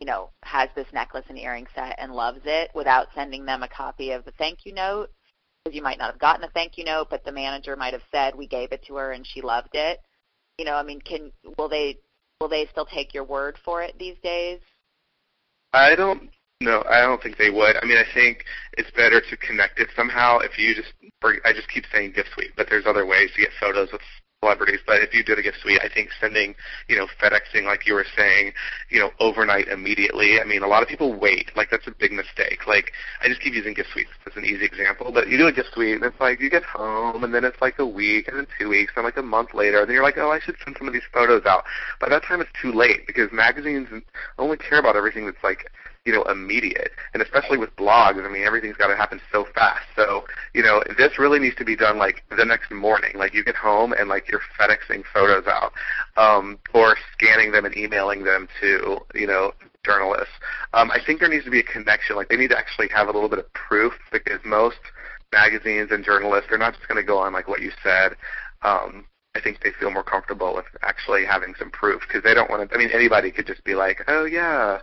you 0.00 0.06
know, 0.06 0.30
has 0.44 0.68
this 0.74 0.86
necklace 0.92 1.24
and 1.28 1.38
earring 1.38 1.66
set 1.74 1.96
and 1.98 2.12
loves 2.12 2.40
it 2.44 2.70
without 2.74 3.08
sending 3.14 3.44
them 3.44 3.62
a 3.62 3.68
copy 3.68 4.12
of 4.12 4.24
the 4.24 4.32
thank 4.32 4.64
you 4.64 4.72
note 4.72 5.10
because 5.64 5.74
you 5.74 5.82
might 5.82 5.98
not 5.98 6.10
have 6.10 6.20
gotten 6.20 6.44
a 6.44 6.50
thank 6.50 6.78
you 6.78 6.84
note, 6.84 7.08
but 7.10 7.24
the 7.24 7.32
manager 7.32 7.76
might 7.76 7.92
have 7.92 8.02
said 8.12 8.34
we 8.34 8.46
gave 8.46 8.72
it 8.72 8.84
to 8.86 8.94
her 8.94 9.12
and 9.12 9.26
she 9.26 9.42
loved 9.42 9.74
it. 9.74 9.98
You 10.56 10.64
know, 10.64 10.74
I 10.74 10.82
mean, 10.82 11.00
can 11.00 11.32
will 11.56 11.68
they 11.68 11.98
will 12.40 12.48
they 12.48 12.66
still 12.70 12.86
take 12.86 13.12
your 13.12 13.24
word 13.24 13.56
for 13.64 13.82
it 13.82 13.98
these 13.98 14.16
days? 14.22 14.60
I 15.72 15.94
don't 15.94 16.30
no, 16.60 16.82
I 16.88 17.00
don't 17.00 17.22
think 17.22 17.36
they 17.36 17.50
would. 17.50 17.76
I 17.76 17.84
mean, 17.84 17.98
I 17.98 18.14
think 18.14 18.44
it's 18.76 18.90
better 18.90 19.20
to 19.20 19.36
connect 19.36 19.78
it 19.78 19.88
somehow. 19.94 20.38
If 20.38 20.58
you 20.58 20.74
just, 20.74 20.92
I 21.22 21.52
just 21.52 21.68
keep 21.68 21.84
saying 21.92 22.12
gift 22.16 22.30
suite, 22.34 22.50
but 22.56 22.66
there's 22.68 22.84
other 22.84 23.06
ways 23.06 23.30
to 23.36 23.42
get 23.42 23.50
photos 23.60 23.90
with 23.92 24.00
celebrities. 24.40 24.80
But 24.86 25.02
if 25.02 25.12
you 25.12 25.22
did 25.22 25.38
a 25.38 25.42
gift 25.42 25.58
suite, 25.62 25.80
I 25.82 25.88
think 25.92 26.10
sending, 26.20 26.54
you 26.88 26.96
know, 26.96 27.06
FedExing, 27.20 27.64
like 27.64 27.86
you 27.86 27.94
were 27.94 28.06
saying, 28.16 28.52
you 28.90 29.00
know, 29.00 29.10
overnight 29.20 29.68
immediately. 29.68 30.40
I 30.40 30.44
mean, 30.44 30.62
a 30.62 30.68
lot 30.68 30.82
of 30.82 30.88
people 30.88 31.18
wait. 31.18 31.50
Like 31.56 31.70
that's 31.70 31.86
a 31.86 31.90
big 31.90 32.12
mistake. 32.12 32.66
Like 32.66 32.92
I 33.22 33.28
just 33.28 33.40
keep 33.40 33.54
using 33.54 33.74
gift 33.74 33.90
suites 33.92 34.10
as 34.26 34.36
an 34.36 34.44
easy 34.44 34.64
example. 34.64 35.10
But 35.12 35.28
you 35.28 35.38
do 35.38 35.46
a 35.46 35.52
gift 35.52 35.70
suite, 35.74 35.96
and 35.96 36.04
it's 36.04 36.20
like 36.20 36.40
you 36.40 36.50
get 36.50 36.64
home, 36.64 37.24
and 37.24 37.34
then 37.34 37.44
it's 37.44 37.60
like 37.60 37.78
a 37.78 37.86
week, 37.86 38.28
and 38.28 38.38
then 38.38 38.46
two 38.58 38.68
weeks, 38.68 38.92
and 38.96 39.04
like 39.04 39.16
a 39.16 39.22
month 39.22 39.54
later, 39.54 39.80
and 39.80 39.88
then 39.88 39.94
you're 39.94 40.04
like, 40.04 40.18
oh, 40.18 40.30
I 40.30 40.40
should 40.40 40.56
send 40.64 40.76
some 40.78 40.86
of 40.86 40.92
these 40.92 41.08
photos 41.12 41.44
out. 41.44 41.64
By 42.00 42.08
that 42.08 42.22
time, 42.22 42.40
it's 42.40 42.50
too 42.60 42.72
late 42.72 43.06
because 43.06 43.30
magazines 43.32 43.88
only 44.38 44.56
care 44.56 44.78
about 44.78 44.96
everything 44.96 45.26
that's 45.26 45.42
like 45.42 45.70
you 46.08 46.14
know, 46.14 46.22
immediate. 46.22 46.92
And 47.12 47.22
especially 47.22 47.58
with 47.58 47.76
blogs, 47.76 48.24
I 48.24 48.32
mean, 48.32 48.42
everything's 48.42 48.78
got 48.78 48.86
to 48.86 48.96
happen 48.96 49.20
so 49.30 49.44
fast. 49.54 49.84
So, 49.94 50.24
you 50.54 50.62
know, 50.62 50.82
this 50.96 51.18
really 51.18 51.38
needs 51.38 51.54
to 51.56 51.66
be 51.66 51.76
done 51.76 51.98
like 51.98 52.24
the 52.34 52.46
next 52.46 52.70
morning. 52.70 53.12
Like 53.14 53.34
you 53.34 53.44
get 53.44 53.54
home 53.54 53.92
and 53.92 54.08
like 54.08 54.26
you're 54.30 54.40
FedExing 54.58 55.02
photos 55.12 55.46
out, 55.46 55.72
um, 56.16 56.58
or 56.72 56.96
scanning 57.12 57.52
them 57.52 57.66
and 57.66 57.76
emailing 57.76 58.24
them 58.24 58.48
to, 58.62 59.00
you 59.14 59.26
know, 59.26 59.52
journalists. 59.84 60.32
Um, 60.72 60.90
I 60.90 60.98
think 61.04 61.20
there 61.20 61.28
needs 61.28 61.44
to 61.44 61.50
be 61.50 61.60
a 61.60 61.62
connection. 61.62 62.16
Like 62.16 62.30
they 62.30 62.36
need 62.36 62.48
to 62.48 62.58
actually 62.58 62.88
have 62.88 63.08
a 63.08 63.12
little 63.12 63.28
bit 63.28 63.40
of 63.40 63.52
proof 63.52 63.92
because 64.10 64.40
most 64.46 64.80
magazines 65.30 65.90
and 65.90 66.02
journalists, 66.02 66.46
they're 66.48 66.56
not 66.56 66.72
just 66.72 66.88
going 66.88 66.96
to 66.96 67.06
go 67.06 67.18
on 67.18 67.34
like 67.34 67.48
what 67.48 67.60
you 67.60 67.70
said. 67.82 68.16
Um, 68.62 69.04
I 69.34 69.42
think 69.42 69.60
they 69.62 69.72
feel 69.78 69.90
more 69.90 70.02
comfortable 70.02 70.54
with 70.54 70.64
actually 70.82 71.26
having 71.26 71.54
some 71.58 71.70
proof 71.70 72.00
because 72.08 72.22
they 72.22 72.32
don't 72.32 72.48
want 72.48 72.66
to. 72.66 72.74
I 72.74 72.78
mean, 72.78 72.88
anybody 72.94 73.30
could 73.30 73.46
just 73.46 73.62
be 73.62 73.74
like, 73.74 74.02
"Oh 74.08 74.24
yeah, 74.24 74.78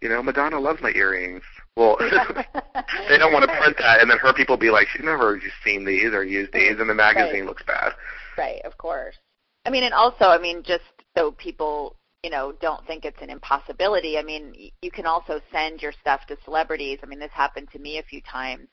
you 0.00 0.08
know, 0.08 0.22
Madonna 0.22 0.58
loves 0.58 0.80
my 0.82 0.92
earrings." 0.92 1.42
Well, 1.76 1.96
they 3.08 3.18
don't 3.18 3.32
want 3.32 3.48
to 3.48 3.56
print 3.56 3.76
that, 3.78 4.00
and 4.00 4.10
then 4.10 4.18
her 4.18 4.32
people 4.32 4.56
be 4.56 4.70
like, 4.70 4.88
"She's 4.88 5.04
never 5.04 5.40
seen 5.64 5.84
these 5.84 6.12
or 6.12 6.24
used 6.24 6.52
mm-hmm. 6.52 6.72
these," 6.72 6.80
and 6.80 6.88
the 6.88 6.94
magazine 6.94 7.40
right. 7.40 7.46
looks 7.46 7.62
bad. 7.62 7.92
Right, 8.36 8.60
of 8.64 8.76
course. 8.78 9.16
I 9.64 9.70
mean, 9.70 9.82
and 9.82 9.94
also, 9.94 10.26
I 10.26 10.38
mean, 10.38 10.62
just 10.62 10.84
so 11.16 11.32
people, 11.32 11.96
you 12.22 12.30
know, 12.30 12.52
don't 12.60 12.86
think 12.86 13.04
it's 13.04 13.20
an 13.20 13.30
impossibility. 13.30 14.16
I 14.18 14.22
mean, 14.22 14.70
you 14.80 14.90
can 14.90 15.06
also 15.06 15.40
send 15.50 15.82
your 15.82 15.92
stuff 16.00 16.20
to 16.28 16.36
celebrities. 16.44 17.00
I 17.02 17.06
mean, 17.06 17.18
this 17.18 17.32
happened 17.32 17.68
to 17.72 17.78
me 17.78 17.98
a 17.98 18.02
few 18.02 18.20
times 18.22 18.68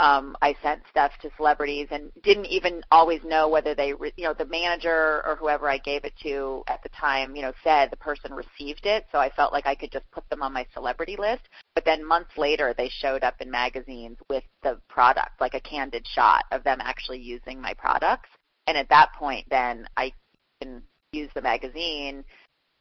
um, 0.00 0.34
I 0.40 0.56
sent 0.62 0.80
stuff 0.88 1.12
to 1.20 1.30
celebrities 1.36 1.88
and 1.90 2.10
didn't 2.22 2.46
even 2.46 2.82
always 2.90 3.20
know 3.22 3.50
whether 3.50 3.74
they, 3.74 3.92
re- 3.92 4.14
you 4.16 4.24
know, 4.24 4.32
the 4.32 4.46
manager 4.46 5.22
or 5.26 5.36
whoever 5.38 5.68
I 5.68 5.76
gave 5.76 6.06
it 6.06 6.14
to 6.22 6.62
at 6.68 6.82
the 6.82 6.88
time, 6.88 7.36
you 7.36 7.42
know, 7.42 7.52
said 7.62 7.90
the 7.90 7.98
person 7.98 8.32
received 8.32 8.86
it. 8.86 9.04
So 9.12 9.18
I 9.18 9.28
felt 9.28 9.52
like 9.52 9.66
I 9.66 9.74
could 9.74 9.92
just 9.92 10.10
put 10.10 10.26
them 10.30 10.42
on 10.42 10.54
my 10.54 10.66
celebrity 10.72 11.16
list. 11.18 11.42
But 11.74 11.84
then 11.84 12.02
months 12.02 12.30
later, 12.38 12.74
they 12.76 12.88
showed 12.88 13.22
up 13.22 13.34
in 13.42 13.50
magazines 13.50 14.16
with 14.30 14.42
the 14.62 14.80
product, 14.88 15.38
like 15.38 15.52
a 15.52 15.60
candid 15.60 16.06
shot 16.08 16.46
of 16.50 16.64
them 16.64 16.78
actually 16.80 17.20
using 17.20 17.60
my 17.60 17.74
products. 17.74 18.30
And 18.68 18.78
at 18.78 18.88
that 18.88 19.12
point, 19.18 19.46
then 19.50 19.86
I 19.98 20.14
can 20.62 20.82
use 21.12 21.28
the 21.34 21.42
magazine 21.42 22.24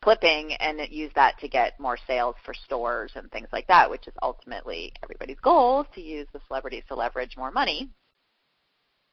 clipping 0.01 0.53
and 0.53 0.79
use 0.89 1.11
that 1.15 1.37
to 1.39 1.47
get 1.47 1.79
more 1.79 1.97
sales 2.07 2.35
for 2.45 2.53
stores 2.53 3.11
and 3.15 3.31
things 3.31 3.47
like 3.51 3.67
that, 3.67 3.89
which 3.89 4.07
is 4.07 4.13
ultimately 4.21 4.93
everybody's 5.03 5.39
goal 5.39 5.85
to 5.93 6.01
use 6.01 6.27
the 6.33 6.39
celebrities 6.47 6.83
to 6.87 6.95
leverage 6.95 7.35
more 7.37 7.51
money. 7.51 7.89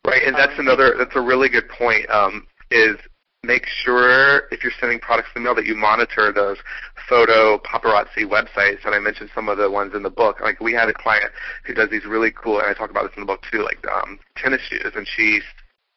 Right, 0.06 0.22
and 0.24 0.36
that's 0.36 0.58
um, 0.58 0.66
another 0.66 0.94
that's 0.96 1.16
a 1.16 1.20
really 1.20 1.48
good 1.48 1.68
point. 1.68 2.08
Um, 2.10 2.46
is 2.70 2.96
make 3.42 3.66
sure 3.66 4.48
if 4.50 4.62
you're 4.62 4.72
sending 4.80 4.98
products 4.98 5.28
in 5.34 5.42
the 5.42 5.46
mail 5.46 5.54
that 5.54 5.66
you 5.66 5.74
monitor 5.74 6.32
those 6.32 6.58
photo 7.08 7.58
paparazzi 7.58 8.24
websites. 8.24 8.84
And 8.84 8.94
I 8.94 8.98
mentioned 8.98 9.30
some 9.34 9.48
of 9.48 9.58
the 9.58 9.70
ones 9.70 9.94
in 9.94 10.02
the 10.02 10.10
book. 10.10 10.40
Like 10.40 10.60
we 10.60 10.72
had 10.72 10.88
a 10.88 10.92
client 10.92 11.30
who 11.64 11.74
does 11.74 11.90
these 11.90 12.04
really 12.04 12.30
cool, 12.30 12.58
and 12.58 12.68
I 12.68 12.74
talk 12.74 12.90
about 12.90 13.04
this 13.04 13.12
in 13.16 13.22
the 13.22 13.26
book 13.26 13.42
too, 13.50 13.62
like 13.62 13.78
um, 13.88 14.18
tennis 14.36 14.60
shoes, 14.68 14.92
and 14.94 15.06
she 15.06 15.40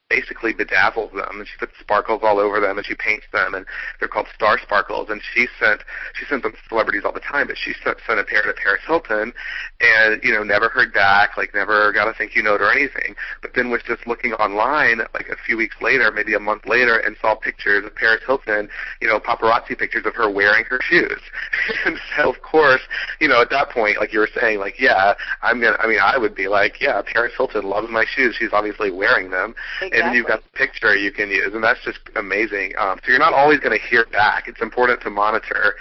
basically 0.09 0.53
bedazzles 0.53 1.13
them 1.13 1.37
and 1.37 1.47
she 1.47 1.55
puts 1.59 1.71
sparkles 1.79 2.21
all 2.23 2.39
over 2.39 2.59
them 2.59 2.77
and 2.77 2.85
she 2.85 2.95
paints 2.95 3.27
them 3.31 3.53
and 3.53 3.65
they're 3.99 4.09
called 4.09 4.25
star 4.33 4.57
sparkles 4.59 5.07
and 5.09 5.21
she 5.33 5.47
sent 5.59 5.81
she 6.15 6.25
sent 6.25 6.41
them 6.41 6.51
to 6.51 6.57
celebrities 6.67 7.03
all 7.05 7.13
the 7.13 7.19
time 7.19 7.45
but 7.45 7.55
she 7.55 7.73
sent, 7.83 7.95
sent 8.07 8.19
a 8.19 8.23
pair 8.23 8.41
to 8.41 8.53
Paris 8.53 8.81
Hilton 8.87 9.31
and 9.79 10.23
you 10.23 10.33
know 10.33 10.41
never 10.41 10.67
heard 10.69 10.91
back 10.93 11.37
like 11.37 11.53
never 11.53 11.93
got 11.93 12.07
a 12.07 12.13
thank 12.13 12.35
you 12.35 12.41
note 12.41 12.59
or 12.59 12.71
anything 12.71 13.13
but 13.43 13.51
then 13.53 13.69
was 13.69 13.83
just 13.85 14.05
looking 14.07 14.33
online 14.33 14.97
like 15.13 15.29
a 15.29 15.37
few 15.45 15.55
weeks 15.55 15.75
later 15.79 16.11
maybe 16.11 16.33
a 16.33 16.39
month 16.39 16.65
later 16.65 16.97
and 16.97 17.15
saw 17.21 17.35
pictures 17.35 17.85
of 17.85 17.93
Paris 17.93 18.21
Hilton 18.25 18.67
you 19.01 19.07
know 19.07 19.19
paparazzi 19.19 19.77
pictures 19.77 20.07
of 20.07 20.15
her 20.15 20.29
wearing 20.29 20.65
her 20.65 20.79
shoes. 20.81 21.21
And 21.85 21.97
so 22.17 22.29
of 22.29 22.41
course 22.41 22.81
you 23.21 23.27
know 23.27 23.41
at 23.41 23.51
that 23.51 23.69
point 23.69 23.99
like 23.99 24.11
you 24.11 24.19
were 24.19 24.29
saying 24.39 24.59
like 24.59 24.79
yeah 24.79 25.13
I'm 25.43 25.61
gonna 25.61 25.77
I 25.79 25.87
mean 25.87 25.99
I 26.01 26.17
would 26.17 26.33
be 26.33 26.47
like 26.47 26.81
yeah 26.81 27.01
Paris 27.05 27.33
Hilton 27.37 27.63
loves 27.63 27.89
my 27.89 28.05
shoes. 28.05 28.35
She's 28.37 28.51
obviously 28.51 28.91
wearing 28.91 29.29
them 29.29 29.53
and 29.99 30.09
then 30.09 30.15
you've 30.15 30.27
got 30.27 30.43
the 30.43 30.49
picture 30.57 30.95
you 30.95 31.11
can 31.11 31.29
use, 31.29 31.53
and 31.53 31.63
that's 31.63 31.83
just 31.83 31.99
amazing. 32.15 32.73
Um, 32.77 32.99
so 33.03 33.11
you're 33.11 33.19
not 33.19 33.33
always 33.33 33.59
going 33.59 33.77
to 33.77 33.87
hear 33.87 34.05
back. 34.05 34.47
It's 34.47 34.61
important 34.61 35.01
to 35.01 35.09
monitor 35.09 35.75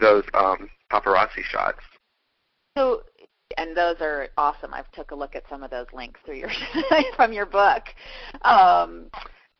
those 0.00 0.24
um, 0.34 0.70
paparazzi 0.90 1.42
shots. 1.50 1.80
So, 2.76 3.02
and 3.56 3.76
those 3.76 3.96
are 4.00 4.28
awesome. 4.36 4.72
I've 4.72 4.90
took 4.92 5.10
a 5.10 5.14
look 5.14 5.34
at 5.34 5.44
some 5.48 5.62
of 5.62 5.70
those 5.70 5.86
links 5.92 6.20
through 6.24 6.36
your 6.36 6.50
from 7.16 7.32
your 7.32 7.46
book. 7.46 7.84
Um, 8.42 9.10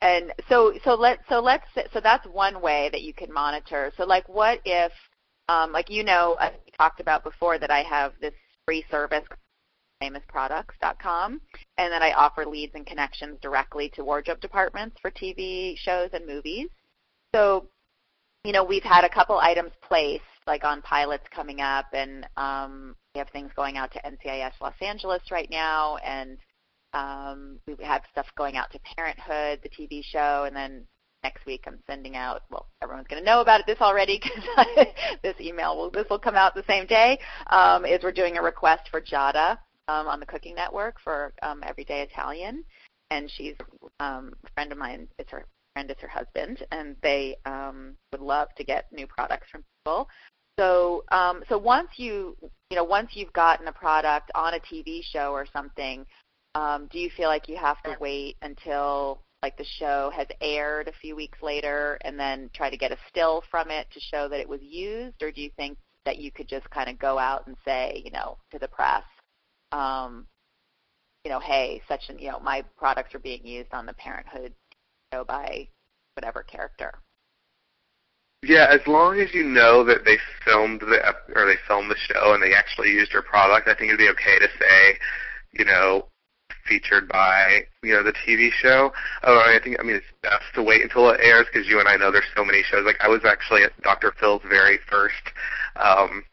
and 0.02 0.32
so, 0.48 0.72
so 0.84 0.94
let 0.94 1.18
so 1.28 1.40
let's 1.40 1.66
so 1.92 2.00
that's 2.00 2.26
one 2.26 2.62
way 2.62 2.88
that 2.92 3.02
you 3.02 3.12
can 3.12 3.32
monitor. 3.32 3.92
So, 3.96 4.04
like, 4.04 4.28
what 4.28 4.60
if, 4.64 4.92
um, 5.48 5.72
like 5.72 5.90
you 5.90 6.04
know, 6.04 6.36
I 6.40 6.52
talked 6.78 7.00
about 7.00 7.24
before 7.24 7.58
that 7.58 7.70
I 7.70 7.82
have 7.82 8.12
this 8.20 8.34
free 8.64 8.84
service 8.90 9.24
famousproducts.com, 10.02 11.40
and 11.78 11.92
then 11.92 12.02
I 12.02 12.12
offer 12.12 12.46
leads 12.46 12.74
and 12.74 12.86
connections 12.86 13.38
directly 13.40 13.90
to 13.94 14.04
wardrobe 14.04 14.40
departments 14.40 14.96
for 15.00 15.10
TV 15.10 15.76
shows 15.76 16.10
and 16.12 16.26
movies. 16.26 16.68
So, 17.34 17.66
you 18.44 18.52
know, 18.52 18.64
we've 18.64 18.82
had 18.82 19.04
a 19.04 19.08
couple 19.08 19.38
items 19.38 19.72
placed, 19.86 20.24
like 20.46 20.64
on 20.64 20.82
pilots 20.82 21.24
coming 21.34 21.60
up, 21.60 21.86
and 21.92 22.26
um, 22.36 22.96
we 23.14 23.18
have 23.18 23.28
things 23.30 23.50
going 23.54 23.76
out 23.76 23.92
to 23.92 24.02
NCIS 24.02 24.52
Los 24.60 24.74
Angeles 24.80 25.22
right 25.30 25.48
now, 25.50 25.96
and 25.98 26.38
um, 26.92 27.58
we 27.66 27.76
have 27.84 28.02
stuff 28.10 28.26
going 28.36 28.56
out 28.56 28.70
to 28.72 28.80
Parenthood, 28.96 29.60
the 29.62 29.68
TV 29.68 30.02
show, 30.02 30.44
and 30.46 30.56
then 30.56 30.86
next 31.22 31.44
week 31.46 31.64
I'm 31.66 31.78
sending 31.86 32.16
out. 32.16 32.42
Well, 32.50 32.66
everyone's 32.82 33.06
going 33.06 33.22
to 33.22 33.26
know 33.26 33.40
about 33.40 33.60
it 33.60 33.66
this 33.66 33.80
already 33.80 34.20
because 34.66 34.86
this 35.22 35.34
email 35.40 35.76
will 35.76 35.90
this 35.90 36.06
will 36.08 36.18
come 36.18 36.34
out 36.34 36.54
the 36.54 36.64
same 36.66 36.86
day. 36.86 37.18
Um, 37.48 37.84
is 37.84 38.02
we're 38.02 38.12
doing 38.12 38.38
a 38.38 38.42
request 38.42 38.88
for 38.90 39.00
Giada 39.00 39.58
um, 39.90 40.06
on 40.06 40.20
the 40.20 40.26
Cooking 40.26 40.54
Network 40.54 40.96
for 41.02 41.32
um, 41.42 41.62
Everyday 41.66 42.02
Italian, 42.02 42.64
and 43.10 43.30
she's 43.30 43.54
um, 43.98 44.32
a 44.44 44.50
friend 44.54 44.70
of 44.70 44.78
mine. 44.78 45.08
It's 45.18 45.30
her 45.30 45.46
friend, 45.74 45.90
it's 45.90 46.00
her 46.00 46.08
husband, 46.08 46.64
and 46.70 46.96
they 47.02 47.36
um, 47.44 47.96
would 48.12 48.20
love 48.20 48.48
to 48.56 48.64
get 48.64 48.86
new 48.92 49.06
products 49.06 49.48
from 49.50 49.64
people. 49.78 50.08
So, 50.58 51.04
um, 51.10 51.42
so 51.48 51.58
once 51.58 51.88
you, 51.96 52.36
you 52.70 52.76
know, 52.76 52.84
once 52.84 53.10
you've 53.14 53.32
gotten 53.32 53.66
a 53.66 53.72
product 53.72 54.30
on 54.34 54.54
a 54.54 54.60
TV 54.60 55.00
show 55.02 55.32
or 55.32 55.46
something, 55.52 56.06
um, 56.54 56.88
do 56.92 56.98
you 56.98 57.10
feel 57.16 57.28
like 57.28 57.48
you 57.48 57.56
have 57.56 57.82
to 57.82 57.96
wait 58.00 58.36
until 58.42 59.22
like 59.42 59.56
the 59.56 59.64
show 59.78 60.12
has 60.14 60.26
aired 60.42 60.86
a 60.86 60.92
few 61.00 61.16
weeks 61.16 61.38
later 61.42 61.98
and 62.02 62.20
then 62.20 62.50
try 62.52 62.68
to 62.68 62.76
get 62.76 62.92
a 62.92 62.98
still 63.08 63.42
from 63.50 63.70
it 63.70 63.86
to 63.92 63.98
show 63.98 64.28
that 64.28 64.38
it 64.38 64.48
was 64.48 64.60
used, 64.62 65.22
or 65.22 65.32
do 65.32 65.40
you 65.40 65.50
think 65.56 65.78
that 66.04 66.18
you 66.18 66.30
could 66.30 66.48
just 66.48 66.68
kind 66.70 66.90
of 66.90 66.98
go 66.98 67.18
out 67.18 67.46
and 67.46 67.56
say, 67.64 68.02
you 68.04 68.10
know, 68.10 68.36
to 68.50 68.58
the 68.58 68.68
press, 68.68 69.02
um, 69.72 70.26
you 71.24 71.30
know, 71.30 71.40
hey, 71.40 71.82
such 71.88 72.08
and 72.08 72.20
you 72.20 72.30
know, 72.30 72.40
my 72.40 72.62
products 72.76 73.14
are 73.14 73.20
being 73.20 73.46
used 73.46 73.72
on 73.72 73.86
the 73.86 73.92
Parenthood 73.94 74.54
show 75.12 75.24
by 75.24 75.68
whatever 76.14 76.42
character. 76.42 76.94
Yeah, 78.42 78.68
as 78.70 78.80
long 78.86 79.20
as 79.20 79.34
you 79.34 79.44
know 79.44 79.84
that 79.84 80.04
they 80.04 80.16
filmed 80.44 80.80
the 80.80 81.14
or 81.34 81.46
they 81.46 81.56
filmed 81.68 81.90
the 81.90 81.96
show 81.96 82.32
and 82.32 82.42
they 82.42 82.54
actually 82.54 82.88
used 82.88 83.12
your 83.12 83.22
product, 83.22 83.68
I 83.68 83.74
think 83.74 83.88
it'd 83.88 83.98
be 83.98 84.08
okay 84.08 84.38
to 84.38 84.48
say, 84.58 84.98
you 85.52 85.66
know, 85.66 86.06
featured 86.66 87.08
by 87.08 87.66
you 87.82 87.92
know 87.92 88.02
the 88.02 88.14
TV 88.26 88.50
show. 88.50 88.92
Oh, 89.24 89.38
I 89.38 89.58
think 89.62 89.76
I 89.78 89.82
mean 89.82 89.96
it's 89.96 90.06
best 90.22 90.44
to 90.54 90.62
wait 90.62 90.82
until 90.82 91.10
it 91.10 91.20
airs 91.22 91.46
because 91.52 91.68
you 91.68 91.80
and 91.80 91.88
I 91.88 91.96
know 91.96 92.10
there's 92.10 92.24
so 92.34 92.44
many 92.44 92.62
shows. 92.62 92.86
Like 92.86 92.96
I 93.00 93.08
was 93.08 93.20
actually 93.26 93.62
at 93.62 93.78
Dr. 93.82 94.14
Phil's 94.18 94.42
very 94.48 94.78
first 94.88 95.22
um, 95.76 96.24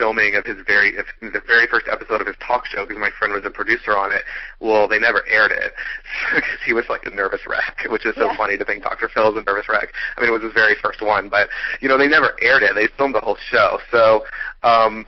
filming 0.00 0.34
of 0.34 0.46
his 0.46 0.56
very 0.66 0.96
of 0.96 1.04
the 1.20 1.42
very 1.46 1.66
first 1.66 1.86
episode 1.92 2.22
of 2.22 2.26
his 2.26 2.36
talk 2.40 2.64
show 2.64 2.86
because 2.86 2.98
my 2.98 3.10
friend 3.18 3.34
was 3.34 3.44
a 3.44 3.50
producer 3.50 3.96
on 3.96 4.10
it. 4.12 4.22
Well, 4.58 4.88
they 4.88 4.98
never 4.98 5.22
aired 5.28 5.52
it 5.52 5.72
because 6.34 6.58
he 6.64 6.72
was 6.72 6.88
like 6.88 7.04
a 7.04 7.10
nervous 7.10 7.42
wreck, 7.46 7.84
which 7.90 8.06
is 8.06 8.14
so 8.16 8.32
yeah. 8.32 8.36
funny 8.36 8.56
to 8.56 8.64
think 8.64 8.82
Dr. 8.82 9.10
Phil 9.12 9.30
is 9.30 9.36
a 9.36 9.44
nervous 9.44 9.68
wreck. 9.68 9.92
I 10.16 10.20
mean, 10.22 10.30
it 10.30 10.32
was 10.32 10.42
his 10.42 10.54
very 10.54 10.74
first 10.82 11.02
one, 11.02 11.28
but 11.28 11.48
you 11.80 11.88
know 11.88 11.98
they 11.98 12.08
never 12.08 12.32
aired 12.40 12.62
it. 12.62 12.74
They 12.74 12.88
filmed 12.96 13.14
the 13.14 13.20
whole 13.20 13.38
show, 13.52 13.78
so. 13.92 14.24
um 14.62 15.06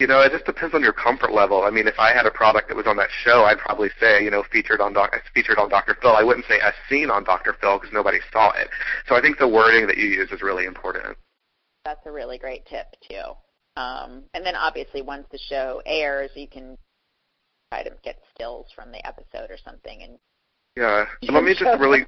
you 0.00 0.06
know, 0.06 0.20
it 0.20 0.30
just 0.30 0.44
depends 0.46 0.76
on 0.76 0.82
your 0.82 0.92
comfort 0.92 1.32
level. 1.32 1.64
I 1.64 1.70
mean, 1.70 1.88
if 1.88 1.98
I 1.98 2.12
had 2.12 2.24
a 2.24 2.30
product 2.30 2.68
that 2.68 2.76
was 2.76 2.86
on 2.86 2.96
that 2.98 3.08
show, 3.24 3.42
I'd 3.42 3.58
probably 3.58 3.88
say, 3.98 4.22
you 4.22 4.30
know, 4.30 4.44
featured 4.52 4.80
on 4.80 4.92
doc- 4.92 5.20
featured 5.34 5.58
on 5.58 5.68
Dr. 5.68 5.96
Phil. 6.00 6.12
I 6.12 6.22
wouldn't 6.22 6.46
say 6.46 6.60
as 6.60 6.72
seen 6.88 7.10
on 7.10 7.24
Dr. 7.24 7.56
Phil 7.60 7.80
because 7.80 7.92
nobody 7.92 8.18
saw 8.32 8.52
it. 8.52 8.68
So 9.08 9.16
I 9.16 9.20
think 9.20 9.38
the 9.38 9.48
wording 9.48 9.88
that 9.88 9.96
you 9.96 10.06
use 10.06 10.30
is 10.30 10.40
really 10.40 10.66
important. 10.66 11.18
That's 11.84 12.06
a 12.06 12.12
really 12.12 12.38
great 12.38 12.64
tip 12.66 12.86
too. 13.08 13.34
Um, 13.78 14.24
and 14.34 14.44
then 14.44 14.56
obviously 14.56 15.02
once 15.02 15.26
the 15.30 15.38
show 15.38 15.80
airs, 15.86 16.30
you 16.34 16.48
can 16.48 16.76
try 17.72 17.84
to 17.84 17.90
get 18.02 18.16
stills 18.34 18.66
from 18.74 18.90
the 18.90 19.06
episode 19.06 19.50
or 19.50 19.58
something. 19.64 20.02
And 20.02 20.18
yeah, 20.76 21.04
and 21.22 21.30
let 21.34 21.44
me 21.44 21.54
just 21.54 21.80
really 21.80 22.06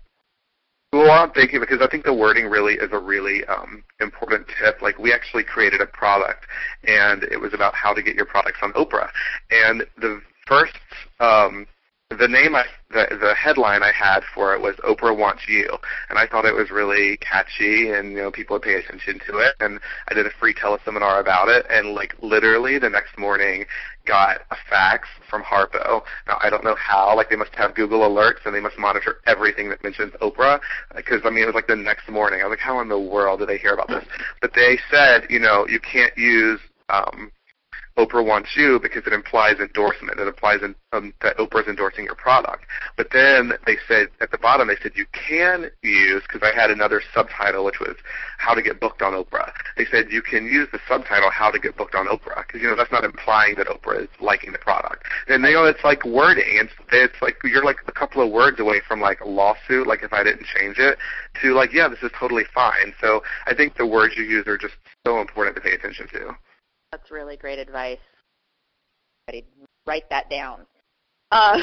well, 0.93 1.13
I'm 1.13 1.31
thinking 1.31 1.61
because 1.61 1.79
I 1.81 1.87
think 1.87 2.05
the 2.05 2.13
wording 2.13 2.47
really 2.47 2.75
is 2.75 2.91
a 2.91 2.99
really 2.99 3.45
um, 3.45 3.85
important 4.01 4.47
tip. 4.61 4.83
Like 4.83 4.99
we 4.99 5.13
actually 5.13 5.45
created 5.45 5.81
a 5.81 5.87
product, 5.87 6.47
and 6.85 7.23
it 7.23 7.41
was 7.41 7.55
about 7.55 7.75
how 7.75 7.95
to 7.95 8.03
get 8.03 8.17
your 8.17 8.27
products 8.27 8.59
on 8.63 8.73
Oprah. 8.73 9.09
And 9.53 9.85
the 9.99 10.21
first 10.49 10.75
um, 11.21 11.69
the 12.19 12.27
name 12.27 12.57
I 12.57 12.65
the 12.91 13.07
the 13.21 13.35
headline 13.35 13.85
I 13.85 13.93
had 13.93 14.23
for 14.35 14.53
it 14.55 14.61
was 14.61 14.75
Oprah 14.77 15.17
wants 15.17 15.43
you, 15.47 15.69
and 16.09 16.19
I 16.19 16.27
thought 16.27 16.45
it 16.45 16.55
was 16.55 16.71
really 16.71 17.17
catchy, 17.19 17.91
and 17.91 18.13
you 18.13 18.19
know 18.19 18.31
people 18.33 18.55
would 18.55 18.63
pay 18.63 18.75
attention 18.75 19.21
to 19.29 19.39
it. 19.39 19.55
And 19.61 19.79
I 20.09 20.15
did 20.15 20.27
a 20.27 20.31
free 20.31 20.53
teleseminar 20.53 21.21
about 21.21 21.49
it, 21.49 21.67
and 21.71 21.95
like 21.95 22.17
literally 22.21 22.79
the 22.81 22.91
next 22.91 23.17
morning, 23.17 23.65
got 24.07 24.41
a 24.51 24.57
fax 24.69 25.09
from 25.29 25.43
Harpo. 25.43 26.03
Now 26.27 26.39
I 26.43 26.51
don't 26.51 26.65
know 26.65 26.75
how, 26.75 27.15
like 27.15 27.31
they 27.31 27.37
must 27.37 27.55
have 27.55 27.77
Google 27.77 28.01
alerts 28.01 28.45
and 28.45 28.53
they 28.53 28.61
must 28.61 28.77
monitor 28.77 29.21
everything 29.27 29.69
that 29.69 29.83
mentions 29.85 30.13
Oprah, 30.15 30.61
because 30.97 31.21
I 31.25 31.31
mean 31.31 31.45
it 31.45 31.47
was 31.47 31.55
like 31.55 31.69
the 31.69 31.77
next 31.77 32.09
morning. 32.09 32.41
I 32.41 32.45
was 32.45 32.53
like, 32.53 32.59
how 32.59 32.81
in 32.81 32.89
the 32.89 32.99
world 32.99 33.39
did 33.39 33.49
they 33.49 33.59
hear 33.59 33.75
about 33.75 33.89
this? 33.89 34.05
But 34.41 34.53
they 34.55 34.81
said, 34.91 35.27
you 35.31 35.39
know, 35.39 35.65
you 35.69 35.79
can't 35.79 36.17
use 36.19 36.59
um, 36.89 37.31
Oprah 38.01 38.25
wants 38.25 38.57
you 38.57 38.81
because 38.81 39.07
it 39.07 39.13
implies 39.13 39.61
endorsement. 39.61 40.19
It 40.19 40.27
implies 40.27 40.63
in, 40.63 40.75
um, 40.93 41.13
that 41.21 41.37
Oprah's 41.37 41.69
endorsing 41.69 42.05
your 42.05 42.15
product. 42.15 42.65
But 42.97 43.09
then 43.13 43.53
they 43.67 43.77
said 43.87 44.09
at 44.21 44.31
the 44.31 44.39
bottom, 44.39 44.69
they 44.69 44.77
said 44.83 44.93
you 44.95 45.07
can 45.13 45.71
use 45.83 46.23
because 46.23 46.41
I 46.43 46.59
had 46.59 46.71
another 46.71 47.03
subtitle 47.15 47.65
which 47.65 47.79
was 47.79 47.97
how 48.39 48.55
to 48.55 48.63
get 48.63 48.81
booked 48.81 49.03
on 49.03 49.13
Oprah. 49.13 49.53
They 49.77 49.85
said 49.85 50.07
you 50.11 50.23
can 50.23 50.47
use 50.47 50.69
the 50.73 50.81
subtitle 50.89 51.31
how 51.31 51.51
to 51.51 51.59
get 51.59 51.77
booked 51.77 51.95
on 51.95 52.07
Oprah 52.07 52.47
because 52.47 52.63
you 52.63 52.69
know 52.69 52.77
that's 52.77 52.93
not 52.93 53.05
implying 53.05 53.57
that 53.57 53.67
Oprah 53.67 54.03
is 54.03 54.09
liking 54.21 54.53
the 54.53 54.59
product. 54.59 55.05
And 55.29 55.45
they 55.45 55.53
know 55.53 55.65
it's 55.65 55.85
like 55.85 56.05
wording. 56.05 56.57
It's 56.57 56.73
it's 56.93 57.21
like 57.21 57.37
you're 57.45 57.65
like 57.65 57.79
a 57.87 57.93
couple 57.93 58.23
of 58.25 58.33
words 58.33 58.61
away 58.61 58.81
from 58.87 59.01
like 59.01 59.21
a 59.21 59.29
lawsuit. 59.29 59.87
Like 59.87 60.03
if 60.03 60.13
I 60.13 60.25
didn't 60.25 60.47
change 60.57 60.79
it 60.79 60.97
to 61.43 61.53
like 61.53 61.73
yeah, 61.73 61.89
this 61.89 62.03
is 62.03 62.11
totally 62.19 62.45
fine. 62.55 62.95
So 63.01 63.23
I 63.47 63.55
think 63.55 63.77
the 63.77 63.87
words 63.87 64.15
you 64.17 64.25
use 64.25 64.47
are 64.47 64.59
just 64.59 64.75
so 65.07 65.21
important 65.21 65.57
to 65.57 65.63
pay 65.63 65.73
attention 65.73 66.09
to. 66.09 66.35
That's 66.93 67.11
really 67.11 67.37
great 67.37 67.59
advice. 67.61 67.99
Write 69.87 70.11
that 70.11 70.29
down. 70.29 70.67
Uh, 71.31 71.59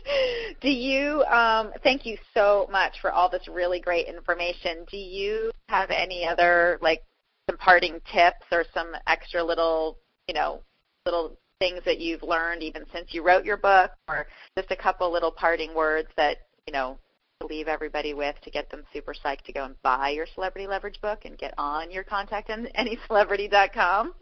do 0.60 0.70
you? 0.70 1.24
Um, 1.24 1.72
thank 1.82 2.06
you 2.06 2.16
so 2.32 2.68
much 2.70 3.00
for 3.00 3.10
all 3.10 3.28
this 3.28 3.48
really 3.48 3.80
great 3.80 4.06
information. 4.06 4.86
Do 4.88 4.96
you 4.96 5.50
have 5.68 5.90
any 5.90 6.24
other 6.24 6.78
like 6.80 7.02
some 7.48 7.58
parting 7.58 8.00
tips 8.12 8.46
or 8.52 8.64
some 8.72 8.94
extra 9.08 9.42
little, 9.42 9.98
you 10.28 10.34
know, 10.34 10.60
little 11.04 11.36
things 11.58 11.82
that 11.84 11.98
you've 11.98 12.22
learned 12.22 12.62
even 12.62 12.84
since 12.92 13.08
you 13.10 13.24
wrote 13.24 13.44
your 13.44 13.56
book, 13.56 13.90
or 14.08 14.28
just 14.56 14.70
a 14.70 14.76
couple 14.76 15.10
little 15.12 15.32
parting 15.32 15.74
words 15.74 16.08
that 16.16 16.36
you 16.68 16.72
know 16.72 16.96
to 17.40 17.46
leave 17.46 17.68
everybody 17.68 18.12
with 18.12 18.36
to 18.42 18.50
get 18.50 18.70
them 18.70 18.84
super 18.92 19.14
psyched 19.14 19.42
to 19.42 19.52
go 19.52 19.64
and 19.64 19.80
buy 19.82 20.10
your 20.10 20.26
celebrity 20.34 20.66
leverage 20.66 21.00
book 21.00 21.24
and 21.24 21.38
get 21.38 21.54
on 21.56 21.90
your 21.90 22.04
contact 22.04 22.50
and 22.50 22.68
anycelebrity.com? 22.78 24.14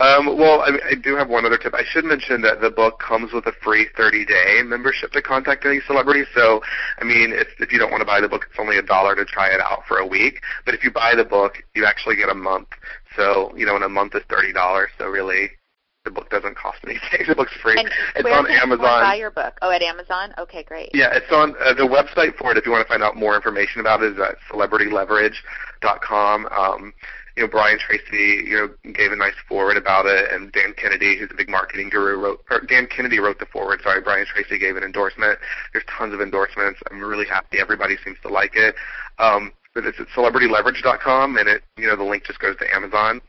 Um, 0.00 0.38
well, 0.38 0.60
I, 0.60 0.78
I 0.90 0.94
do 0.94 1.16
have 1.16 1.28
one 1.28 1.44
other 1.44 1.58
tip. 1.58 1.74
I 1.74 1.82
should 1.84 2.04
mention 2.04 2.40
that 2.42 2.60
the 2.60 2.70
book 2.70 3.00
comes 3.00 3.32
with 3.32 3.46
a 3.46 3.52
free 3.64 3.88
30-day 3.98 4.62
membership 4.64 5.10
to 5.12 5.20
Contact 5.20 5.66
Any 5.66 5.80
Celebrity. 5.88 6.22
So, 6.36 6.62
I 6.98 7.04
mean, 7.04 7.32
if, 7.32 7.48
if 7.58 7.72
you 7.72 7.80
don't 7.80 7.90
want 7.90 8.02
to 8.02 8.06
buy 8.06 8.20
the 8.20 8.28
book, 8.28 8.46
it's 8.48 8.60
only 8.60 8.78
a 8.78 8.82
dollar 8.82 9.16
to 9.16 9.24
try 9.24 9.48
it 9.48 9.60
out 9.60 9.82
for 9.88 9.98
a 9.98 10.06
week. 10.06 10.40
But 10.64 10.74
if 10.74 10.84
you 10.84 10.92
buy 10.92 11.14
the 11.16 11.24
book, 11.24 11.64
you 11.74 11.84
actually 11.84 12.14
get 12.14 12.28
a 12.28 12.34
month. 12.34 12.68
So, 13.16 13.52
you 13.56 13.66
know, 13.66 13.74
and 13.74 13.84
a 13.84 13.88
month 13.88 14.14
is 14.14 14.22
$30. 14.30 14.86
So 14.98 15.08
really, 15.08 15.50
the 16.08 16.14
book 16.14 16.30
doesn't 16.30 16.56
cost 16.56 16.78
anything. 16.84 17.24
the 17.28 17.34
book's 17.34 17.52
free. 17.62 17.78
And 17.78 17.90
it's 18.16 18.24
where 18.24 18.38
on 18.38 18.50
Amazon. 18.50 19.02
Buy 19.02 19.16
your 19.16 19.30
book. 19.30 19.58
Oh, 19.60 19.70
at 19.70 19.82
Amazon. 19.82 20.32
Okay, 20.38 20.62
great. 20.62 20.90
Yeah, 20.94 21.10
it's 21.12 21.30
on 21.30 21.54
uh, 21.60 21.74
the 21.74 21.86
website 21.86 22.36
for 22.36 22.50
it. 22.50 22.56
If 22.56 22.64
you 22.64 22.72
want 22.72 22.86
to 22.86 22.88
find 22.88 23.02
out 23.02 23.14
more 23.16 23.36
information 23.36 23.80
about 23.80 24.02
it, 24.02 24.14
is 24.14 24.18
at 24.18 24.36
celebrityleverage.com. 24.50 26.46
Um, 26.46 26.94
you 27.36 27.44
know, 27.44 27.48
Brian 27.48 27.78
Tracy, 27.78 28.48
you 28.48 28.56
know, 28.56 28.92
gave 28.92 29.12
a 29.12 29.16
nice 29.16 29.36
foreword 29.48 29.76
about 29.76 30.06
it, 30.06 30.32
and 30.32 30.50
Dan 30.50 30.74
Kennedy, 30.76 31.16
who's 31.16 31.30
a 31.30 31.36
big 31.36 31.48
marketing 31.48 31.90
guru, 31.90 32.18
wrote. 32.18 32.42
Or 32.50 32.60
Dan 32.60 32.88
Kennedy 32.88 33.20
wrote 33.20 33.38
the 33.38 33.46
foreword. 33.46 33.80
Sorry, 33.82 34.00
Brian 34.00 34.26
Tracy 34.26 34.58
gave 34.58 34.76
an 34.76 34.82
endorsement. 34.82 35.38
There's 35.72 35.84
tons 35.86 36.14
of 36.14 36.20
endorsements. 36.20 36.80
I'm 36.90 37.00
really 37.00 37.26
happy. 37.26 37.60
Everybody 37.60 37.96
seems 38.04 38.16
to 38.22 38.28
like 38.28 38.56
it. 38.56 38.74
Um, 39.18 39.52
but 39.78 39.86
it's 39.86 40.00
at 40.00 40.08
celebrityleverage.com, 40.08 41.36
and 41.36 41.48
it, 41.48 41.62
you 41.76 41.86
know, 41.86 41.94
the 41.94 42.02
link 42.02 42.24
just 42.24 42.40
goes 42.40 42.56
to 42.56 42.74
Amazon. 42.74 43.20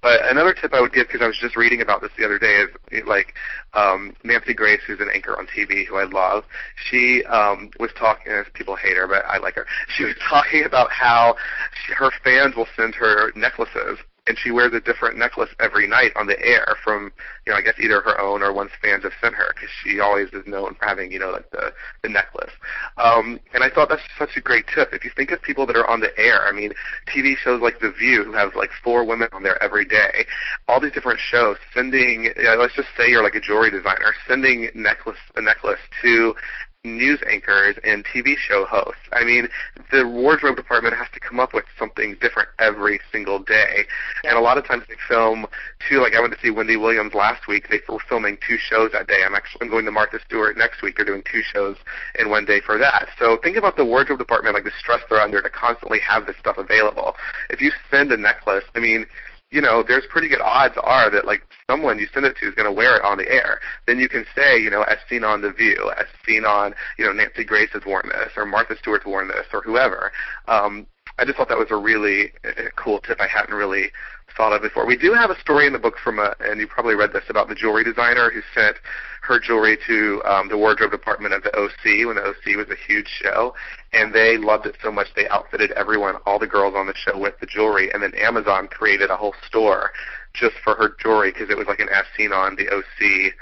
But 0.00 0.20
another 0.30 0.54
tip 0.54 0.72
I 0.72 0.80
would 0.80 0.94
give, 0.94 1.08
because 1.08 1.20
I 1.20 1.26
was 1.26 1.36
just 1.38 1.56
reading 1.56 1.82
about 1.82 2.00
this 2.00 2.10
the 2.16 2.24
other 2.24 2.38
day, 2.38 2.64
is 2.90 3.06
like 3.06 3.34
um, 3.74 4.14
Nancy 4.24 4.54
Grace, 4.54 4.80
who's 4.86 5.00
an 5.00 5.10
anchor 5.12 5.38
on 5.38 5.46
TV, 5.46 5.86
who 5.86 5.96
I 5.96 6.04
love. 6.04 6.44
She 6.88 7.22
um, 7.24 7.70
was 7.78 7.90
talking. 7.98 8.32
People 8.54 8.76
hate 8.76 8.96
her, 8.96 9.06
but 9.06 9.26
I 9.26 9.36
like 9.36 9.56
her. 9.56 9.66
She 9.94 10.04
was 10.04 10.14
talking 10.26 10.64
about 10.64 10.90
how 10.90 11.36
she, 11.84 11.92
her 11.92 12.10
fans 12.24 12.56
will 12.56 12.68
send 12.74 12.94
her 12.94 13.30
necklaces 13.36 13.98
and 14.30 14.38
she 14.38 14.52
wears 14.52 14.72
a 14.72 14.80
different 14.80 15.18
necklace 15.18 15.50
every 15.58 15.88
night 15.88 16.12
on 16.14 16.28
the 16.28 16.40
air 16.40 16.76
from 16.84 17.10
you 17.44 17.52
know 17.52 17.58
I 17.58 17.62
guess 17.62 17.74
either 17.80 18.00
her 18.00 18.18
own 18.20 18.42
or 18.42 18.52
one's 18.52 18.70
fans 18.80 19.02
have 19.02 19.12
sent 19.20 19.34
her 19.34 19.52
because 19.52 19.68
she 19.82 19.98
always 19.98 20.28
is 20.28 20.46
known 20.46 20.76
for 20.76 20.86
having 20.86 21.10
you 21.10 21.18
know 21.18 21.30
like 21.30 21.50
the 21.50 21.72
the 22.02 22.08
necklace. 22.08 22.52
Um, 22.96 23.40
and 23.52 23.64
I 23.64 23.70
thought 23.70 23.88
that's 23.88 24.02
such 24.16 24.36
a 24.36 24.40
great 24.40 24.66
tip. 24.72 24.90
If 24.92 25.04
you 25.04 25.10
think 25.16 25.32
of 25.32 25.42
people 25.42 25.66
that 25.66 25.76
are 25.76 25.88
on 25.90 25.98
the 25.98 26.16
air, 26.16 26.46
I 26.46 26.52
mean 26.52 26.72
TV 27.12 27.36
shows 27.36 27.60
like 27.60 27.80
The 27.80 27.90
View 27.90 28.22
who 28.22 28.32
have 28.32 28.54
like 28.54 28.70
four 28.84 29.04
women 29.04 29.28
on 29.32 29.42
there 29.42 29.60
every 29.60 29.84
day, 29.84 30.26
all 30.68 30.80
these 30.80 30.92
different 30.92 31.18
shows 31.18 31.56
sending 31.74 32.30
you 32.36 32.44
know, 32.44 32.54
let's 32.54 32.76
just 32.76 32.88
say 32.96 33.10
you're 33.10 33.24
like 33.24 33.34
a 33.34 33.40
jewelry 33.40 33.72
designer 33.72 34.14
sending 34.28 34.70
necklace 34.76 35.18
a 35.34 35.42
necklace 35.42 35.80
to 36.02 36.36
news 36.84 37.20
anchors 37.28 37.76
and 37.84 38.04
TV 38.06 38.36
show 38.36 38.64
hosts. 38.64 39.02
I 39.12 39.22
mean, 39.24 39.48
the 39.92 40.08
wardrobe 40.08 40.56
department 40.56 40.96
has 40.96 41.08
to 41.12 41.20
come 41.20 41.38
up 41.38 41.52
with 41.52 41.64
something 41.78 42.16
different 42.20 42.48
every 42.58 43.00
single 43.12 43.38
day. 43.38 43.84
And 44.24 44.38
a 44.38 44.40
lot 44.40 44.56
of 44.56 44.66
times 44.66 44.84
they 44.88 44.94
film 45.06 45.46
two, 45.88 46.00
like 46.00 46.14
I 46.14 46.20
went 46.20 46.32
to 46.32 46.40
see 46.40 46.50
Wendy 46.50 46.76
Williams 46.76 47.12
last 47.12 47.46
week. 47.46 47.68
They 47.68 47.80
were 47.86 47.98
filming 48.08 48.38
two 48.46 48.56
shows 48.56 48.92
that 48.92 49.08
day. 49.08 49.20
I'm 49.26 49.34
actually 49.34 49.60
I'm 49.62 49.70
going 49.70 49.84
to 49.84 49.90
Martha 49.90 50.20
Stewart 50.26 50.56
next 50.56 50.80
week. 50.80 50.96
They're 50.96 51.04
doing 51.04 51.22
two 51.30 51.42
shows 51.42 51.76
in 52.18 52.30
one 52.30 52.46
day 52.46 52.60
for 52.60 52.78
that. 52.78 53.08
So 53.18 53.36
think 53.42 53.58
about 53.58 53.76
the 53.76 53.84
wardrobe 53.84 54.18
department, 54.18 54.54
like 54.54 54.64
the 54.64 54.72
stress 54.78 55.00
they're 55.10 55.20
under 55.20 55.42
to 55.42 55.50
constantly 55.50 56.00
have 56.00 56.26
this 56.26 56.36
stuff 56.38 56.56
available. 56.56 57.14
If 57.50 57.60
you 57.60 57.72
send 57.90 58.10
a 58.10 58.16
necklace, 58.16 58.64
I 58.74 58.80
mean, 58.80 59.04
you 59.50 59.60
know, 59.60 59.82
there's 59.86 60.04
pretty 60.08 60.28
good 60.28 60.40
odds 60.40 60.76
are 60.82 61.10
that 61.10 61.26
like 61.26 61.42
someone 61.68 61.98
you 61.98 62.06
send 62.12 62.24
it 62.24 62.36
to 62.38 62.48
is 62.48 62.54
going 62.54 62.66
to 62.66 62.72
wear 62.72 62.96
it 62.96 63.02
on 63.02 63.18
the 63.18 63.28
air. 63.28 63.60
Then 63.86 63.98
you 63.98 64.08
can 64.08 64.24
say, 64.34 64.58
you 64.58 64.70
know, 64.70 64.82
as 64.82 64.98
seen 65.08 65.24
on 65.24 65.42
The 65.42 65.52
View, 65.52 65.90
as 65.98 66.06
seen 66.26 66.44
on, 66.44 66.74
you 66.98 67.04
know, 67.04 67.12
Nancy 67.12 67.44
Grace 67.44 67.70
has 67.72 67.84
worn 67.84 68.08
this, 68.08 68.32
or 68.36 68.46
Martha 68.46 68.76
Stewart's 68.78 69.06
worn 69.06 69.28
this, 69.28 69.46
or 69.52 69.62
whoever. 69.62 70.12
Um, 70.46 70.86
I 71.18 71.24
just 71.24 71.36
thought 71.36 71.48
that 71.48 71.58
was 71.58 71.70
a 71.70 71.76
really 71.76 72.32
uh, 72.44 72.70
cool 72.76 73.00
tip 73.00 73.20
I 73.20 73.26
hadn't 73.26 73.54
really 73.54 73.90
thought 74.36 74.52
of 74.52 74.62
before. 74.62 74.86
We 74.86 74.96
do 74.96 75.12
have 75.12 75.30
a 75.30 75.40
story 75.40 75.66
in 75.66 75.72
the 75.72 75.78
book 75.78 75.96
from 76.02 76.18
a, 76.18 76.34
and 76.40 76.60
you 76.60 76.66
probably 76.66 76.94
read 76.94 77.12
this 77.12 77.24
about 77.28 77.48
the 77.48 77.54
jewelry 77.54 77.82
designer 77.84 78.30
who 78.30 78.40
sent 78.54 78.76
her 79.22 79.38
jewelry 79.38 79.76
to 79.86 80.22
um, 80.24 80.48
the 80.48 80.56
wardrobe 80.56 80.92
department 80.92 81.34
of 81.34 81.42
the 81.42 81.54
OC 81.56 82.06
when 82.06 82.16
the 82.16 82.22
OC 82.22 82.56
was 82.56 82.68
a 82.70 82.76
huge 82.86 83.08
show, 83.08 83.54
and 83.92 84.14
they 84.14 84.36
loved 84.36 84.66
it 84.66 84.76
so 84.82 84.90
much 84.90 85.08
they 85.14 85.28
outfitted 85.28 85.72
everyone, 85.72 86.16
all 86.26 86.38
the 86.38 86.46
girls 86.46 86.74
on 86.76 86.86
the 86.86 86.94
show, 86.94 87.18
with 87.18 87.38
the 87.40 87.46
jewelry, 87.46 87.92
and 87.92 88.02
then 88.02 88.14
Amazon 88.14 88.68
created 88.68 89.10
a 89.10 89.16
whole 89.16 89.34
store 89.46 89.90
just 90.32 90.54
for 90.62 90.74
her 90.76 90.94
jewelry 91.00 91.32
because 91.32 91.50
it 91.50 91.56
was 91.56 91.66
like 91.66 91.80
an 91.80 91.88
as 91.88 92.04
seen 92.16 92.32
on 92.32 92.56
the 92.56 92.68
OC 92.68 93.32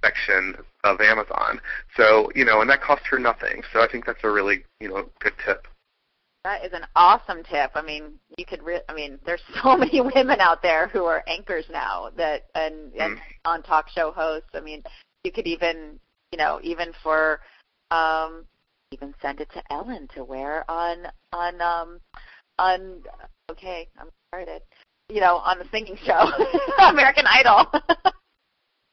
section 0.00 0.54
of 0.84 1.00
Amazon. 1.00 1.60
So 1.96 2.30
you 2.34 2.44
know, 2.44 2.60
and 2.60 2.70
that 2.70 2.80
cost 2.80 3.02
her 3.10 3.18
nothing. 3.18 3.62
So 3.72 3.80
I 3.80 3.88
think 3.90 4.06
that's 4.06 4.22
a 4.22 4.30
really 4.30 4.64
you 4.80 4.88
know 4.88 5.08
good 5.20 5.34
tip. 5.44 5.66
That 6.44 6.64
is 6.64 6.72
an 6.72 6.86
awesome 6.94 7.42
tip. 7.42 7.72
I 7.74 7.82
mean, 7.82 8.12
you 8.36 8.46
could. 8.46 8.62
Re- 8.62 8.82
I 8.88 8.94
mean, 8.94 9.18
there's 9.26 9.42
so 9.62 9.76
many 9.76 10.00
women 10.00 10.40
out 10.40 10.62
there 10.62 10.88
who 10.88 11.04
are 11.04 11.24
anchors 11.26 11.66
now 11.70 12.10
that 12.16 12.46
and, 12.54 12.92
and 12.94 13.16
mm. 13.16 13.20
on 13.44 13.62
talk 13.62 13.88
show 13.88 14.12
hosts. 14.12 14.50
I 14.54 14.60
mean, 14.60 14.82
you 15.24 15.32
could 15.32 15.46
even, 15.46 15.98
you 16.32 16.38
know, 16.38 16.60
even 16.62 16.92
for, 17.02 17.40
um, 17.90 18.44
even 18.92 19.14
send 19.20 19.40
it 19.40 19.48
to 19.52 19.62
Ellen 19.70 20.08
to 20.14 20.24
wear 20.24 20.68
on 20.70 21.06
on 21.32 21.60
um 21.60 22.00
on. 22.58 23.02
Okay, 23.50 23.88
I'm 23.98 24.08
started. 24.28 24.62
You 25.08 25.20
know, 25.20 25.36
on 25.36 25.58
the 25.58 25.64
singing 25.70 25.96
show, 26.04 26.30
American 26.86 27.24
Idol. 27.26 27.64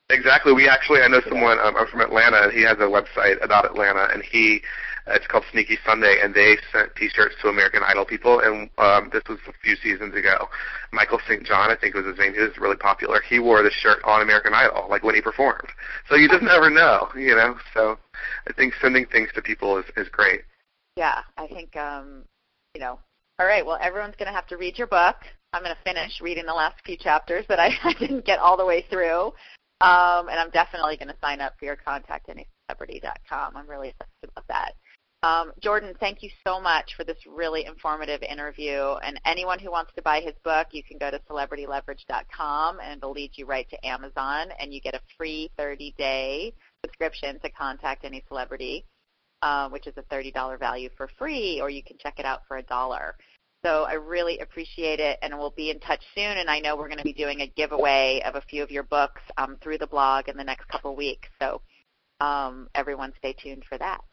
exactly. 0.09 0.53
We 0.53 0.69
actually, 0.69 1.01
I 1.01 1.09
know 1.09 1.21
someone. 1.27 1.59
Um, 1.59 1.75
I'm 1.77 1.87
from 1.87 1.99
Atlanta. 1.99 2.51
He 2.53 2.61
has 2.61 2.77
a 2.77 2.87
website 2.87 3.43
about 3.43 3.65
Atlanta, 3.65 4.07
and 4.13 4.23
he 4.23 4.61
it's 5.07 5.27
called 5.27 5.43
Sneaky 5.51 5.77
Sunday, 5.85 6.17
and 6.21 6.33
they 6.33 6.57
sent 6.71 6.95
T-shirts 6.95 7.35
to 7.41 7.49
American 7.49 7.83
Idol 7.83 8.05
people. 8.05 8.39
And 8.39 8.69
um, 8.77 9.09
this 9.13 9.23
was 9.29 9.37
a 9.47 9.53
few 9.63 9.75
seasons 9.75 10.15
ago. 10.15 10.47
Michael 10.91 11.19
St. 11.27 11.45
John, 11.45 11.69
I 11.69 11.75
think 11.75 11.95
was 11.95 12.05
his 12.05 12.17
name. 12.17 12.33
He 12.33 12.41
was 12.41 12.57
really 12.57 12.75
popular. 12.75 13.21
He 13.21 13.39
wore 13.39 13.61
the 13.61 13.71
shirt 13.71 13.99
on 14.03 14.21
American 14.21 14.53
Idol, 14.53 14.87
like 14.89 15.03
when 15.03 15.15
he 15.15 15.21
performed. 15.21 15.69
So 16.09 16.15
you 16.15 16.27
just 16.27 16.43
never 16.43 16.69
know, 16.69 17.09
you 17.15 17.35
know. 17.35 17.57
So 17.73 17.97
I 18.47 18.53
think 18.53 18.73
sending 18.81 19.05
things 19.05 19.29
to 19.35 19.41
people 19.41 19.77
is 19.77 19.85
is 19.97 20.07
great. 20.09 20.41
Yeah, 20.95 21.21
I 21.37 21.47
think 21.47 21.75
um, 21.75 22.23
you 22.73 22.81
know. 22.81 22.99
All 23.37 23.45
right, 23.45 23.65
well, 23.65 23.77
everyone's 23.81 24.15
going 24.15 24.27
to 24.27 24.33
have 24.33 24.47
to 24.47 24.55
read 24.55 24.77
your 24.77 24.87
book. 24.87 25.17
I'm 25.51 25.61
going 25.61 25.75
to 25.75 25.81
finish 25.83 26.21
reading 26.21 26.45
the 26.45 26.53
last 26.53 26.75
few 26.85 26.95
chapters 26.97 27.45
that 27.49 27.59
I, 27.59 27.69
I 27.83 27.93
didn't 27.93 28.25
get 28.25 28.39
all 28.39 28.55
the 28.55 28.65
way 28.65 28.85
through. 28.89 29.33
Um, 29.81 30.29
and 30.29 30.39
I'm 30.39 30.51
definitely 30.51 30.95
going 30.95 31.09
to 31.09 31.17
sign 31.21 31.41
up 31.41 31.53
for 31.59 31.65
your 31.65 31.75
contact 31.75 32.29
anycelebrity.com. 32.29 33.57
I'm 33.57 33.67
really 33.67 33.89
excited 33.89 34.29
about 34.31 34.47
that. 34.47 34.71
Um, 35.25 35.53
Jordan, 35.59 35.95
thank 35.99 36.21
you 36.21 36.29
so 36.45 36.61
much 36.61 36.93
for 36.95 37.03
this 37.03 37.17
really 37.25 37.65
informative 37.65 38.21
interview. 38.21 38.93
And 39.03 39.19
anyone 39.25 39.57
who 39.57 39.71
wants 39.71 39.91
to 39.95 40.03
buy 40.03 40.21
his 40.21 40.35
book, 40.43 40.67
you 40.69 40.83
can 40.83 40.99
go 40.99 41.09
to 41.09 41.19
celebrityleverage.com 41.27 42.79
and 42.79 42.99
it'll 42.99 43.11
lead 43.11 43.31
you 43.33 43.47
right 43.47 43.67
to 43.71 43.87
Amazon, 43.87 44.49
and 44.59 44.71
you 44.71 44.79
get 44.79 44.93
a 44.93 45.01
free 45.17 45.49
30-day 45.57 46.53
subscription 46.85 47.39
to 47.39 47.49
Contact 47.49 48.05
Any 48.05 48.23
Celebrity, 48.27 48.85
uh, 49.41 49.67
which 49.69 49.87
is 49.87 49.95
a 49.97 50.03
$30 50.13 50.59
value 50.59 50.89
for 50.95 51.09
free, 51.17 51.59
or 51.59 51.71
you 51.71 51.81
can 51.81 51.97
check 51.97 52.19
it 52.19 52.25
out 52.25 52.41
for 52.47 52.57
a 52.57 52.63
dollar. 52.63 53.15
So 53.65 53.85
I 53.85 53.93
really 53.93 54.37
appreciate 54.41 54.99
it, 54.99 55.17
and 55.23 55.35
we'll 55.35 55.55
be 55.57 55.71
in 55.71 55.79
touch 55.79 56.03
soon. 56.13 56.37
And 56.37 56.51
I 56.51 56.59
know 56.59 56.75
we're 56.75 56.87
going 56.87 56.99
to 56.99 57.03
be 57.03 57.13
doing 57.13 57.41
a 57.41 57.47
giveaway 57.47 58.21
of 58.25 58.35
a 58.35 58.41
few 58.41 58.61
of 58.61 58.69
your 58.69 58.83
books 58.83 59.23
um, 59.39 59.57
through 59.63 59.79
the 59.79 59.87
blog 59.87 60.29
in 60.29 60.37
the 60.37 60.43
next 60.43 60.67
couple 60.67 60.95
weeks. 60.95 61.29
So 61.41 61.61
um, 62.19 62.67
everyone, 62.75 63.11
stay 63.17 63.33
tuned 63.33 63.63
for 63.67 63.79
that. 63.79 64.03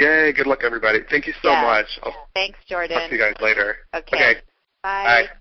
Yay, 0.00 0.32
good 0.32 0.46
luck 0.46 0.60
everybody. 0.64 1.00
Thank 1.10 1.26
you 1.26 1.34
so 1.42 1.50
yeah. 1.50 1.62
much. 1.62 1.86
I'll 2.02 2.26
Thanks, 2.32 2.58
Jordan. 2.66 2.98
Talk 2.98 3.10
to 3.10 3.16
you 3.16 3.20
guys 3.20 3.34
later. 3.40 3.76
Okay. 3.94 4.16
okay. 4.16 4.34
Bye. 4.82 5.04
Bye. 5.04 5.39